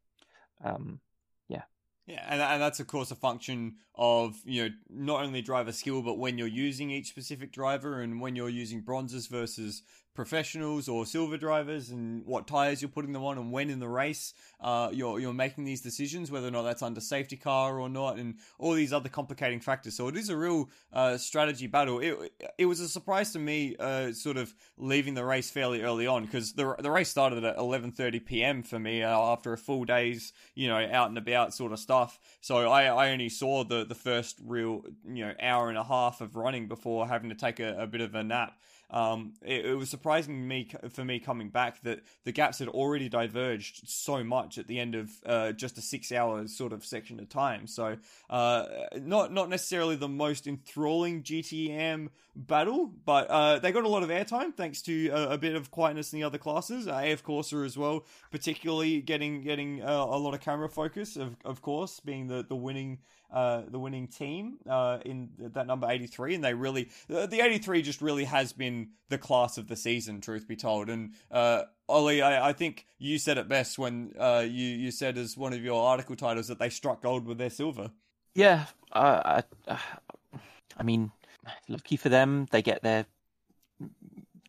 [0.63, 0.99] Um,
[1.47, 1.63] yeah.
[2.05, 6.01] Yeah, and, and that's of course a function of you know not only driver skill,
[6.01, 9.83] but when you're using each specific driver and when you're using bronzes versus
[10.13, 13.87] professionals or silver drivers and what tires you're putting them on and when in the
[13.87, 17.89] race uh, you're you're making these decisions, whether or not that's under safety car or
[17.89, 19.95] not, and all these other complicating factors.
[19.95, 21.99] So it is a real uh, strategy battle.
[21.99, 26.05] It it was a surprise to me, uh, sort of leaving the race fairly early
[26.05, 28.63] on because the the race started at 11:30 p.m.
[28.63, 32.19] for me uh, after a full day's you know out and about sort of stuff.
[32.41, 36.21] So I I only saw the the first real you know hour and a half
[36.21, 38.57] of running before having to take a, a bit of a nap.
[38.91, 43.07] Um, it, it, was surprising me for me coming back that the gaps had already
[43.07, 47.19] diverged so much at the end of uh, just a six hour sort of section
[47.19, 47.67] of time.
[47.67, 47.97] So
[48.27, 48.65] uh,
[48.99, 54.01] not not necessarily the most enthralling GTE Am battle, but uh, they got a lot
[54.01, 56.87] of airtime thanks to a, a, bit of quietness in the other classes.
[56.87, 61.15] AF Corse as well, particularly getting getting uh, a lot of camera focus.
[61.15, 62.99] Of of course, being the the winning
[63.31, 68.01] uh, the winning team uh, in that number 83 and they really the 83 just
[68.01, 70.89] really has been the class of the season truth be told.
[70.89, 75.17] And uh, Ollie I, I think you said it best when uh, you you said
[75.17, 77.91] as one of your article titles that they struck gold with their silver.
[78.35, 79.79] Yeah I, I,
[80.77, 81.11] I mean
[81.69, 83.05] lucky for them they get their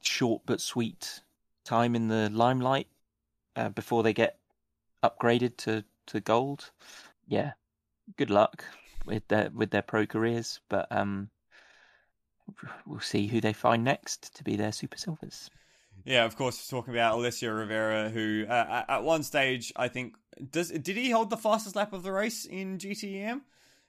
[0.03, 1.21] short but sweet
[1.65, 2.89] time in the limelight
[3.55, 4.39] uh, before they get
[5.05, 6.71] upgraded to to gold.
[7.29, 7.53] Yeah
[8.17, 8.65] good luck
[9.07, 11.31] with their with their pro careers, but um,
[12.87, 15.51] we'll see who they find next to be their super silvers.
[16.05, 20.15] Yeah, of course, talking about Alessio Rovera, who uh, at one stage I think
[20.51, 23.43] does did he hold the fastest lap of the race in GTE Am?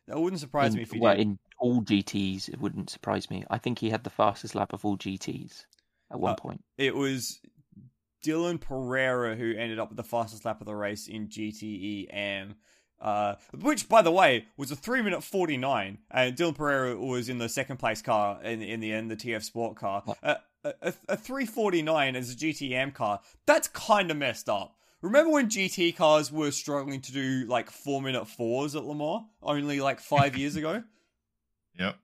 [0.07, 1.21] That wouldn't surprise in, me if he well, did.
[1.21, 3.45] in all GTs, it wouldn't surprise me.
[3.49, 5.65] I think he had the fastest lap of all GTs
[6.11, 6.63] at one uh, point.
[6.77, 7.39] It was
[8.23, 12.55] Dylan Pereira who ended up with the fastest lap of the race in GTE Am.
[13.03, 17.27] Uh, which, by the way, was a three minute forty nine, and Dylan Pereira was
[17.27, 20.03] in the second place car in in the end, the TF Sport car.
[20.23, 23.19] Uh, a, a three forty nine as a GTE Am car.
[23.45, 24.77] That's kind of messed up.
[25.01, 29.25] Remember when GT cars were struggling to do like four minute fours at Le Mans
[29.41, 30.83] only like five years ago?
[31.79, 31.95] Yep.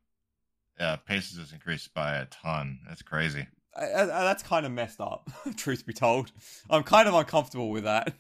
[0.80, 2.80] Yeah, paces has increased by a ton.
[2.88, 3.46] That's crazy.
[3.76, 6.32] Uh, that's kind of messed up, truth be told.
[6.72, 8.16] I'm kind of uncomfortable with that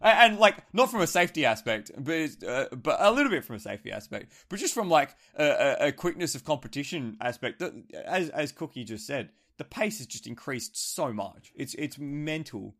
[0.00, 3.56] and, and like not from a safety aspect, but uh, but a little bit from
[3.56, 7.58] a safety aspect, but just from like a, a quickness of competition aspect.
[7.58, 7.72] That,
[8.04, 11.52] as as Cookie just said, the pace has just increased so much.
[11.54, 12.74] It's it's mental.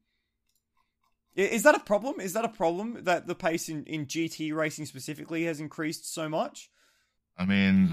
[1.34, 2.18] Is that a problem?
[2.18, 6.28] Is that a problem that the pace in, in GT racing specifically has increased so
[6.28, 6.70] much?
[7.36, 7.90] I mean,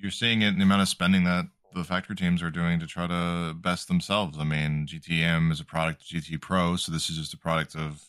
[0.00, 2.86] you're seeing it in the amount of spending that the factory teams are doing to
[2.86, 4.38] try to best themselves.
[4.38, 7.38] I mean, GTE Am is a product of GT Pro, so this is just a
[7.38, 8.04] product of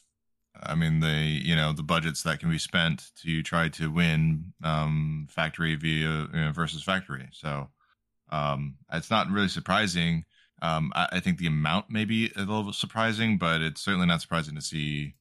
[0.63, 4.53] I mean, the you know the budgets that can be spent to try to win
[4.63, 7.27] um, factory via you know, versus factory.
[7.31, 7.69] So
[8.29, 10.25] um, it's not really surprising.
[10.61, 14.21] Um, I, I, think the amount may be a little surprising, but it's certainly not
[14.21, 15.15] surprising to see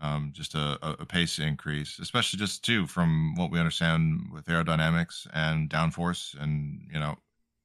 [0.00, 5.26] um, just a, a, pace increase, especially just too from what we understand with aerodynamics
[5.32, 7.16] and downforce, and you know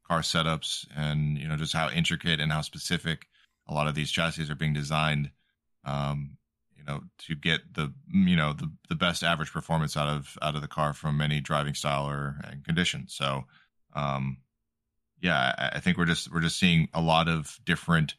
[0.07, 3.27] car setups, and you know just how intricate and how specific
[3.67, 5.31] a lot of these chassis are being designed.
[5.85, 6.38] Um,
[6.90, 10.61] know to get the you know the the best average performance out of out of
[10.61, 13.06] the car from any driving style or and condition.
[13.07, 13.45] So,
[13.94, 14.38] um,
[15.22, 18.16] yeah, I, I think we're just we're just seeing a lot of different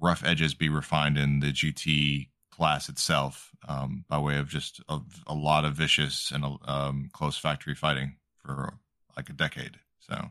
[0.00, 4.98] rough edges be refined in the GT class itself um, by way of just a,
[5.26, 8.74] a lot of vicious and um, close factory fighting for
[9.16, 9.78] like a decade.
[10.00, 10.30] So.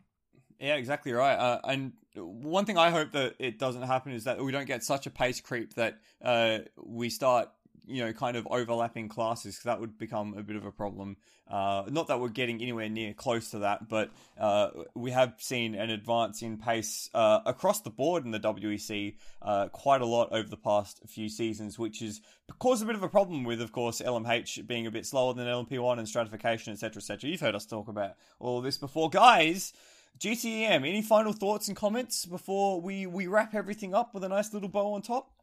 [0.60, 1.36] Yeah, exactly right.
[1.36, 4.84] Uh, and one thing I hope that it doesn't happen is that we don't get
[4.84, 7.50] such a pace creep that uh, we start
[7.88, 11.18] you know, kind of overlapping classes, that would become a bit of a problem.
[11.48, 14.10] Uh, not that we're getting anywhere near close to that, but
[14.40, 19.16] uh, we have seen an advance in pace uh, across the board in the WEC
[19.42, 22.22] uh, quite a lot over the past few seasons, which has
[22.60, 25.46] caused a bit of a problem with, of course, LMH being a bit slower than
[25.46, 27.30] LMP1 and stratification, etc., etc.
[27.30, 29.74] You've heard us talk about all this before, guys.
[30.20, 34.30] GTE Am, any final thoughts and comments before we, we wrap everything up with a
[34.30, 35.35] nice little bow on top?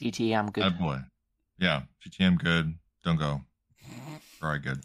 [0.00, 0.64] GTE Am good.
[0.64, 0.98] Good boy.
[1.58, 2.74] Yeah, GTE Am good.
[3.04, 3.42] Don't go.
[4.40, 4.80] Very good.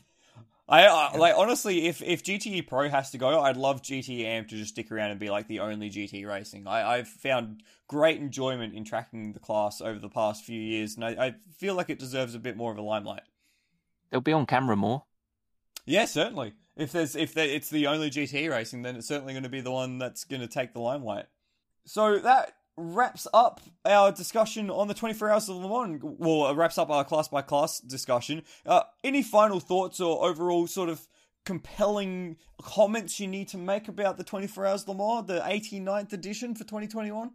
[0.67, 4.45] I uh, like honestly, if if GTE Pro has to go, I'd love GTE Am
[4.45, 6.67] to just stick around and be like the only GT racing.
[6.67, 11.05] I, I've found great enjoyment in tracking the class over the past few years, and
[11.05, 13.21] I, I feel like it deserves a bit more of a limelight.
[14.09, 15.03] They'll be on camera more.
[15.85, 16.53] Yeah, certainly.
[16.75, 19.71] If there's if it's the only GT racing, then it's certainly going to be the
[19.71, 21.27] one that's going to take the limelight.
[21.85, 26.01] So that wraps up our discussion on the 24 hours of Le Mans.
[26.03, 28.43] Well, wraps up our class by class discussion.
[28.65, 31.07] Uh, any final thoughts or overall sort of
[31.45, 36.11] compelling comments you need to make about the 24 Hours of Le Mans, the 89th
[36.13, 37.31] edition for 2021?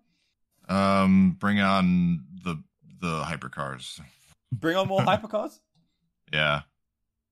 [0.69, 2.63] Um, bring on the
[3.01, 4.01] the hypercars.
[4.53, 5.59] Bring on more hypercars?
[6.33, 6.63] Yeah.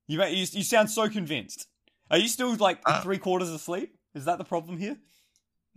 [0.06, 1.66] You, you you sound so convinced.
[2.10, 3.94] Are you still like Uh, three quarters asleep?
[4.14, 4.96] Is that the problem here?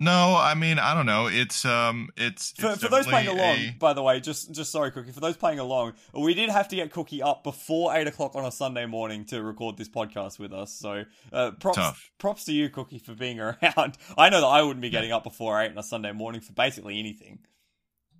[0.02, 1.28] No, I mean I don't know.
[1.28, 4.72] It's um, it's, For, it's for those playing along, a- by the way, just just
[4.72, 5.11] sorry, Cookie.
[5.11, 8.44] For those playing along, we did have to get Cookie up before eight o'clock on
[8.44, 10.73] a Sunday morning to record this podcast with us.
[10.73, 12.11] So, uh, props Tough.
[12.18, 13.95] props to you, Cookie, for being around.
[14.18, 16.53] I know that I wouldn't be getting up before eight on a Sunday morning for
[16.53, 17.38] basically anything.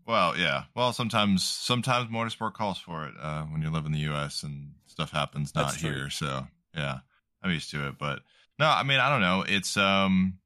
[0.06, 0.66] Well, yeah.
[0.76, 4.44] Well, sometimes sometimes motorsport calls for it uh, when you live in the U.S.
[4.44, 6.12] and stuff happens not here.
[6.12, 6.46] So
[6.76, 7.00] yeah,
[7.42, 7.96] I'm used to it.
[7.98, 8.20] But
[8.60, 9.44] no, I mean I don't know.
[9.48, 10.38] It's um,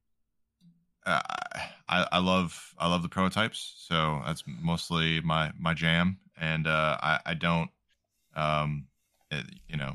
[1.06, 1.22] uh,
[1.88, 3.74] I I love I love the prototypes.
[3.78, 6.20] So that's mostly my my jam.
[6.40, 7.70] And uh, I I don't
[8.36, 8.88] um,
[9.32, 9.94] it, you know,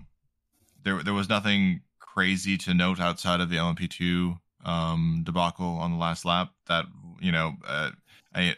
[0.82, 5.97] there there was nothing crazy to note outside of the LMP2 um debacle on the
[5.97, 6.85] last lap that
[7.19, 7.91] you know uh,
[8.35, 8.55] I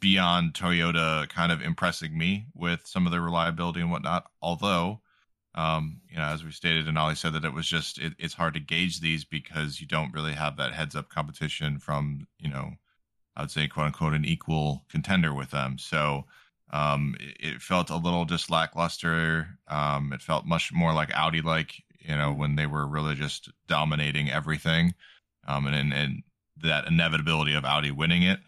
[0.00, 4.30] beyond Toyota kind of impressing me with some of their reliability and whatnot.
[4.42, 5.00] Although,
[5.54, 8.34] um, you know, as we stated, and Ollie said that it was just it, it's
[8.34, 12.50] hard to gauge these because you don't really have that heads up competition from you
[12.50, 12.72] know,
[13.36, 15.78] I would say quote unquote an equal contender with them.
[15.78, 16.24] So.
[16.72, 19.58] Um, it, it felt a little just lackluster.
[19.66, 23.50] Um, it felt much more like Audi, like you know, when they were really just
[23.66, 24.94] dominating everything.
[25.48, 26.22] Um, and, and and
[26.62, 28.38] that inevitability of Audi winning it,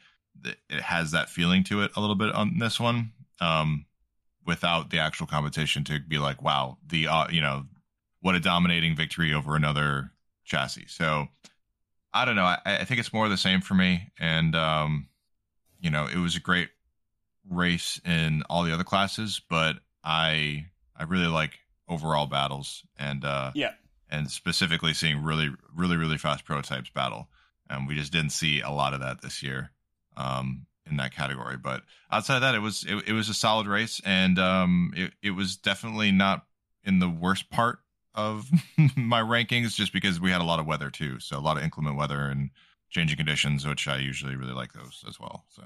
[0.45, 3.87] it has that feeling to it a little bit on this one um
[4.47, 7.65] without the actual competition to be like wow the uh, you know
[8.21, 10.11] what a dominating victory over another
[10.45, 10.87] chassis.
[10.89, 11.29] So
[12.15, 12.45] i don't know.
[12.45, 14.11] I, I think it's more of the same for me.
[14.19, 15.09] And um
[15.81, 16.69] you know it was a great
[17.49, 20.65] race in all the other classes but i
[20.97, 21.59] i really like
[21.89, 23.73] overall battles and uh Yeah.
[24.09, 27.29] and specifically seeing really really really fast prototypes battle.
[27.69, 29.71] And we just didn't see a lot of that this year.
[30.17, 31.57] Um, in that category.
[31.57, 35.13] But outside of that, it was it, it was a solid race, and um, it
[35.23, 36.47] it was definitely not
[36.85, 37.79] in the worst part
[38.15, 38.51] of
[38.97, 41.63] my rankings, just because we had a lot of weather too, so a lot of
[41.63, 42.51] inclement weather and
[42.91, 45.45] changing conditions, which I usually really like those as well.
[45.49, 45.63] So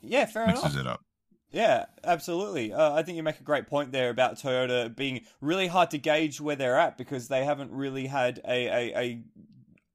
[0.00, 0.62] Yeah, fair enough.
[0.62, 1.04] mixes it up.
[1.50, 2.72] Yeah, absolutely.
[2.74, 5.98] Uh, I think you make a great point there about Toyota being really hard to
[5.98, 9.22] gauge where they're at because they haven't really had a, a, a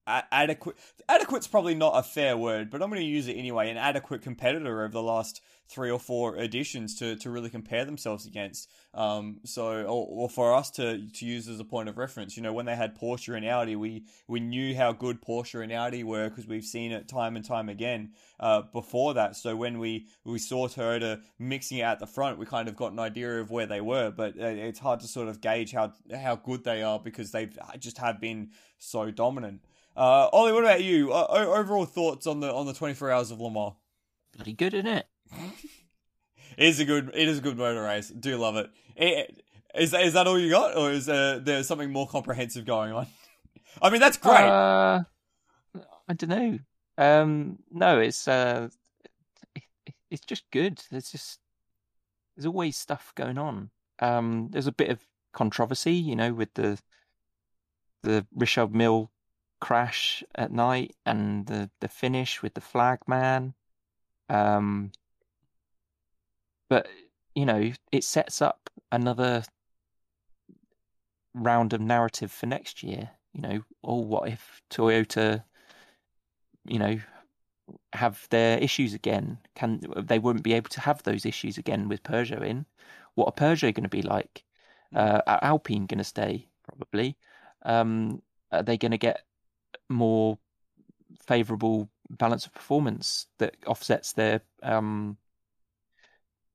[0.08, 0.76] adequate
[1.10, 3.70] adequate's probably not a fair word, but I'm going to use it anyway.
[3.70, 8.26] An adequate competitor over the last three or four editions to, to really compare themselves
[8.26, 8.70] against.
[8.94, 12.44] Um, so or, or for us to to use as a point of reference, you
[12.44, 16.04] know, when they had Porsche and Audi, we we knew how good Porsche and Audi
[16.04, 19.36] were because we've seen it time and time again uh, before that.
[19.36, 22.92] So when we we saw Toyota mixing it at the front, we kind of got
[22.92, 24.12] an idea of where they were.
[24.12, 27.58] But uh, it's hard to sort of gauge how how good they are because they've
[27.80, 29.62] just have been so dominant.
[29.96, 31.14] Uh, Ollie, what about you?
[31.14, 33.74] Uh, overall thoughts on the on the 24 hours of Le Mans?
[34.36, 35.08] Bloody good, isn't it?
[36.58, 38.10] It is a good it is a good motor race.
[38.10, 38.70] Do love it.
[38.96, 39.44] it
[39.74, 42.94] is that, is that all you got, or is uh, there something more comprehensive going
[42.94, 43.08] on?
[43.82, 44.44] I mean, that's great.
[44.44, 45.04] Uh,
[46.08, 46.60] I don't know.
[46.98, 48.70] Um, no, it's uh,
[49.56, 49.64] it,
[50.12, 50.80] it's just good.
[50.92, 51.40] There's just
[52.36, 53.72] there's always stuff going on.
[54.00, 55.00] Um, there's a bit of
[55.34, 56.80] controversy, you know, with the
[58.04, 59.10] the Richard Mille
[59.64, 63.54] crash at night and the the finish with the flag man.
[64.28, 64.92] Um,
[66.70, 66.90] but
[67.34, 69.44] you know, it sets up another
[71.34, 73.12] round of narrative for next year.
[73.34, 75.46] You know, oh, what if Toyota,
[76.66, 77.00] you know,
[77.94, 79.38] have their issues again?
[79.56, 82.66] Can they wouldn't be able to have those issues again with Peugeot in?
[83.16, 84.44] What are Peugeot going to be like?
[84.94, 86.50] Uh, are Alpine going to stay?
[86.68, 87.16] Probably.
[87.64, 88.22] Um,
[88.52, 89.24] are they going to get
[89.94, 90.40] more
[91.26, 95.18] favourable balance of performance that offsets their um,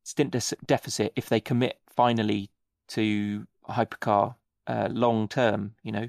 [0.03, 2.51] stint de- deficit if they commit finally
[2.89, 4.35] to a hypercar
[4.67, 5.75] uh, long term?
[5.83, 6.09] You know,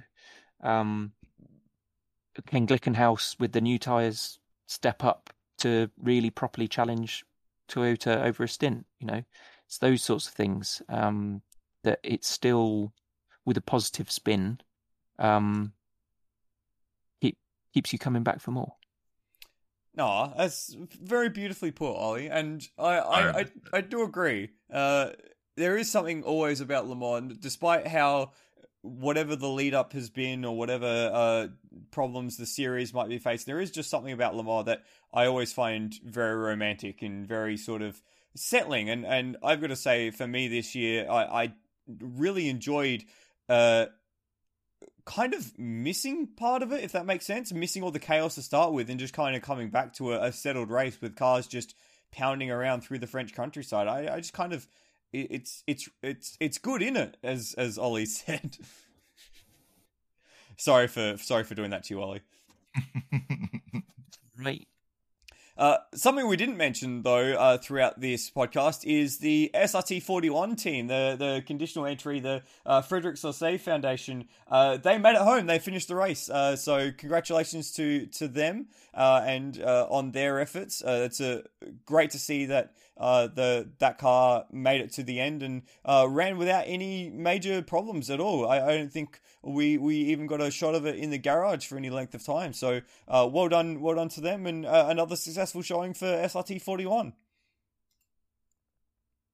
[0.61, 1.14] um,
[2.47, 7.26] can Glickenhaus with the new tyres step up to really properly challenge
[7.69, 8.85] Toyota over a stint?
[8.99, 9.23] You know,
[9.65, 11.41] it's those sorts of things um,
[11.84, 12.93] that it's still
[13.45, 14.60] with a positive spin.
[15.18, 15.73] Um,
[17.73, 18.73] keeps you coming back for more.
[19.95, 24.49] No, that's very beautifully put, Ollie, and I I, I, I do agree.
[24.71, 25.09] Uh,
[25.57, 28.31] there is something always about Le Mans, despite how
[28.81, 31.47] whatever the lead up has been or whatever uh,
[31.91, 34.83] problems the series might be facing, there is just something about Le Mans that
[35.13, 38.01] I always find very romantic and very sort of
[38.35, 38.89] settling.
[38.89, 41.53] And and I've got to say, for me this year, I, I
[41.99, 43.03] really enjoyed.
[43.49, 43.87] Uh,
[45.10, 47.52] kind of missing part of it, if that makes sense.
[47.52, 50.26] Missing all the chaos to start with, and just kind of coming back to a,
[50.26, 51.76] a settled race with cars just
[52.11, 53.88] pounding around through the French countryside.
[53.88, 54.68] I, I just kind of
[55.11, 58.57] it, it's it's it's it's good in it, as as Ollie said.
[60.57, 62.22] sorry for sorry for doing that to you, Ollie.
[64.41, 64.68] Right.
[65.60, 70.56] Uh, something we didn't mention though uh, throughout this podcast is the SRT forty one
[70.56, 74.23] team, the the conditional entry, the uh, Frédéric Sausset Foundation.
[74.49, 75.48] Uh, they made it home.
[75.48, 76.30] They finished the race.
[76.30, 80.81] Uh, so congratulations to to them and on their efforts.
[80.86, 81.44] it's a
[81.86, 86.64] great to see that the that car made it to the end and ran without
[86.68, 88.48] any major problems at all.
[88.48, 91.65] I, I don't think we we even got a shot of it in the garage
[91.65, 92.53] for any length of time.
[92.53, 97.13] So uh, well done, well done to them, and another successful showing for SRT 41.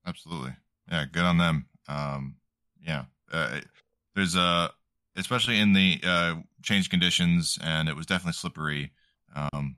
[0.05, 0.53] Absolutely.
[0.91, 1.65] Yeah, good on them.
[1.87, 2.35] Um,
[2.85, 3.05] yeah.
[3.31, 3.61] Uh,
[4.15, 4.69] there's a,
[5.15, 8.91] especially in the uh, change conditions, and it was definitely slippery.
[9.35, 9.77] Um,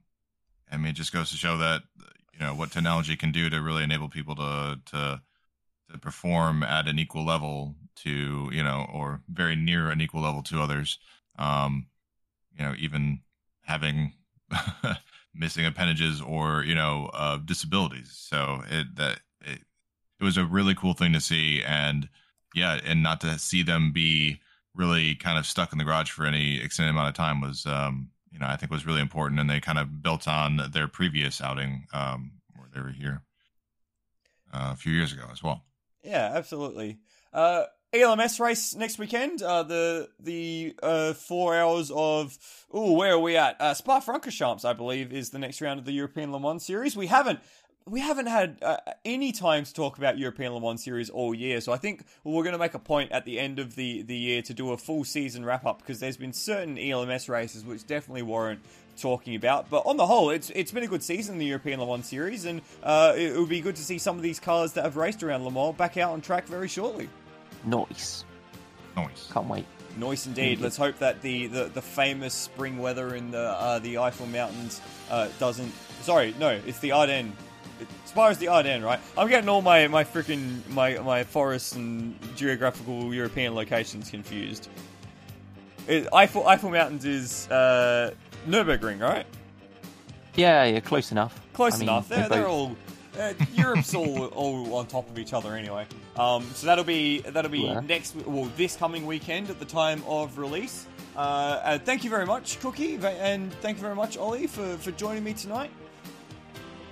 [0.72, 1.84] I mean, it just goes to show that,
[2.34, 5.22] you know, what technology can do to really enable people to, to,
[5.92, 10.44] to perform at an equal level to, you know, or very near an equal level
[10.44, 11.00] to others.
[11.38, 11.88] Um,
[12.58, 13.20] you know, even
[13.62, 14.14] having
[15.36, 18.12] missing appendages or you know uh, disabilities.
[18.14, 19.60] So it that it,
[20.20, 22.10] it was a really cool thing to see, and
[22.56, 24.40] yeah, and not to see them be
[24.74, 28.10] really kind of stuck in the garage for any extended amount of time was um,
[28.32, 31.42] you know I think was really important, and they kind of built on their previous
[31.42, 33.22] outing um, where they were here
[34.54, 35.64] uh, a few years ago as well.
[36.04, 37.00] Yeah, absolutely.
[37.34, 39.42] Uh, ELMS race next weekend.
[39.42, 42.38] Uh, the the uh, four hours of
[42.72, 43.60] oh, where are we at?
[43.62, 46.98] Uh, Spa Francorchamps, I believe, is the next round of the European Le Mans series.
[46.98, 47.40] We haven't
[47.86, 51.62] we haven't had uh, any time to talk about European Le Mans series all year,
[51.62, 54.18] so I think we're going to make a point at the end of the the
[54.18, 57.88] year to do a full season wrap up because there's been certain ELMS races which
[57.88, 58.60] definitely warrant
[58.98, 59.70] talking about.
[59.70, 62.06] But on the whole, it's it's been a good season in the European Le Mans
[62.06, 64.84] series, and uh, it, it would be good to see some of these cars that
[64.84, 67.08] have raced around Le Mans back out on track very shortly.
[67.66, 68.26] Nice.
[68.96, 69.30] Nice.
[69.32, 69.66] Can't wait.
[69.98, 70.60] Nice indeed.
[70.60, 74.82] Let's hope that the, the, the famous spring weather in the uh, the Eifel Mountains
[75.10, 75.72] uh, doesn't.
[76.02, 77.34] Sorry, no, it's the Ardennes.
[78.06, 79.00] As far as the Ardennes, right?
[79.18, 84.70] I'm getting all my my freaking my my forests and geographical European locations confused.
[85.88, 88.14] It, Eifel Eifel Mountains is uh,
[88.48, 89.26] Nurburgring, right?
[90.36, 91.40] Yeah, yeah, close enough.
[91.54, 92.10] Close I enough.
[92.10, 92.76] Mean, they're, they're, they're all
[93.18, 95.86] uh, Europe's all, all on top of each other anyway.
[96.18, 97.80] Um, so that'll be that'll be yeah.
[97.82, 100.86] next well this coming weekend at the time of release.
[101.16, 104.92] Uh, uh, thank you very much, Cookie, and thank you very much, Ollie, for, for
[104.92, 105.72] joining me tonight.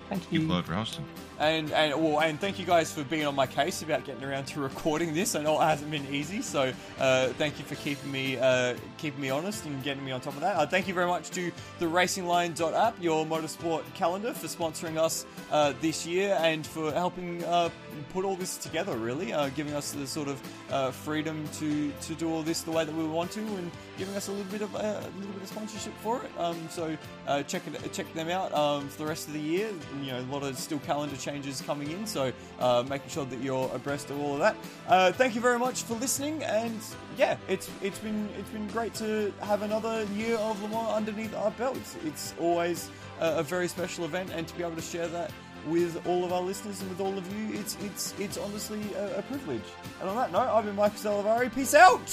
[0.10, 0.48] Thank you.
[0.48, 1.06] Thank you, Ralston.
[1.38, 4.46] And and well, and thank you guys for being on my case about getting around
[4.48, 5.36] to recording this.
[5.36, 9.20] I know it hasn't been easy, so uh, thank you for keeping me uh, keeping
[9.20, 10.56] me honest and getting me on top of that.
[10.56, 15.74] Uh, thank you very much to the RacingLine.app, your motorsport calendar, for sponsoring us uh,
[15.82, 17.70] this year and for helping uh,
[18.14, 18.96] put all this together.
[18.96, 22.86] Really, uh, giving us the sort of freedom to to do all this the way
[22.86, 25.50] that we want to, and giving us a little bit of a little bit of
[25.50, 26.32] sponsorship for it.
[26.40, 26.98] Um, so
[27.46, 29.70] check it check them out um, for the rest of the year.
[30.02, 33.40] You know, a lot of still calendar changes coming in, so uh, making sure that
[33.42, 34.56] you're abreast of all of that.
[34.88, 36.80] Uh, thank you very much for listening, and
[37.18, 41.36] yeah, it's it's been it's been great to have another year of Le Mans underneath
[41.36, 41.98] our belts.
[42.06, 42.90] It's always
[43.20, 45.32] a, a very special event, and to be able to share that
[45.68, 49.20] with all of our listeners and with all of you, it's it's it's honestly a,
[49.20, 49.68] a privilege.
[50.00, 51.54] And on that note, I've been Michael Salavari.
[51.54, 52.10] Peace out.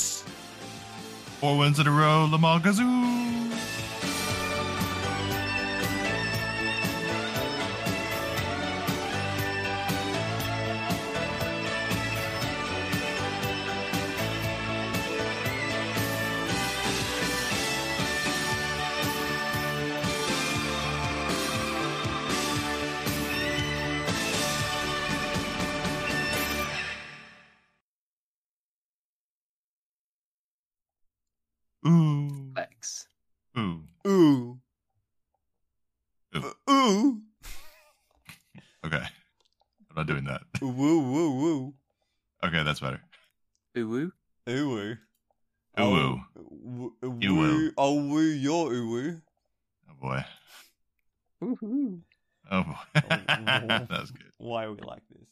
[1.41, 4.22] Four wins in a row, Le Mans Gazoo.
[31.87, 32.53] Ooh.
[32.55, 33.07] Flex.
[33.55, 33.77] Hmm.
[34.07, 34.59] Ooh.
[36.37, 36.39] Ooh.
[36.43, 36.73] Uh, ooh.
[36.73, 37.23] Ooh.
[38.87, 39.05] okay.
[39.91, 40.43] I'm not doing that.
[40.63, 41.75] Ooh, woo, woo, woo.
[42.45, 43.01] Okay, that's better.
[43.79, 44.13] Ooh, woo.
[44.49, 44.99] Ooh, woo.
[45.79, 46.95] Ooh, woo.
[47.05, 47.73] Ooh, woo.
[47.77, 49.21] Oh, woo, your ooh, woo.
[49.91, 50.25] Oh, boy.
[51.45, 52.03] Ooh,
[52.51, 52.75] Oh, boy.
[53.09, 54.31] that was good.
[54.39, 55.29] Why are we like this?